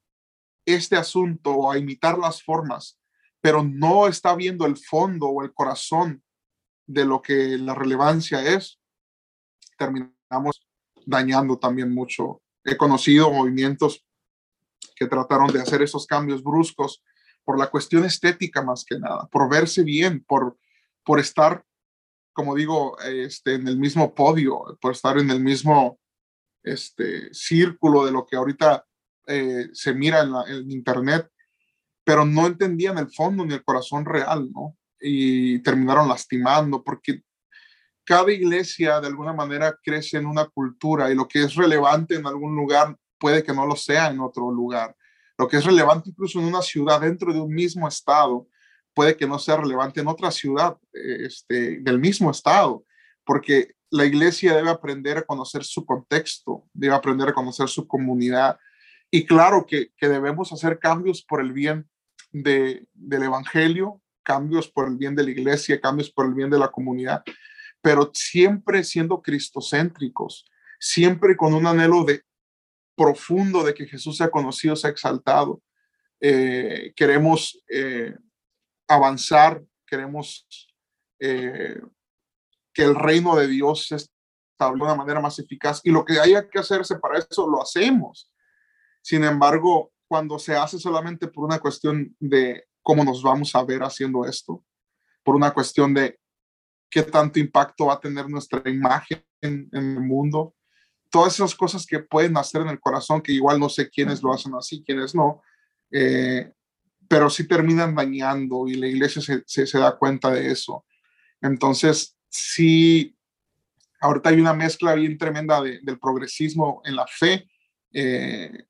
[0.66, 3.00] este asunto o a imitar las formas,
[3.42, 6.24] pero no está viendo el fondo o el corazón
[6.88, 8.80] de lo que la relevancia es,
[9.84, 10.66] terminamos
[11.06, 12.42] dañando también mucho.
[12.64, 14.06] He conocido movimientos
[14.96, 17.04] que trataron de hacer esos cambios bruscos
[17.44, 20.58] por la cuestión estética más que nada, por verse bien, por,
[21.04, 21.66] por estar,
[22.32, 26.00] como digo, este, en el mismo podio, por estar en el mismo
[26.64, 28.86] este, círculo de lo que ahorita
[29.28, 31.30] eh, se mira en, la, en, internet,
[32.06, 34.78] pero no entendían el fondo ni el corazón real, ¿no?
[35.02, 37.24] Y terminaron lastimando porque
[38.06, 42.28] cada iglesia de alguna manera crece en una cultura y lo que es relevante en
[42.28, 44.96] algún lugar puede que no lo sea en otro lugar.
[45.38, 48.48] Lo que es relevante incluso en una ciudad dentro de un mismo estado
[48.94, 52.86] puede que no sea relevante en otra ciudad este, del mismo estado,
[53.26, 58.58] porque la iglesia debe aprender a conocer su contexto, debe aprender a conocer su comunidad,
[59.10, 61.88] y claro que, debemos hacer cambios por el bien
[62.32, 66.58] de, del Evangelio, cambios por el bien de la iglesia, cambios por el bien de
[66.58, 67.24] la comunidad,
[67.84, 70.46] pero siempre siendo cristocéntricos,
[70.80, 72.24] siempre con un anhelo de
[72.96, 75.62] profundo de que Jesús sea conocido, sea exaltado.
[76.22, 78.16] Eh, queremos eh,
[78.88, 80.48] avanzar, queremos
[81.20, 81.82] eh,
[82.74, 85.82] que el reino de Dios se de una manera más eficaz.
[85.84, 88.32] Y lo que haya que hacerse para eso, lo hacemos.
[89.02, 93.82] Sin embargo, cuando se hace solamente por una cuestión de cómo nos vamos a ver
[93.82, 94.64] haciendo esto,
[95.22, 96.18] por una cuestión de
[96.94, 100.54] qué tanto impacto va a tener nuestra imagen en, el mundo,
[101.10, 104.32] todas esas cosas que pueden hacer en el corazón, que igual no sé quiénes lo
[104.32, 105.42] hacen así, quiénes no,
[105.90, 106.54] eh,
[107.08, 110.86] pero sí terminan dañando y la iglesia se, se, da cuenta de eso.
[111.42, 113.18] Entonces, sí,
[114.00, 117.50] ahorita hay una mezcla bien tremenda del progresismo en la fe
[117.92, 118.66] eh,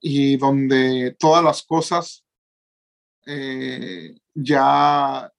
[0.00, 2.24] y donde todas las cosas
[3.26, 5.32] eh, ya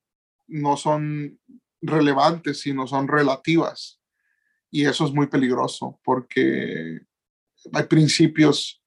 [0.48, 1.38] no son
[1.82, 4.00] relevantes, sino son relativas.
[4.70, 7.02] Y eso es muy peligroso porque
[7.74, 8.82] hay principios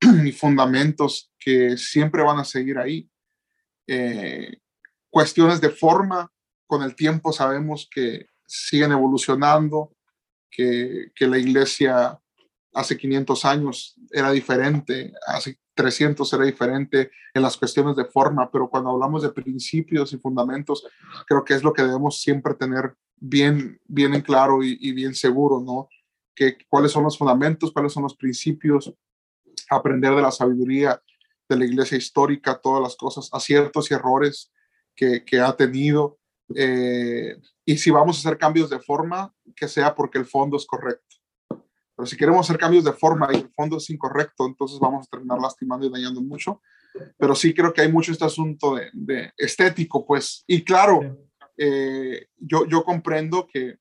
[0.24, 3.10] y fundamentos que siempre van a seguir ahí.
[3.86, 4.58] Eh,
[5.10, 6.32] cuestiones de forma,
[6.66, 9.94] con el tiempo sabemos que siguen evolucionando,
[10.50, 12.18] que, que la iglesia
[12.72, 18.68] hace 500 años era diferente, hace 300 era diferente en las cuestiones de forma, pero
[18.68, 20.86] cuando hablamos de principios y fundamentos,
[21.26, 25.60] creo que es lo que debemos siempre tener bien, bien en claro y, bien seguro,
[25.60, 25.88] ¿no?
[26.34, 28.92] Que, cuáles son los fundamentos, cuáles son los principios,
[29.70, 31.00] aprender de la sabiduría
[31.48, 34.52] de la iglesia histórica, todas las cosas, aciertos y errores
[34.94, 36.18] que, ha tenido.
[36.54, 40.66] Eh, y si vamos a hacer cambios de forma, que sea porque el fondo es
[40.66, 41.17] correcto.
[41.98, 45.10] Pero si queremos hacer cambios de forma y el fondo es incorrecto, entonces vamos a
[45.10, 46.62] terminar lastimando y dañando mucho.
[47.16, 50.44] Pero sí creo que hay mucho este asunto de, estético, pues.
[50.46, 51.18] Y claro,
[51.56, 53.78] eh, yo, yo comprendo que,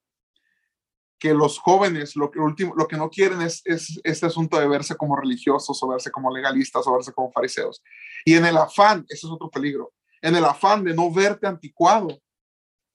[1.19, 4.68] que los jóvenes lo que, último, lo que no quieren es, es este asunto de
[4.68, 7.84] verse como religiosos o verse como legalistas o verse como fariseos.
[8.26, 12.07] Y en el afán, ese es otro peligro, en el afán de no verte anticuado,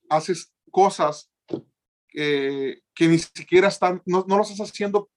[0.09, 1.31] haces cosas
[2.13, 5.09] que ni siquiera están, no, no lo estás haciendo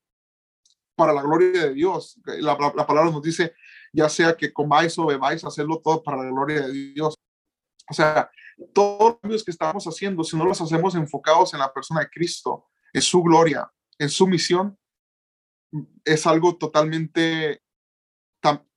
[0.96, 2.20] para la gloria de Dios.
[2.24, 3.54] La, palabra nos dice,
[3.92, 7.14] ya sea que comáis o bebáis, hacerlo todo para la gloria de Dios.
[7.88, 8.30] O sea,
[8.72, 12.66] todos los que estamos haciendo, si no los hacemos enfocados en la persona de Cristo,
[12.92, 14.76] en su gloria, en su misión,
[16.04, 17.62] es algo totalmente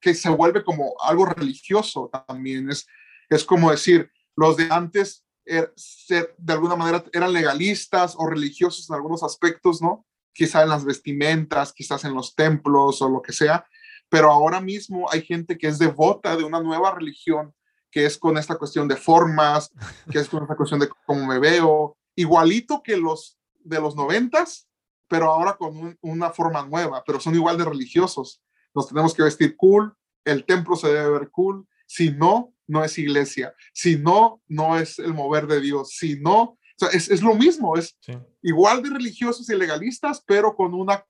[0.02, 2.70] que se vuelve como algo religioso también.
[2.70, 2.88] Es,
[3.30, 5.74] es como decir, los de antes er,
[6.08, 10.06] de alguna manera eran legalistas o religiosos en algunos aspectos, ¿no?
[10.34, 13.66] Quizá en las vestimentas, quizás en los templos o lo que sea,
[14.10, 17.54] pero ahora mismo hay gente que es devota de una nueva religión,
[17.92, 19.72] que es con esta cuestión de formas,
[20.12, 24.68] que es con esta cuestión de cómo me veo, igualito que los de los noventas,
[25.08, 28.42] pero ahora con una forma nueva, pero son igual de religiosos.
[28.74, 32.98] Nos tenemos que vestir cool, el templo se debe ver cool, si no, no es
[33.00, 37.98] iglesia, si no, no es el mover de Dios, si no, es, lo mismo, es
[38.42, 41.06] igual de religiosos y legalistas, pero con, una,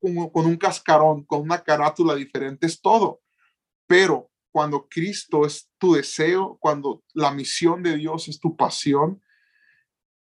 [0.00, 3.20] con, un cascarón, con una carátula diferente, es todo.
[3.86, 9.22] Pero cuando Cristo es tu deseo, cuando la misión de Dios es tu pasión,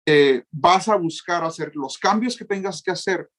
[0.05, 3.29] eh, vas a buscar hacer los cambios que tengas que hacer,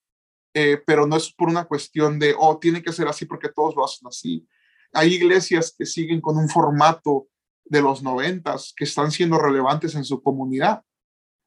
[0.54, 3.74] eh, pero no es por una cuestión de, oh, tiene que ser así porque todos
[3.76, 4.46] lo hacen así.
[4.92, 7.28] Hay iglesias que siguen con un formato
[7.64, 10.82] de los noventas que están siendo relevantes en su comunidad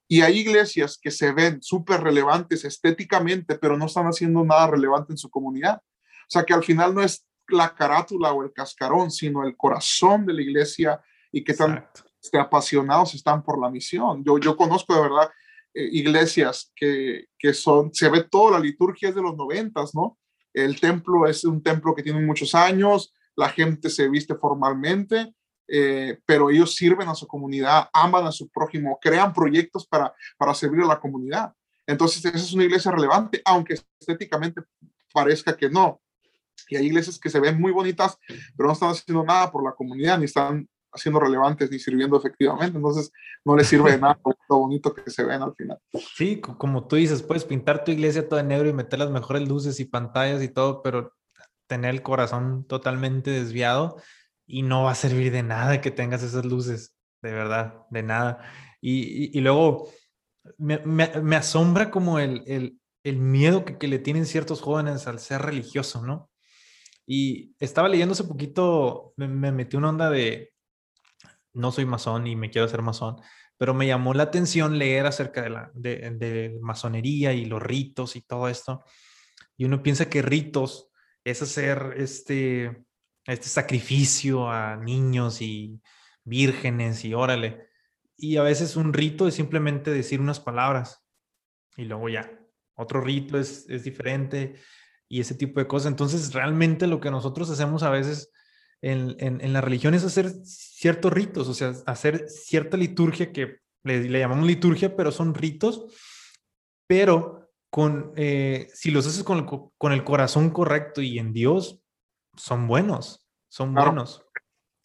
[0.08, 5.14] y hay iglesias que se ven súper relevantes estéticamente, pero no están haciendo nada relevante
[5.14, 5.82] en su comunidad.
[5.82, 10.26] O sea que al final no es la carátula o el cascarón, sino el corazón
[10.26, 11.02] de la iglesia
[11.32, 11.86] y que están
[12.34, 14.24] apasionados están por la misión.
[14.24, 15.30] Yo, yo conozco de verdad
[15.74, 20.18] eh, iglesias que, que son, se ve toda la liturgia es de los noventas, ¿no?
[20.54, 25.34] El templo es un templo que tiene muchos años, la gente se viste formalmente,
[25.68, 30.54] eh, pero ellos sirven a su comunidad, aman a su prójimo, crean proyectos para, para
[30.54, 31.54] servir a la comunidad.
[31.86, 34.62] Entonces, esa es una iglesia relevante, aunque estéticamente
[35.14, 36.02] parezca que no.
[36.70, 38.18] Y hay iglesias que se ven muy bonitas,
[38.56, 42.78] pero no están haciendo nada por la comunidad, ni están haciendo relevantes, ni sirviendo efectivamente.
[42.78, 43.12] Entonces,
[43.46, 44.20] no les sirve de nada
[44.50, 45.80] lo bonito que se ven al final.
[46.16, 49.48] Sí, como tú dices, puedes pintar tu iglesia toda de negro y meter las mejores
[49.48, 51.14] luces y pantallas y todo, pero
[51.68, 53.98] tener el corazón totalmente desviado
[54.48, 58.52] y no va a servir de nada que tengas esas luces, de verdad, de nada.
[58.82, 59.90] Y, y, luego
[60.58, 65.20] me, me, asombra como el, el, el miedo que, que, le tienen ciertos jóvenes al
[65.20, 66.32] ser religioso, ¿no?
[67.06, 70.54] Y estaba leyendo hace poquito, me, me metí una onda de,
[71.54, 73.18] no soy masón y me quiero hacer masón,
[73.58, 78.16] pero me llamó la atención leer acerca de la de, de masonería y los ritos
[78.16, 78.84] y todo esto.
[79.58, 80.90] Y uno piensa que ritos
[81.24, 82.86] es hacer este,
[83.34, 85.82] este sacrificio a niños y
[86.24, 87.68] vírgenes y órale.
[88.18, 91.04] Y a veces un rito es simplemente decir unas palabras
[91.76, 92.32] y luego ya,
[92.76, 94.56] otro rito es, es diferente
[95.08, 95.92] y ese tipo de cosas.
[95.92, 98.32] Entonces, realmente lo que nosotros hacemos a veces
[98.82, 104.10] en, en, la religión es hacer ciertos ritos, o sea, hacer cierta liturgia que le,
[104.10, 105.86] le llamamos liturgia, pero son ritos,
[106.88, 109.46] pero con, eh, si los haces con
[109.78, 111.82] con el, corazón correcto y en Dios,
[112.38, 114.26] son buenos, son buenos.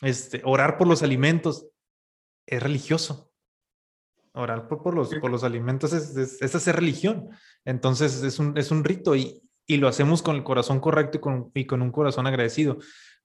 [0.01, 1.69] Este, orar por los alimentos
[2.47, 3.33] es religioso.
[4.35, 7.31] Orar por, por los, por los alimentos es, es, es, hacer religión.
[7.65, 11.21] Entonces es un, es un rito y, y lo hacemos con el corazón correcto y
[11.21, 12.79] con, y con un corazón agradecido.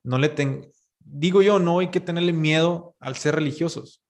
[0.03, 4.03] No le ten, digo yo, no hay que tenerle miedo al ser religiosos.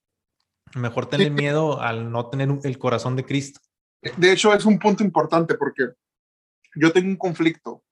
[0.76, 3.61] Mejor tener miedo al no tener el corazón de Cristo.
[4.18, 5.89] De hecho, es un punto importante porque
[6.76, 7.84] yo tengo un conflicto,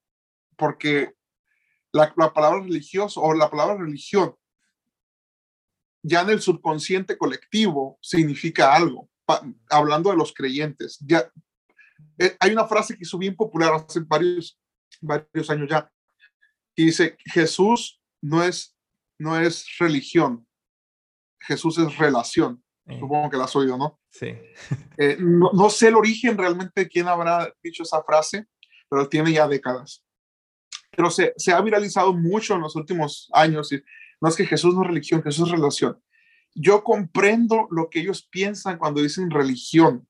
[0.57, 1.13] porque
[1.95, 4.35] la, la palabra religioso o la palabra religión
[6.07, 9.09] ya en el subconsciente colectivo significa algo.
[9.71, 11.31] hablando de los creyentes, ya
[12.19, 14.59] eh, hay una frase que hizo bien popular hace varios,
[15.01, 15.91] varios años ya,
[16.75, 18.77] que dice, Jesús no es,
[19.17, 20.45] no es religión,
[21.39, 22.61] Jesús es relación.
[22.87, 23.99] Supongo que la has oído, ¿no?
[24.11, 24.27] Sí.
[24.97, 28.45] Eh, no, no, sé el origen realmente de quién habrá dicho esa frase,
[28.87, 30.04] pero tiene ya décadas.
[30.95, 33.81] Pero se, se ha viralizado mucho en los últimos años y
[34.21, 36.01] no es que Jesús no es religión, Jesús es relación.
[36.53, 40.07] Yo comprendo lo que ellos piensan cuando dicen religión,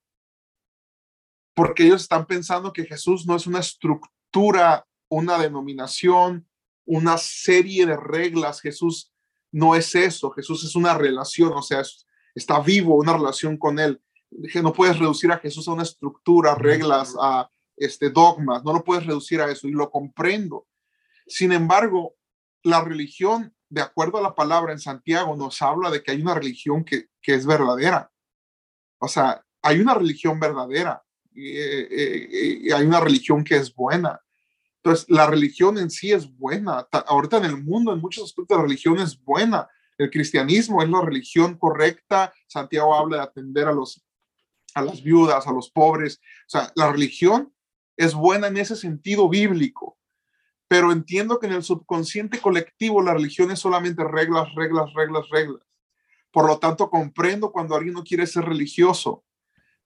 [1.54, 6.46] porque ellos están pensando que Jesús no es una estructura, una denominación,
[6.84, 8.60] una serie de reglas.
[8.60, 9.12] Jesús
[9.50, 11.82] no es eso, Jesús es una relación, o sea,
[12.34, 14.00] está vivo, una relación con Él.
[14.62, 19.06] No puedes reducir a Jesús a una estructura, reglas, a este, dogmas, no lo puedes
[19.06, 20.66] reducir a eso y lo comprendo.
[21.26, 22.14] Sin embargo,
[22.62, 26.34] la religión, de acuerdo a la palabra en Santiago, nos habla de que hay una
[26.34, 28.10] religión que, que es verdadera.
[28.98, 34.20] O sea, hay una religión verdadera y, hay una religión que es buena.
[34.82, 36.86] Entonces, la religión en sí es buena.
[37.06, 39.68] Ahorita en el mundo, en muchos aspectos, la religión es buena.
[39.98, 42.32] El cristianismo es la religión correcta.
[42.46, 44.04] Santiago habla de atender a, los,
[44.74, 46.20] a las viudas, a los pobres.
[46.46, 47.52] O sea, la religión
[47.96, 49.98] es buena en ese sentido bíblico.
[50.68, 55.62] Pero entiendo que en el subconsciente colectivo la religión es solamente reglas, reglas, reglas, reglas.
[56.32, 59.24] Por lo tanto, comprendo cuando alguien no quiere ser religioso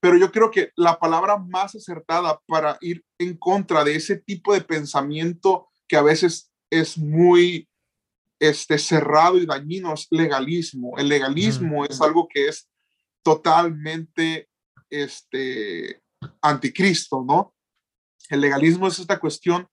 [0.01, 4.55] pero yo creo que la palabra más acertada para ir en contra de ese tipo
[4.55, 7.69] de pensamiento que a veces es muy
[8.39, 10.97] este, cerrado y dañino es legalismo.
[10.97, 12.71] El legalismo es algo que es
[13.23, 14.49] totalmente
[14.89, 16.01] este,
[16.41, 17.55] anticristo, ¿no?
[18.31, 19.69] El legalismo es esta cuestión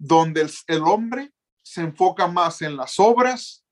[0.00, 1.30] donde el, el hombre
[1.62, 3.64] se enfoca más en las obras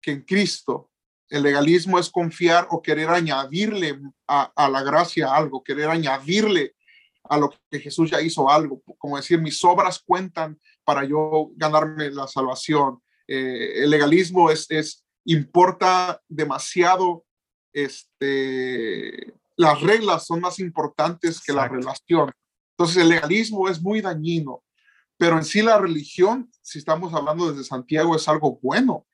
[0.00, 0.90] que en Cristo
[1.28, 6.76] el legalismo es confiar o querer añadirle a, la gracia algo, querer añadirle
[7.24, 12.10] a lo que Jesús ya hizo algo, como decir, mis obras cuentan para yo ganarme
[12.10, 13.02] la salvación.
[13.26, 17.24] Eh, el legalismo es, es, importa demasiado,
[17.72, 22.30] este, las reglas son más importantes que la relación.
[22.76, 24.62] Entonces el legalismo es muy dañino,
[25.16, 29.06] pero en sí la religión, si estamos hablando desde Santiago, es algo bueno.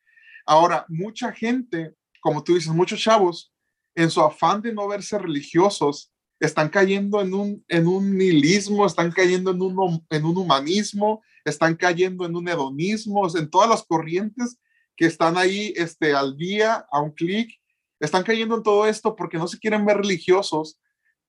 [0.46, 3.52] Ahora, mucha gente como tú dices, muchos chavos,
[3.94, 9.10] en su afán de no verse religiosos, están cayendo en un, en un nihilismo, están
[9.10, 14.58] cayendo en un, en un humanismo, están cayendo en un hedonismo, en todas las corrientes
[14.96, 17.50] que están ahí este, al día, a un clic,
[17.98, 20.78] están cayendo en todo esto porque no se quieren ver religiosos,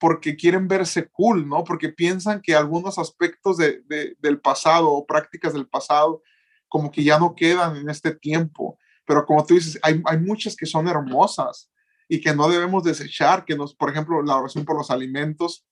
[0.02, 1.62] porque quieren verse cool, ¿no?
[1.62, 3.82] Porque piensan que algunos aspectos de,
[4.18, 6.22] del pasado o prácticas del pasado
[6.66, 10.56] como que ya no quedan en este tiempo pero como tú dices, hay, hay muchas
[10.56, 11.70] que son hermosas
[12.08, 15.66] y que no debemos desechar, que nos, por ejemplo, la oración por los alimentos,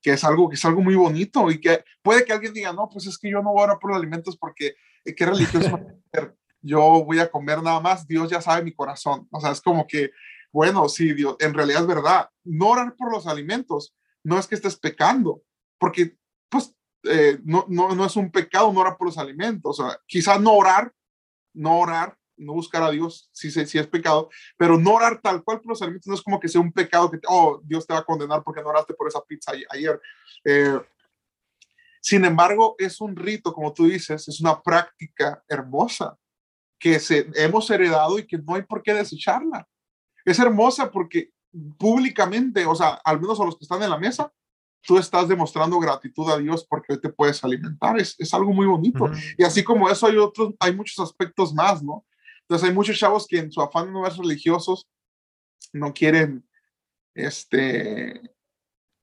[0.00, 2.88] que es algo que es algo muy bonito y que puede que alguien diga, no,
[2.88, 5.80] pues es que yo no voy a orar por los alimentos porque eh, qué religioso
[6.62, 9.28] yo voy a comer nada más, Dios ya sabe mi corazón.
[9.30, 10.10] O sea, es como que,
[10.56, 12.30] bueno, sí, Dios, en realidad es verdad.
[12.44, 15.42] No orar por los alimentos no es que estés pecando,
[15.78, 16.16] porque
[16.48, 16.74] pues
[17.04, 19.78] eh, no, no, no es un pecado no orar por los alimentos.
[19.78, 20.92] O sea, quizás no orar
[21.56, 25.60] no orar, no buscar a Dios, si, si es pecado, pero no orar tal cual
[25.60, 28.00] por los alimentos no es como que sea un pecado que, oh, Dios te va
[28.00, 30.00] a condenar porque no oraste por esa pizza ayer.
[30.44, 30.78] Eh,
[32.00, 36.16] sin embargo, es un rito, como tú dices, es una práctica hermosa
[36.78, 39.66] que se, hemos heredado y que no hay por qué desecharla.
[40.26, 41.30] Es hermosa porque
[41.78, 44.30] públicamente, o sea, al menos a los que están en la mesa,
[44.82, 47.98] tú estás demostrando gratitud a Dios porque hoy te puedes alimentar.
[47.98, 49.10] Es, es algo muy bonito.
[49.38, 52.04] Y así como eso, hay otros, hay muchos aspectos más, ¿no?
[52.42, 54.86] Entonces hay muchos chavos que en su afán de no ser religiosos
[55.72, 56.46] no quieren,
[57.14, 58.20] este,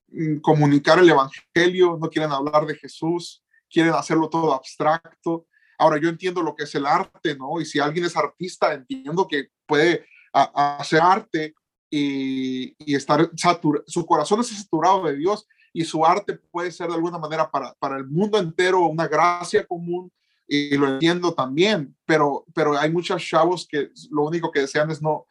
[0.08, 5.48] mm, comunicar el Evangelio, no quieren hablar de Jesús, quieren hacerlo todo abstracto.
[5.78, 7.60] Ahora, yo entiendo lo que es el arte, ¿no?
[7.60, 11.54] Y si alguien es artista, entiendo que puede hacer arte
[11.90, 16.88] y, y estar saturado, su corazón es saturado de Dios y su arte puede ser
[16.88, 20.12] de alguna manera para, para el mundo entero una gracia común
[20.48, 25.02] y lo entiendo también, pero, pero hay muchos chavos que lo único que desean es
[25.02, 25.26] no,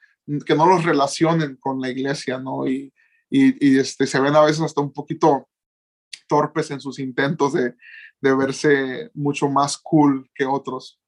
[0.46, 2.66] que no los relacionen con la iglesia, ¿no?
[2.66, 2.92] Y,
[3.30, 5.48] y, este, se ven a veces hasta un poquito
[6.28, 7.74] torpes en sus intentos de,
[8.20, 11.00] de verse mucho más cool que otros.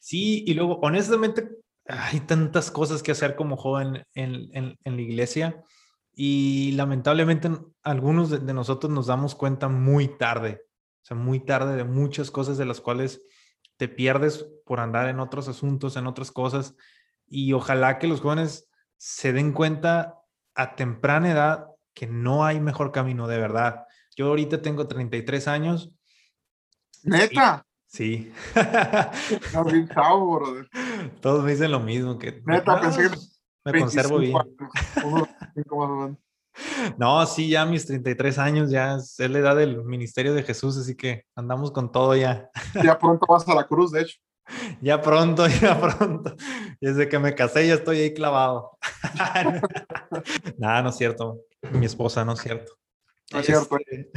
[0.00, 1.48] Sí, y luego, honestamente,
[1.88, 5.64] hay tantas cosas que hacer como joven en, en, en la iglesia
[6.14, 7.50] y lamentablemente
[7.82, 10.62] algunos de, de, nosotros nos damos cuenta muy tarde,
[11.02, 13.22] o sea, muy tarde de muchas cosas de las cuales
[13.76, 16.74] te pierdes por andar en otros asuntos, en otras cosas
[17.26, 20.18] y ojalá que los jóvenes se den cuenta
[20.54, 23.86] a temprana edad que no hay mejor camino, de verdad.
[24.16, 25.90] Yo ahorita tengo 33 años.
[27.04, 27.64] ¿Neta?
[27.86, 28.32] sí.
[31.20, 32.18] Todos me dicen lo mismo.
[32.18, 33.16] Que, Neta, pensé que
[33.64, 34.36] me conservo bien.
[36.96, 40.96] No, sí, ya mis 33 años, ya es la edad del ministerio de Jesús, así
[40.96, 42.50] que andamos con todo ya.
[42.82, 44.18] Ya pronto vas a la cruz, de hecho.
[44.80, 46.34] Ya pronto, ya pronto.
[46.80, 48.76] Desde que me casé ya estoy ahí clavado.
[50.58, 51.42] Nada, no es cierto.
[51.70, 52.72] Mi esposa, no es cierto.
[53.32, 53.76] No es cierto.
[53.78, 54.10] Este,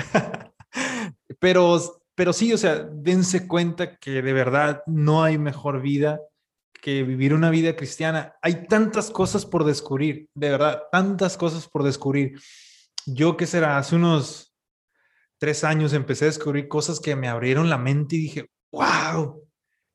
[1.37, 1.79] pero,
[2.15, 6.19] pero sí, o sea, dense cuenta que de verdad no hay mejor vida
[6.81, 8.35] que vivir una vida cristiana.
[8.41, 12.41] Hay tantas cosas por descubrir, de verdad, tantas cosas por descubrir.
[13.05, 13.77] Yo, ¿qué será?
[13.77, 14.53] Hace unos
[15.37, 19.47] tres años empecé a descubrir cosas que me abrieron la mente y dije, wow,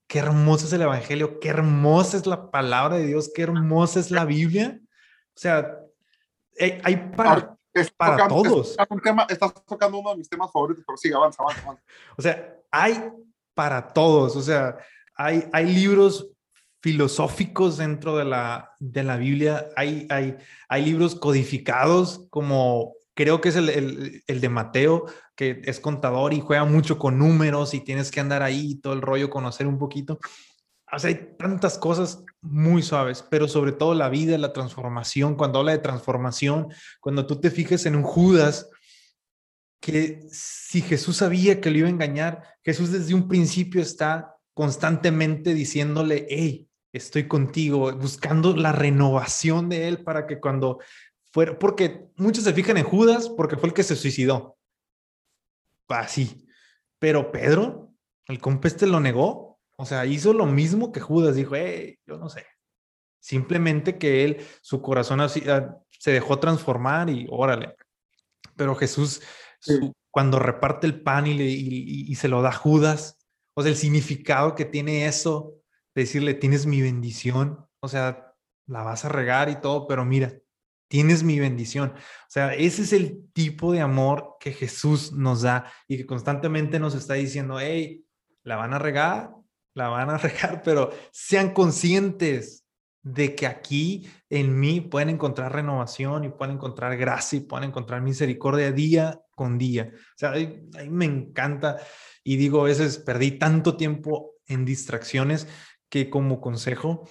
[0.06, 4.12] qué hermoso es el Evangelio, qué hermosa es la palabra de Dios, qué hermosa es
[4.12, 4.78] la Biblia.
[4.80, 5.78] O sea,
[6.58, 7.56] hay, para,
[7.96, 8.70] para todos.
[8.70, 11.82] Estás, un tema, estás tocando uno de mis temas favoritos, pero sigue, avanza, avanza, avanza.
[12.16, 13.10] O sea, hay
[13.54, 14.36] para todos.
[14.36, 14.78] O sea,
[15.16, 16.30] hay, hay libros
[16.86, 20.36] filosóficos dentro de la, de la Biblia, hay, hay,
[20.68, 26.40] hay libros codificados como creo que es el, el, de Mateo, que es contador y
[26.40, 30.20] juega mucho con números y tienes que andar ahí todo el rollo, conocer un poquito.
[30.92, 35.34] O hay tantas cosas muy suaves, pero sobre todo la vida, la transformación.
[35.34, 36.68] Cuando habla de transformación,
[37.00, 38.70] cuando tú te fijes en un Judas,
[39.80, 45.52] que si Jesús sabía que lo iba a engañar, Jesús desde un principio está constantemente
[45.52, 46.65] diciéndole, hey,
[46.96, 50.78] estoy contigo, buscando la renovación de él para que cuando
[51.60, 54.56] porque muchos se fijan en Judas porque fue el que se suicidó.
[55.88, 56.46] Así.
[56.98, 57.92] Pero Pedro,
[58.26, 59.60] el compa este lo negó.
[59.76, 61.36] O sea, hizo lo mismo que Judas.
[61.36, 62.46] Dijo, hey, yo no sé.
[63.20, 67.74] Simplemente que él, su corazón así, ah, se dejó transformar y órale.
[68.56, 69.20] Pero Jesús,
[70.10, 73.18] cuando reparte el pan y, le, y, y, se lo da a Judas,
[73.54, 75.54] o sea, el significado que tiene eso,
[76.00, 78.34] decirle, tienes mi bendición, o sea,
[78.66, 80.32] la vas a regar y todo, pero mira,
[80.88, 81.92] tienes mi bendición.
[81.94, 86.78] O sea, ese es el tipo de amor que Jesús nos da y que constantemente
[86.78, 88.04] nos está diciendo, hey,
[88.42, 89.30] la van a regar,
[89.74, 92.64] la van a regar, pero sean conscientes
[93.02, 98.02] de que aquí en mí pueden encontrar renovación y pueden encontrar gracia y pueden encontrar
[98.02, 99.92] misericordia día con día.
[99.94, 101.76] O sea, ahí, ahí me encanta
[102.24, 105.46] y digo, a veces perdí tanto tiempo en distracciones
[105.88, 107.08] que como consejo,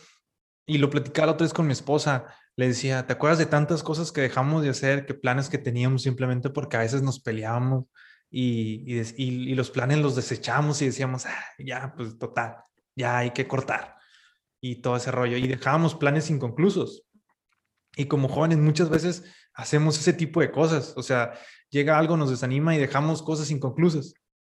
[0.66, 2.26] y lo platicaba la otra vez con mi esposa,
[2.56, 6.04] le decía, ¿te acuerdas de tantas cosas que dejamos de hacer, que planes que teníamos
[6.04, 7.86] simplemente porque a veces nos peleábamos
[8.32, 8.84] y,
[9.18, 12.58] y, los planes los desechamos y decíamos, ah, ya, pues total,
[12.96, 13.96] ya hay que cortar
[14.62, 17.04] y todo ese rollo y dejábamos planes inconclusos.
[17.96, 19.24] Y como jóvenes muchas veces
[19.54, 21.34] hacemos ese tipo de cosas, o sea,
[21.70, 24.14] llega algo, nos desanima y dejamos cosas inconclusas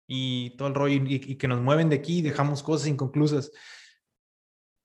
[0.08, 3.52] y todo el rollo y, y que nos mueven de aquí y dejamos cosas inconclusas.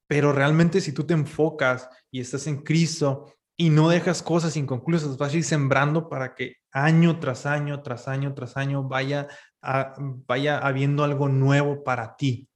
[0.07, 5.17] Pero realmente si tú te enfocas y estás en Cristo y no dejas cosas inconclusas,
[5.17, 9.29] vas a ir sembrando para que año tras año, tras año, tras año vaya,
[9.63, 12.49] a, vaya habiendo algo nuevo para ti.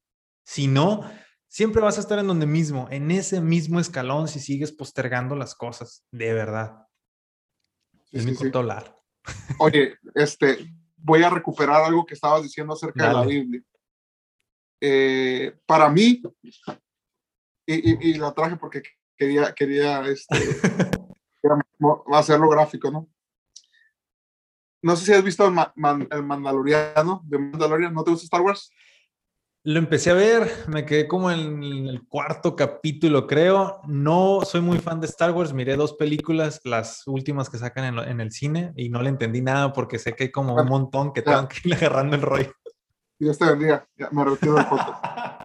[0.44, 1.08] Si no,
[1.46, 5.54] siempre vas a estar en donde mismo, en ese mismo escalón si sigues postergando las
[5.54, 6.86] cosas, de verdad.
[8.10, 8.50] es mi sí,
[9.58, 13.18] Oye, este, voy a recuperar algo que estabas diciendo acerca Dale.
[13.18, 13.62] de la Biblia.
[14.80, 16.22] Eh, para mí,
[17.74, 18.82] y, y, la traje porque
[19.16, 20.36] quería, quería, este,
[22.12, 23.08] hacerlo gráfico, ¿no?
[24.80, 28.24] No sé si has visto el, Ma Man, el Mandaloriano, de Mandalorian, ¿no te gusta
[28.24, 28.70] Star Wars?
[29.64, 33.80] Lo empecé a ver, me quedé como en el cuarto capítulo, creo.
[33.86, 38.20] No soy muy fan de Star Wars, miré dos películas, las últimas que sacan en,
[38.20, 41.22] el cine, y no le entendí nada porque sé que hay como un montón que
[41.22, 42.52] tengo que ir agarrando el rollo.
[43.18, 44.94] Dios te bendiga, ya me retiro del foto.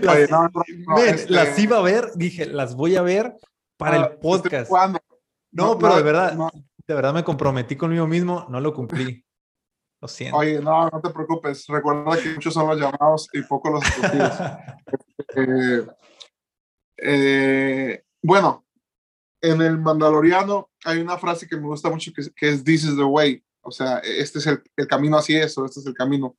[0.00, 3.36] las, las, iba a ver, dije, las voy a ver
[3.76, 4.70] para el podcast.
[5.52, 6.36] No, pero de verdad,
[6.86, 9.24] de verdad me comprometí conmigo mismo, no lo cumplí.
[10.00, 10.36] Lo siento.
[10.36, 11.66] Oye, no, no te preocupes.
[11.68, 14.32] Recuerda que muchos son los llamados y pocos los escogidos.
[15.38, 15.86] Eh,
[16.98, 18.64] eh, bueno,
[19.40, 22.96] en el Mandaloriano hay una frase que me gusta mucho que, que es This is
[22.96, 23.42] the way.
[23.62, 26.36] O sea, este es el, el, camino así es, o este es el camino.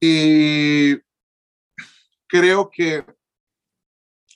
[0.00, 0.94] Y
[2.26, 3.04] creo que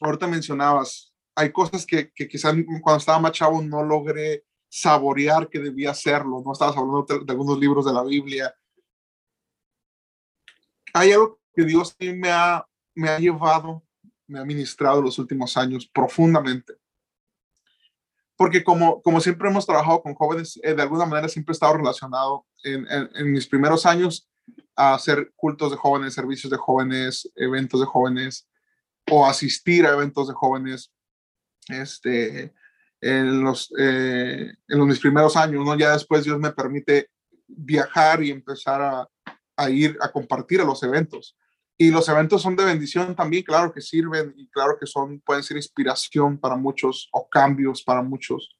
[0.00, 5.58] ahorita mencionabas, hay cosas que, que quizás cuando estaba más chavo no logré saborear que
[5.58, 6.42] debía hacerlo.
[6.44, 8.54] No estabas hablando de, algunos libros de la Biblia.
[10.94, 13.82] Hay algo que Dios me ha, me ha llevado,
[14.26, 16.74] me ha ministrado los últimos años profundamente.
[18.36, 21.76] Porque como, como siempre hemos trabajado con jóvenes, eh, de alguna manera siempre he estado
[21.76, 24.27] relacionado en, en, mis primeros años
[24.78, 28.48] a hacer cultos de jóvenes, servicios de jóvenes, eventos de jóvenes
[29.10, 30.92] o asistir a eventos de jóvenes.
[31.68, 32.54] Este,
[33.00, 35.76] en los, eh, en los mis primeros años, ¿no?
[35.76, 37.10] Ya después Dios me permite
[37.46, 39.08] viajar y empezar a,
[39.56, 41.36] a, ir a compartir a los eventos.
[41.76, 45.42] Y los eventos son de bendición también, claro que sirven y claro que son, pueden
[45.42, 48.56] ser inspiración para muchos o cambios para muchos.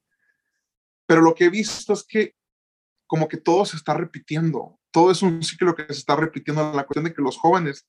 [1.05, 2.35] Pero lo que he visto es que
[3.07, 6.75] como que todo se está repitiendo, todo es un ciclo que se está repitiendo en
[6.75, 7.87] la cuestión de que los jóvenes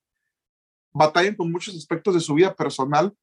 [0.93, 3.15] batallan con muchos aspectos de su vida personal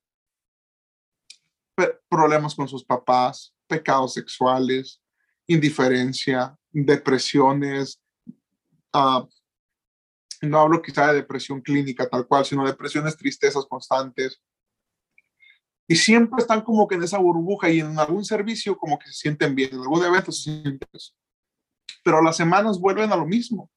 [2.09, 5.01] problemas con sus papás, pecados sexuales,
[5.45, 8.01] indiferencia, depresiones.
[8.93, 9.27] Uh,
[10.41, 14.41] no hablo quizá de depresión clínica tal cual, sino depresiones, tristezas constantes.
[15.87, 19.13] Y siempre están como que en esa burbuja y en algún servicio como que se
[19.13, 21.01] sienten bien, en algún evento se sienten bien.
[22.03, 23.69] Pero las semanas vuelven a lo mismo.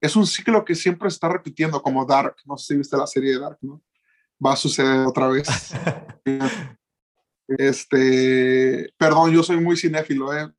[0.00, 2.36] Es un ciclo que siempre está repitiendo, como Dark.
[2.44, 3.82] No sé si viste la serie de Dark, ¿no?
[4.44, 5.48] Va a suceder otra vez.
[7.58, 10.50] Este, perdón, yo soy muy cinéfilo, ¿eh?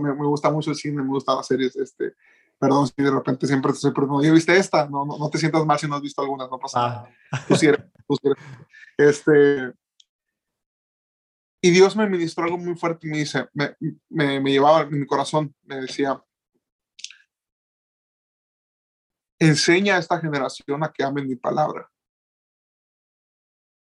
[0.00, 1.76] me, gusta mucho el cine, me gustan las series.
[1.76, 2.14] Este,
[2.58, 4.88] perdón si de repente siempre te estoy preguntando, ¿ya viste esta?
[4.88, 7.10] No, no, no, te sientas mal si no has visto algunas, no pasa nada.
[7.30, 7.44] Ah.
[7.46, 7.80] Tú sí eres,
[8.96, 9.72] Este,
[11.62, 13.76] y Dios me ministró algo muy fuerte y me dice, me,
[14.08, 16.22] me, me llevaba en mi corazón, me decía,
[19.38, 21.90] enseña a esta generación a que amen mi palabra,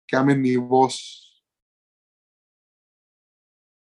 [0.07, 1.45] que amen mi voz,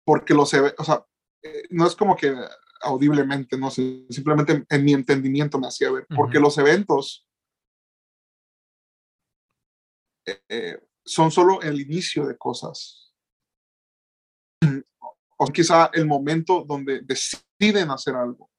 [0.05, 1.05] porque lo se ve, o sea,
[1.43, 2.35] eh, no es como que
[2.83, 7.27] audiblemente, no sé, simplemente en mi entendimiento me hacía ver, porque los eventos
[10.27, 13.06] eh, eh, son solo el inicio de cosas.
[15.39, 18.51] O quizá el momento donde deciden hacer algo.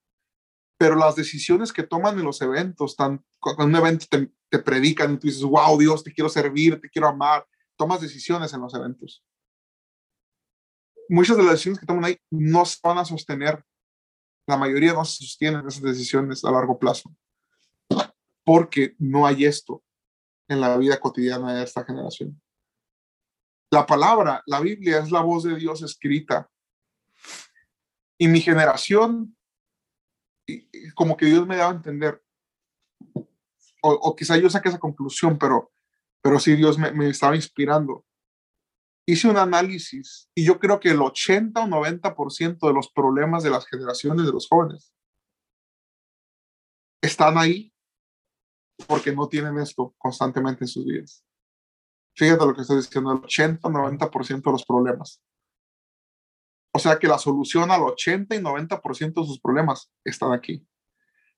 [0.77, 5.13] Pero las decisiones que toman en los eventos, tan, cuando un evento te, te predican
[5.13, 7.45] y tú dices, wow, Dios, te quiero servir, te quiero amar,
[7.75, 9.23] tomas decisiones en los eventos
[11.09, 13.63] muchas de las decisiones que toman ahí no se van a sostener.
[14.47, 17.13] La mayoría no se sostienen esas decisiones a largo plazo.
[18.45, 19.83] Porque no hay esto
[20.47, 22.41] en la vida cotidiana de esta generación.
[23.71, 26.49] La palabra, la Biblia es la voz de Dios escrita.
[28.17, 29.37] Y mi generación,
[30.95, 32.23] como que Dios me daba a entender,
[33.13, 35.71] o, o quizá yo saqué esa conclusión, pero,
[36.21, 38.07] pero sí Dios me, me estaba inspirando
[39.07, 43.49] hice un análisis y yo creo que el 80 o 90% de los problemas de
[43.49, 44.93] las generaciones de los jóvenes
[47.01, 47.73] están ahí
[48.85, 51.23] porque no tienen esto constantemente en sus vidas.
[52.15, 55.23] Fíjate lo que estoy diciendo, el 80 o 90% de los problemas.
[56.77, 60.65] O sea que la solución al 80 y 90% de sus problemas están aquí.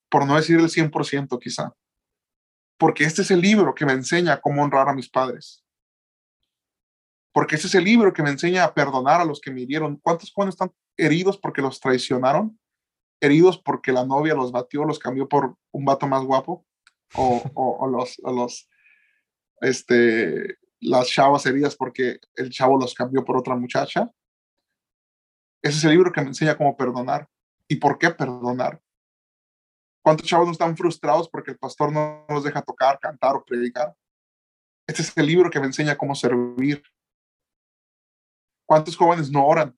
[0.09, 1.73] Por no decir el 100% quizá.
[2.77, 5.63] Porque este es el libro que me enseña cómo honrar a mis padres
[7.39, 9.97] porque ese es el libro que me enseña a perdonar a los que me hirieron.
[9.97, 12.59] ¿Cuántos jóvenes están heridos porque los traicionaron?
[13.21, 16.65] Heridos porque la novia los batió, los cambió por un vato más guapo,
[17.15, 18.69] o, o, los, los,
[19.61, 24.09] este, las chavas heridas porque el chavo los cambió por otra muchacha.
[25.61, 27.27] Ese es el libro que me enseña cómo perdonar
[27.67, 28.81] y por qué perdonar.
[30.01, 33.95] ¿Cuántos chavos no están frustrados porque el pastor no los deja tocar, cantar o predicar?
[34.87, 36.81] Este es el libro que me enseña cómo servir.
[38.65, 39.77] ¿Cuántos jóvenes no oran?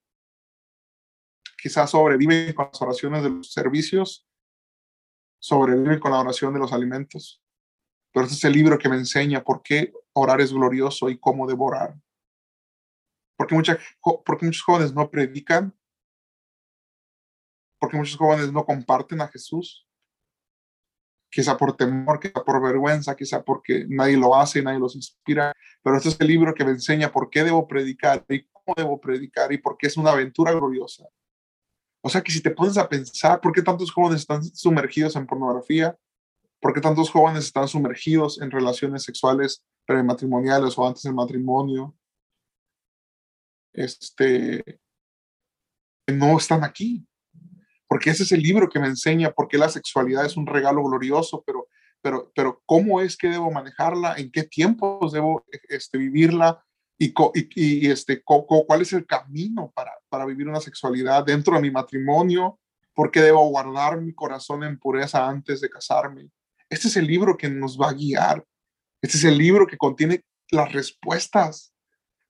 [1.61, 4.27] Quizás sobreviven con las oraciones de los servicios,
[5.39, 7.43] sobreviven con la oración de los alimentos.
[8.13, 11.47] pero este es el libro que me enseña por qué orar es glorioso y cómo
[11.47, 11.95] devorar.
[13.41, 13.79] Porque, mucha,
[14.23, 15.75] porque muchos jóvenes no predican,
[17.79, 19.87] porque muchos jóvenes no comparten a Jesús,
[21.27, 25.97] quizá por temor, quizá por vergüenza, quizá porque nadie lo hace, nadie los inspira, pero
[25.97, 29.51] este es el libro que me enseña por qué debo predicar y cómo debo predicar
[29.51, 31.05] y por qué es una aventura gloriosa.
[32.03, 35.25] O sea que si te pones a pensar, ¿por qué tantos jóvenes están sumergidos en
[35.25, 35.97] pornografía?
[36.59, 41.95] ¿Por qué tantos jóvenes están sumergidos en relaciones sexuales prematrimoniales o antes del matrimonio?
[43.73, 44.79] Este,
[46.07, 47.07] no están aquí
[47.91, 50.81] porque ese es el libro que me enseña por qué la sexualidad es un regalo
[50.81, 51.67] glorioso, pero,
[52.01, 56.63] pero, pero cómo es que debo manejarla, en qué tiempos debo este, vivirla
[56.97, 61.69] y, y, este, cuál es el camino para, para vivir una sexualidad dentro de mi
[61.69, 62.61] matrimonio,
[62.93, 66.29] por qué debo guardar mi corazón en pureza antes de casarme.
[66.69, 68.41] Este es el libro que nos va a guiar.
[69.01, 71.70] Este es el libro que contiene las respuestas.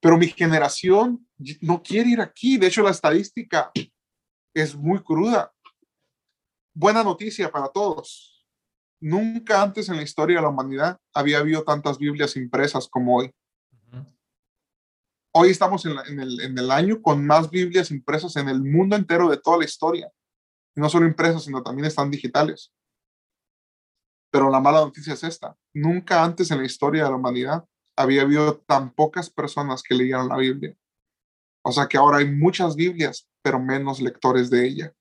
[0.02, 1.26] Pero mi generación
[1.61, 2.57] no quiere ir aquí.
[2.57, 3.72] De hecho, la estadística
[4.53, 5.53] es muy cruda.
[6.73, 8.48] Buena noticia para todos.
[8.99, 13.32] Nunca antes en la historia de la humanidad había habido tantas Biblias impresas como hoy.
[15.34, 19.60] Hoy estamos en, el, año con más Biblias impresas en el mundo entero de toda
[19.60, 20.11] la historia.
[20.76, 22.73] no solo impresas, sino también están digitales.
[24.32, 25.56] Pero la mala noticia es esta.
[25.73, 27.65] Nunca antes en la historia de la humanidad
[28.02, 30.76] había habido tan pocas personas que leían la Biblia.
[31.64, 34.94] O sea que ahora hay muchas Biblias, pero menos lectores de ella.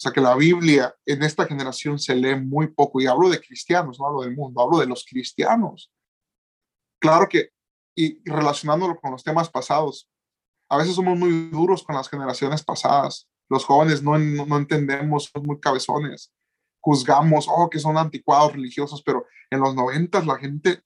[0.00, 3.00] O sea que la Biblia en esta generación se lee muy poco.
[3.00, 5.92] Y hablo de cristianos, no hablo del mundo, hablo de los cristianos.
[6.98, 7.50] Claro que,
[7.94, 10.08] y relacionándolo con los temas pasados,
[10.70, 13.28] a veces somos muy duros con las generaciones pasadas.
[13.50, 16.32] Los jóvenes no, no, entendemos, somos muy cabezones.
[16.80, 20.82] Juzgamos, oh, que son anticuados religiosos, pero en los noventas la gente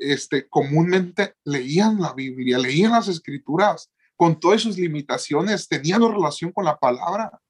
[0.00, 6.64] este, comúnmente leían la Biblia, leían las escrituras, con todas sus limitaciones, tenían relación con
[6.64, 7.40] la palabra.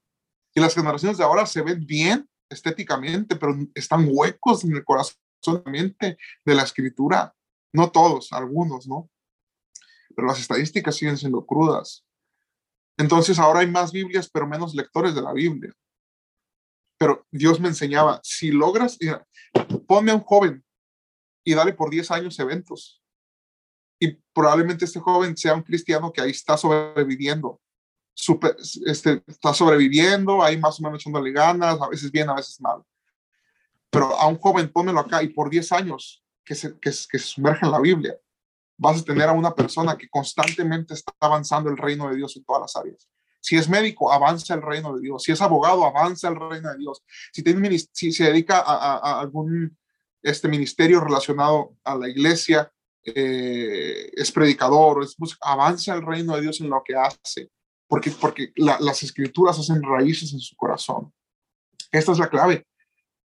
[0.54, 5.16] Y las generaciones de ahora se ven bien estéticamente, pero están huecos en el corazón
[5.64, 7.34] de la escritura.
[7.72, 9.08] No todos, algunos, ¿no?
[10.14, 12.04] Pero las estadísticas siguen siendo crudas.
[12.98, 15.72] Entonces ahora hay más Biblias, pero menos lectores de la Biblia.
[16.98, 18.98] Pero Dios me enseñaba, si logras,
[19.86, 20.62] ponme a un joven
[21.44, 23.02] y dale por 10 años eventos.
[23.98, 27.60] Y probablemente este joven sea un cristiano que ahí está sobreviviendo.
[28.14, 28.56] Super,
[28.86, 32.82] este, está sobreviviendo, ahí más o menos echándole ganas, a veces bien, a veces mal.
[33.90, 37.66] Pero a un joven pónmelo acá y por 10 años que se, que, se sumerja
[37.66, 38.16] en la Biblia,
[38.76, 42.44] vas a tener a una persona que constantemente está avanzando el reino de Dios en
[42.44, 43.08] todas las áreas.
[43.40, 45.22] Si es médico, avanza el reino de Dios.
[45.22, 47.02] Si es abogado, avanza el reino de Dios.
[47.32, 49.78] Si, tiene, si se dedica a, a algún
[50.22, 52.70] este ministerio relacionado a la iglesia,
[53.04, 57.50] eh, es predicador, es, avanza el reino de Dios en lo que hace,
[57.88, 61.12] porque, porque las escrituras hacen raíces en su corazón.
[61.90, 62.66] Esta es la clave.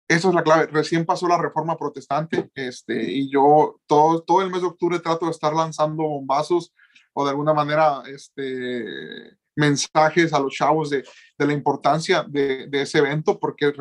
[0.08, 0.66] Esta es la clave.
[0.68, 5.26] Recién pasó la reforma protestante este, y yo todo, todo el mes de octubre trato
[5.26, 6.74] de estar lanzando bombazos
[7.14, 11.04] o de alguna manera este, mensajes a los chavos de,
[11.38, 13.72] de la importancia de, de, ese evento porque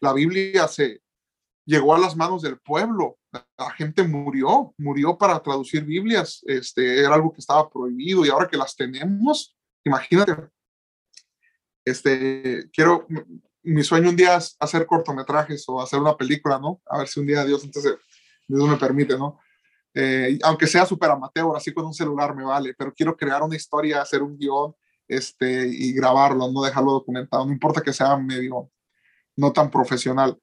[0.00, 1.00] la Biblia se,
[1.66, 3.18] llegó a las manos del pueblo.
[3.58, 6.42] La gente murió, murió para traducir Biblias.
[6.46, 10.34] Este, era algo que estaba prohibido y ahora que las tenemos, imagínate.
[11.84, 13.06] Este, quiero,
[13.62, 16.80] mi sueño un día es hacer cortometrajes o hacer una película, ¿no?
[16.86, 17.96] A ver si un día Dios, entonces,
[18.48, 19.38] Dios me permite, ¿no?
[19.92, 23.56] Eh, aunque sea súper amateur, así con un celular me vale, pero quiero crear una
[23.56, 24.74] historia, hacer un guion
[25.08, 28.70] este, y grabarlo, no dejarlo documentado, no importa que sea medio
[29.36, 30.38] no tan profesional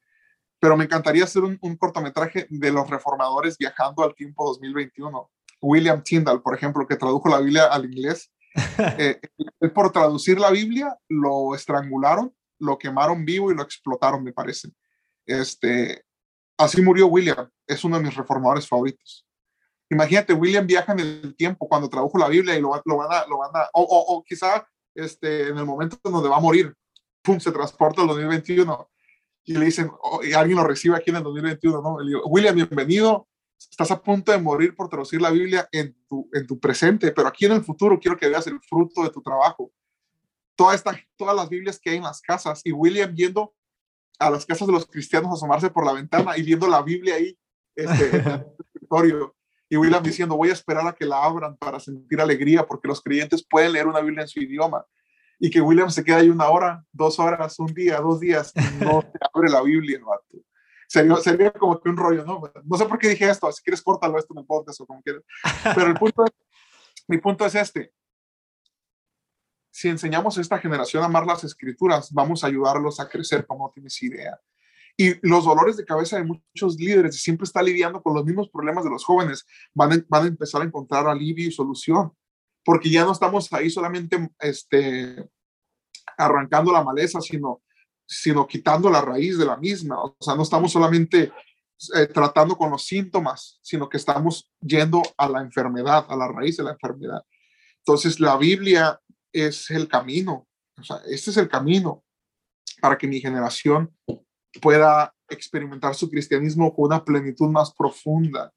[0.64, 5.30] pero me encantaría hacer un, cortometraje de los reformadores viajando al tiempo 2021.
[5.62, 8.32] William Tyndall, por ejemplo, que tradujo la Biblia al inglés,
[8.98, 9.20] eh,
[9.76, 14.70] por traducir la Biblia lo estrangularon, lo quemaron vivo y lo explotaron, me parece.
[15.26, 16.06] Este,
[16.58, 19.28] así murió William, es uno de mis reformadores favoritos.
[19.90, 23.28] Imagínate, William viaja en el tiempo cuando tradujo la Biblia y lo, lo van a,
[23.28, 24.66] lo van a o, o, quizá
[24.96, 26.74] este, en el momento donde va a morir,
[27.22, 28.93] pum, se transporta al 2021
[29.46, 32.00] y le dicen, oh, y alguien lo recibe aquí en el 2021, ¿no?
[32.00, 36.30] Le digo, William, bienvenido, estás a punto de morir por traducir la Biblia en tu,
[36.34, 39.22] en tu presente, pero aquí en el futuro quiero que veas el fruto de tu
[39.22, 39.72] trabajo.
[40.56, 43.54] Toda esta, todas las Biblias que hay en las casas y William yendo
[44.20, 47.16] a las casas de los cristianos a asomarse por la ventana y viendo la Biblia
[47.16, 47.38] ahí
[47.76, 49.36] este, en el escritorio.
[49.68, 53.02] Y William diciendo, voy a esperar a que la abran para sentir alegría porque los
[53.02, 54.86] creyentes pueden leer una Biblia en su idioma
[55.44, 58.86] y que William se queda ahí una hora, dos horas, un día, dos días, y
[58.86, 60.00] no se abre la Biblia,
[60.88, 62.42] sería, sería como que un rollo, ¿no?
[62.64, 65.02] No sé por qué dije esto, si quieres córtalo esto en el podcast o como
[65.02, 65.22] quieras.
[65.76, 66.24] Pero el punto,
[67.10, 67.92] mi punto es este.
[69.70, 73.68] Si enseñamos a esta generación a amar las escrituras, vamos a ayudarlos a crecer como
[73.68, 74.40] no tienes idea.
[74.96, 78.86] Y los dolores de cabeza de muchos líderes, siempre está lidiando con los mismos problemas
[78.86, 82.14] de los jóvenes, van a, van a empezar a encontrar alivio y solución,
[82.64, 85.28] porque ya no estamos ahí solamente este,
[86.18, 87.62] arrancando la maleza, sino,
[88.06, 90.02] sino quitando la raíz de la misma.
[90.02, 91.32] O sea, no estamos solamente
[91.96, 96.58] eh, tratando con los síntomas, sino que estamos yendo a la enfermedad, a la raíz
[96.58, 97.22] de la enfermedad.
[97.80, 99.00] Entonces, la Biblia
[99.34, 100.48] es el camino,
[100.80, 102.04] o sea, este es el camino
[102.80, 103.94] para que mi generación
[104.62, 108.54] pueda experimentar su cristianismo con una plenitud más profunda,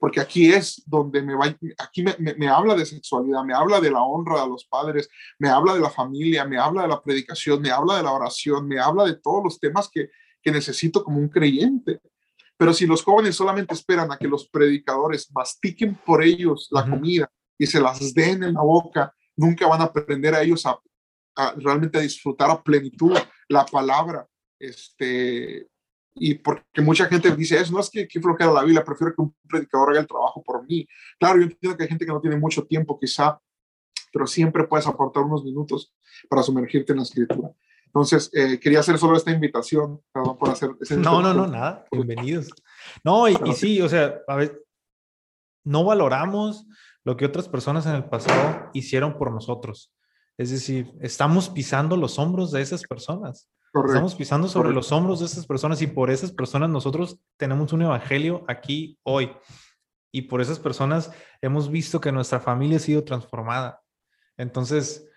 [0.00, 3.90] porque aquí es donde me va, aquí me, me, habla de sexualidad, me habla de
[3.90, 7.60] la honra a los padres, me habla de la familia, me habla de la predicación,
[7.60, 10.08] me habla de la oración, me habla de todos los temas que,
[10.42, 12.00] que necesito como un creyente.
[12.56, 17.30] Pero si los jóvenes solamente esperan a que los predicadores mastiquen por ellos la comida
[17.58, 20.80] y se las den en la boca, nunca van a aprender a ellos a,
[21.36, 23.14] a realmente a disfrutar a plenitud
[23.48, 24.26] la palabra
[24.58, 25.69] este,
[26.14, 29.22] y porque mucha gente dice eso, no es que, que flojera la Biblia, prefiero que
[29.22, 30.86] un predicador haga el trabajo por mí.
[31.18, 33.40] Claro, yo entiendo que hay gente que no tiene mucho tiempo quizá,
[34.12, 35.94] pero siempre puedes aportar unos minutos
[36.28, 37.50] para sumergirte en la escritura.
[37.86, 41.84] Entonces, eh, quería hacer solo esta invitación, perdón por hacer ese No, no, no, nada,
[41.90, 42.48] bienvenidos.
[43.02, 44.62] No, y, y sí, o sea, a ver,
[45.64, 46.66] no valoramos
[47.04, 49.92] lo que otras personas en el pasado hicieron por nosotros.
[50.38, 53.50] Es decir, estamos pisando los hombros de esas personas.
[53.72, 57.82] Estamos pisando sobre los hombros de esas personas y por esas personas nosotros tenemos un
[57.82, 59.30] evangelio aquí hoy.
[60.12, 63.80] Y por esas personas hemos visto que nuestra familia ha sido transformada.
[64.36, 65.08] Entonces,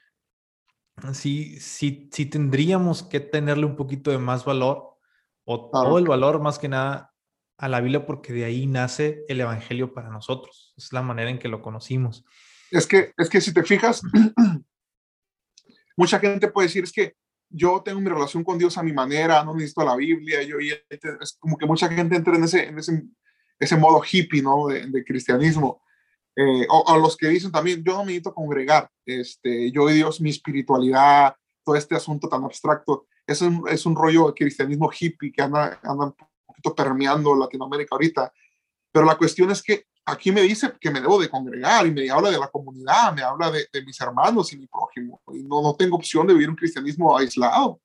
[1.13, 4.97] sí, sí, sí tendríamos que tenerle un poquito de más valor
[5.45, 7.11] o todo el valor más que nada
[7.57, 10.75] a la Biblia porque de ahí nace el evangelio para nosotros.
[10.77, 12.23] Es la manera en que lo conocimos.
[12.69, 14.03] Es que, es que si te fijas,
[15.97, 17.15] mucha gente puede decir es que
[17.53, 21.37] yo tengo mi relación con Dios a mi manera, no necesito la Biblia, yo, es
[21.39, 23.03] como que mucha gente entra en ese, en ese,
[23.59, 24.67] ese modo hippie, ¿no?
[24.67, 25.83] De, cristianismo.
[26.35, 30.19] Eh, o, los que dicen también, yo no me necesito congregar, este, yo y Dios,
[30.19, 35.31] mi espiritualidad, todo este asunto tan abstracto, es un, es un rollo de cristianismo hippie
[35.31, 36.15] que anda, anda un
[36.45, 38.33] poquito permeando Latinoamérica ahorita.
[38.91, 42.09] Pero la cuestión es que aquí me dice que me debo de congregar y me
[42.09, 45.21] habla de la comunidad, me habla de, mis hermanos y mi prójimo.
[45.33, 47.79] Y no, no tengo opción de vivir un cristianismo aislado.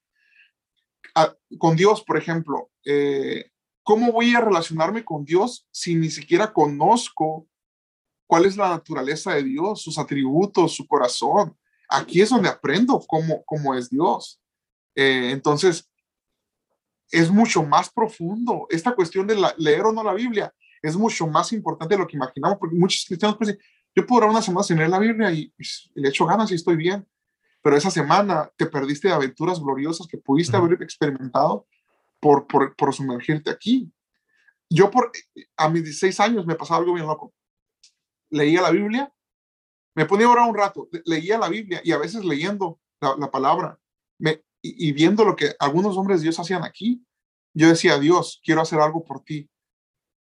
[1.15, 3.51] Ah, con Dios, por ejemplo, eh,
[3.83, 7.47] ¿cómo voy a relacionarme con Dios si ni siquiera conozco
[8.27, 11.57] cuál es la naturaleza de Dios, sus atributos, su corazón?
[11.89, 14.41] Aquí es donde aprendo cómo, cómo es Dios.
[14.95, 15.89] Eh, entonces,
[17.11, 18.67] es mucho más profundo.
[18.69, 20.53] Esta cuestión de leer o no la Biblia
[20.83, 23.57] es mucho más importante de lo que imaginamos, porque muchos cristianos pues,
[23.95, 25.53] yo puedo durar una semana sin leer la Biblia y,
[25.95, 27.07] le echo ganas y estoy bien,
[27.63, 31.67] pero esa semana te perdiste de aventuras gloriosas que pudiste haber experimentado
[32.21, 33.93] por, por, por sumergirte aquí.
[34.71, 35.11] Yo por,
[35.57, 37.35] a mis 16 años me pasaba algo bien loco.
[38.31, 39.13] Leía la Biblia,
[39.95, 43.79] me ponía a orar un rato, leía la Biblia y a veces leyendo la, palabra
[44.19, 47.05] me, y, y, viendo lo que algunos hombres de Dios hacían aquí,
[47.55, 49.49] yo decía, Dios, quiero hacer algo por ti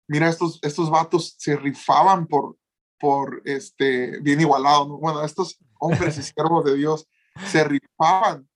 [0.08, 2.56] mira, estos, estos vatos se rifaban por,
[2.98, 4.98] por este, bien igualado, ¿no?
[4.98, 7.08] Bueno, estos hombres y siervos de Dios
[7.46, 8.48] se rifaban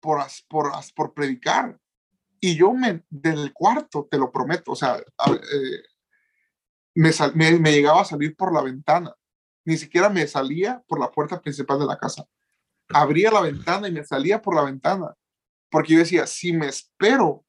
[0.00, 1.78] por, por, por predicar.
[2.40, 5.82] Y yo me, del cuarto, te lo prometo, o sea, eh,
[6.94, 9.14] me, me, me llegaba a salir por la ventana.
[9.64, 12.24] Ni siquiera me salía por la puerta principal de la casa.
[12.88, 15.14] Abría la ventana y me salía por la ventana.
[15.70, 17.44] Porque yo decía, si me espero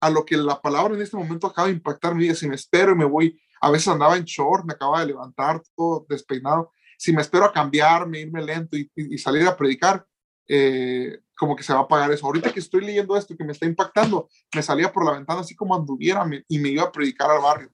[0.00, 2.34] a lo que la palabra en este momento acaba de impactar mi vida.
[2.34, 5.62] Si me espero y me voy, a veces andaba en short, me acaba de levantar
[5.74, 6.72] todo despeinado.
[6.96, 10.04] Si me espero a cambiarme, irme lento y, salir a predicar,
[10.48, 12.26] eh, como que se va a apagar eso.
[12.26, 15.54] Ahorita que estoy leyendo esto que me está impactando, me salía por la ventana así
[15.54, 17.70] como anduviera y me iba a predicar al barrio.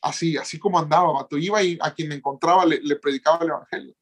[0.00, 1.38] Así, así como andaba, vato.
[1.38, 3.94] Iba y a quien me encontraba le, le predicaba el evangelio.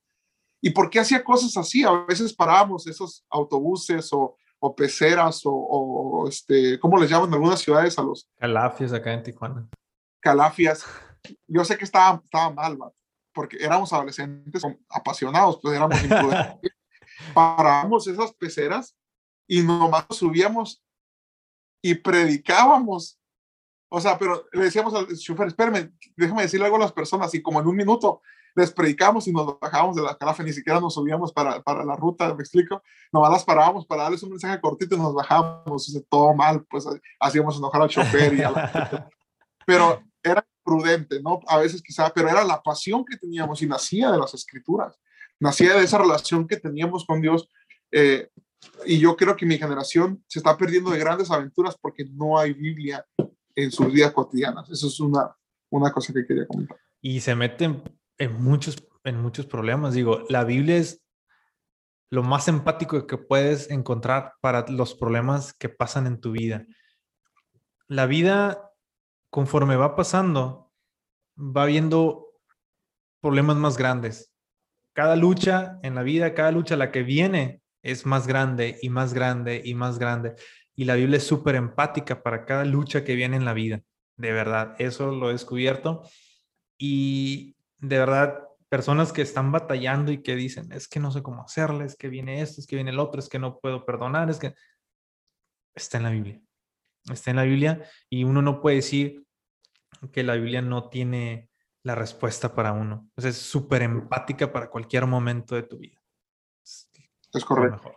[0.60, 1.82] ¿Y por qué hacía cosas así?
[1.84, 7.58] A veces parábamos esos autobuses o, o peceras o, este, ¿cómo les llaman en algunas
[7.58, 8.30] ciudades a los?
[8.38, 9.68] Calafias acá en Tijuana.
[10.20, 10.86] Calafias.
[11.48, 12.78] Yo sé que estaba, estaba mal,
[13.34, 16.72] porque éramos adolescentes apasionados, pues éramos imprudentes.
[17.34, 18.96] Parábamos esas peceras
[19.48, 20.80] y nomás subíamos
[21.82, 23.18] y predicábamos.
[23.88, 27.42] O sea, pero le decíamos al chofer, espérame, déjame decirle algo a las personas y
[27.42, 28.22] como en un minuto
[28.54, 31.96] les predicamos y nos bajábamos de la carafa, ni siquiera nos subíamos para, para la
[31.96, 36.34] ruta, me explico, nomás las parábamos para darles un mensaje cortito y nos bajábamos, todo
[36.34, 36.86] mal, pues
[37.20, 39.10] hacíamos enojar al chofer y a la...
[39.66, 41.40] Pero era prudente, ¿no?
[41.46, 44.98] A veces quizá, pero era la pasión que teníamos y nacía de las escrituras,
[45.40, 47.48] nacía de esa relación que teníamos con Dios.
[47.90, 48.28] Eh,
[48.86, 52.52] y yo creo que mi generación se está perdiendo de grandes aventuras porque no hay
[52.52, 53.04] Biblia
[53.54, 54.70] en sus vidas cotidianas.
[54.70, 55.34] Eso es una,
[55.70, 56.78] una cosa que quería comentar.
[57.00, 57.82] Y se meten
[58.18, 59.94] en muchos, en muchos problemas.
[59.94, 61.02] Digo, la Biblia es
[62.10, 66.66] lo más empático que puedes encontrar para los problemas que pasan en tu vida.
[67.88, 68.70] La vida,
[69.30, 70.70] conforme va pasando,
[71.38, 72.26] va viendo
[73.20, 74.32] problemas más grandes.
[74.92, 79.14] Cada lucha en la vida, cada lucha la que viene es más grande y más
[79.14, 80.34] grande y más grande.
[80.74, 83.82] Y la Biblia es súper empática para cada lucha que viene en la vida.
[84.16, 86.02] De verdad, eso lo he descubierto.
[86.76, 91.42] Y de verdad, personas que están batallando y que dicen, es que no sé cómo
[91.42, 94.30] hacerle, es que viene esto, es que viene el otro, es que no puedo perdonar,
[94.30, 94.54] es que
[95.74, 96.40] está en la Biblia.
[97.10, 99.26] Está en la Biblia y uno no puede decir
[100.12, 101.50] que la Biblia no tiene
[101.82, 103.10] la respuesta para uno.
[103.16, 106.00] es súper empática para cualquier momento de tu vida.
[106.62, 107.92] Es correcto.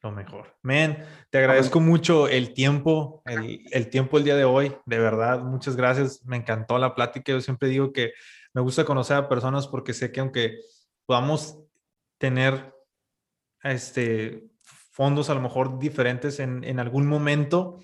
[0.00, 0.56] Lo mejor.
[0.62, 5.40] Men, te agradezco mucho el tiempo, el, el, tiempo el día de hoy, de verdad,
[5.40, 8.12] muchas gracias, me encantó la plática, yo siempre digo que
[8.54, 10.60] me gusta conocer a personas porque sé que aunque
[11.06, 11.58] podamos
[12.18, 12.74] tener
[13.62, 14.48] este,
[14.90, 17.80] fondos a lo mejor diferentes en, algún momento,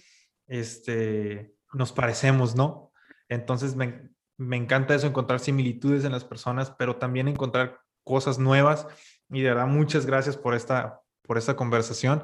[0.46, 2.92] este, nos parecemos, ¿no?
[3.28, 8.86] Entonces me, me encanta eso, encontrar similitudes en las personas, pero también encontrar cosas nuevas.
[9.30, 12.22] Y de verdad, muchas gracias por esta, por esta conversación.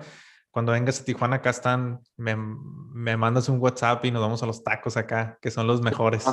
[0.51, 4.47] Cuando vengas a Tijuana, acá están, me, me mandas un WhatsApp y nos vamos a
[4.47, 6.27] los tacos acá, que son los mejores.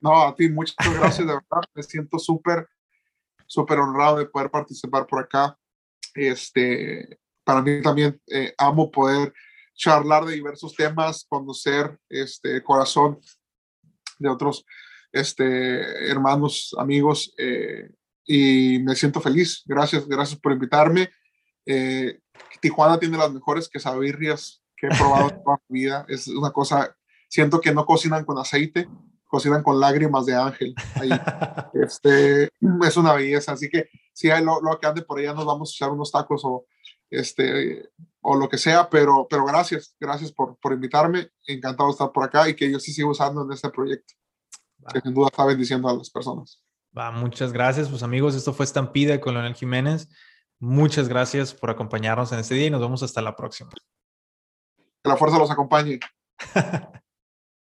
[0.00, 1.62] No, a ti, muchas gracias, de verdad.
[1.74, 2.66] Me siento súper,
[3.46, 5.56] súper honrado de poder participar por acá.
[6.14, 9.32] Este, para mí también eh, amo poder
[9.74, 13.18] charlar de diversos temas, conocer este corazón
[14.18, 14.64] de otros
[15.12, 17.90] este, hermanos, amigos, eh,
[18.24, 19.62] y me siento feliz.
[19.66, 21.10] Gracias, gracias por invitarme.
[21.66, 22.20] Eh,
[22.60, 26.06] Tijuana tiene las mejores quesabirrias que he probado toda mi vida.
[26.08, 26.96] Es una cosa,
[27.28, 28.88] siento que no cocinan con aceite,
[29.30, 30.74] cocinan con lágrimas de ángel.
[31.72, 33.52] Este, es una belleza.
[33.52, 36.10] Así que si hay lo, lo, que ande por allá, nos vamos a echar unos
[36.10, 36.66] tacos o,
[37.08, 37.90] este,
[38.20, 41.30] o lo que sea, pero, pero gracias, gracias por, por invitarme.
[41.46, 44.14] Encantado de estar por acá y que yo sí sigo usando en este proyecto,
[44.92, 46.62] que sin duda está bendiciendo a las personas.
[46.96, 48.34] Va, muchas gracias, pues amigos.
[48.34, 50.08] Esto fue Estampida con Leonel Jiménez.
[50.58, 53.70] Muchas gracias por acompañarnos en este día y nos vemos hasta la próxima.
[55.02, 56.00] Que la fuerza los acompañe.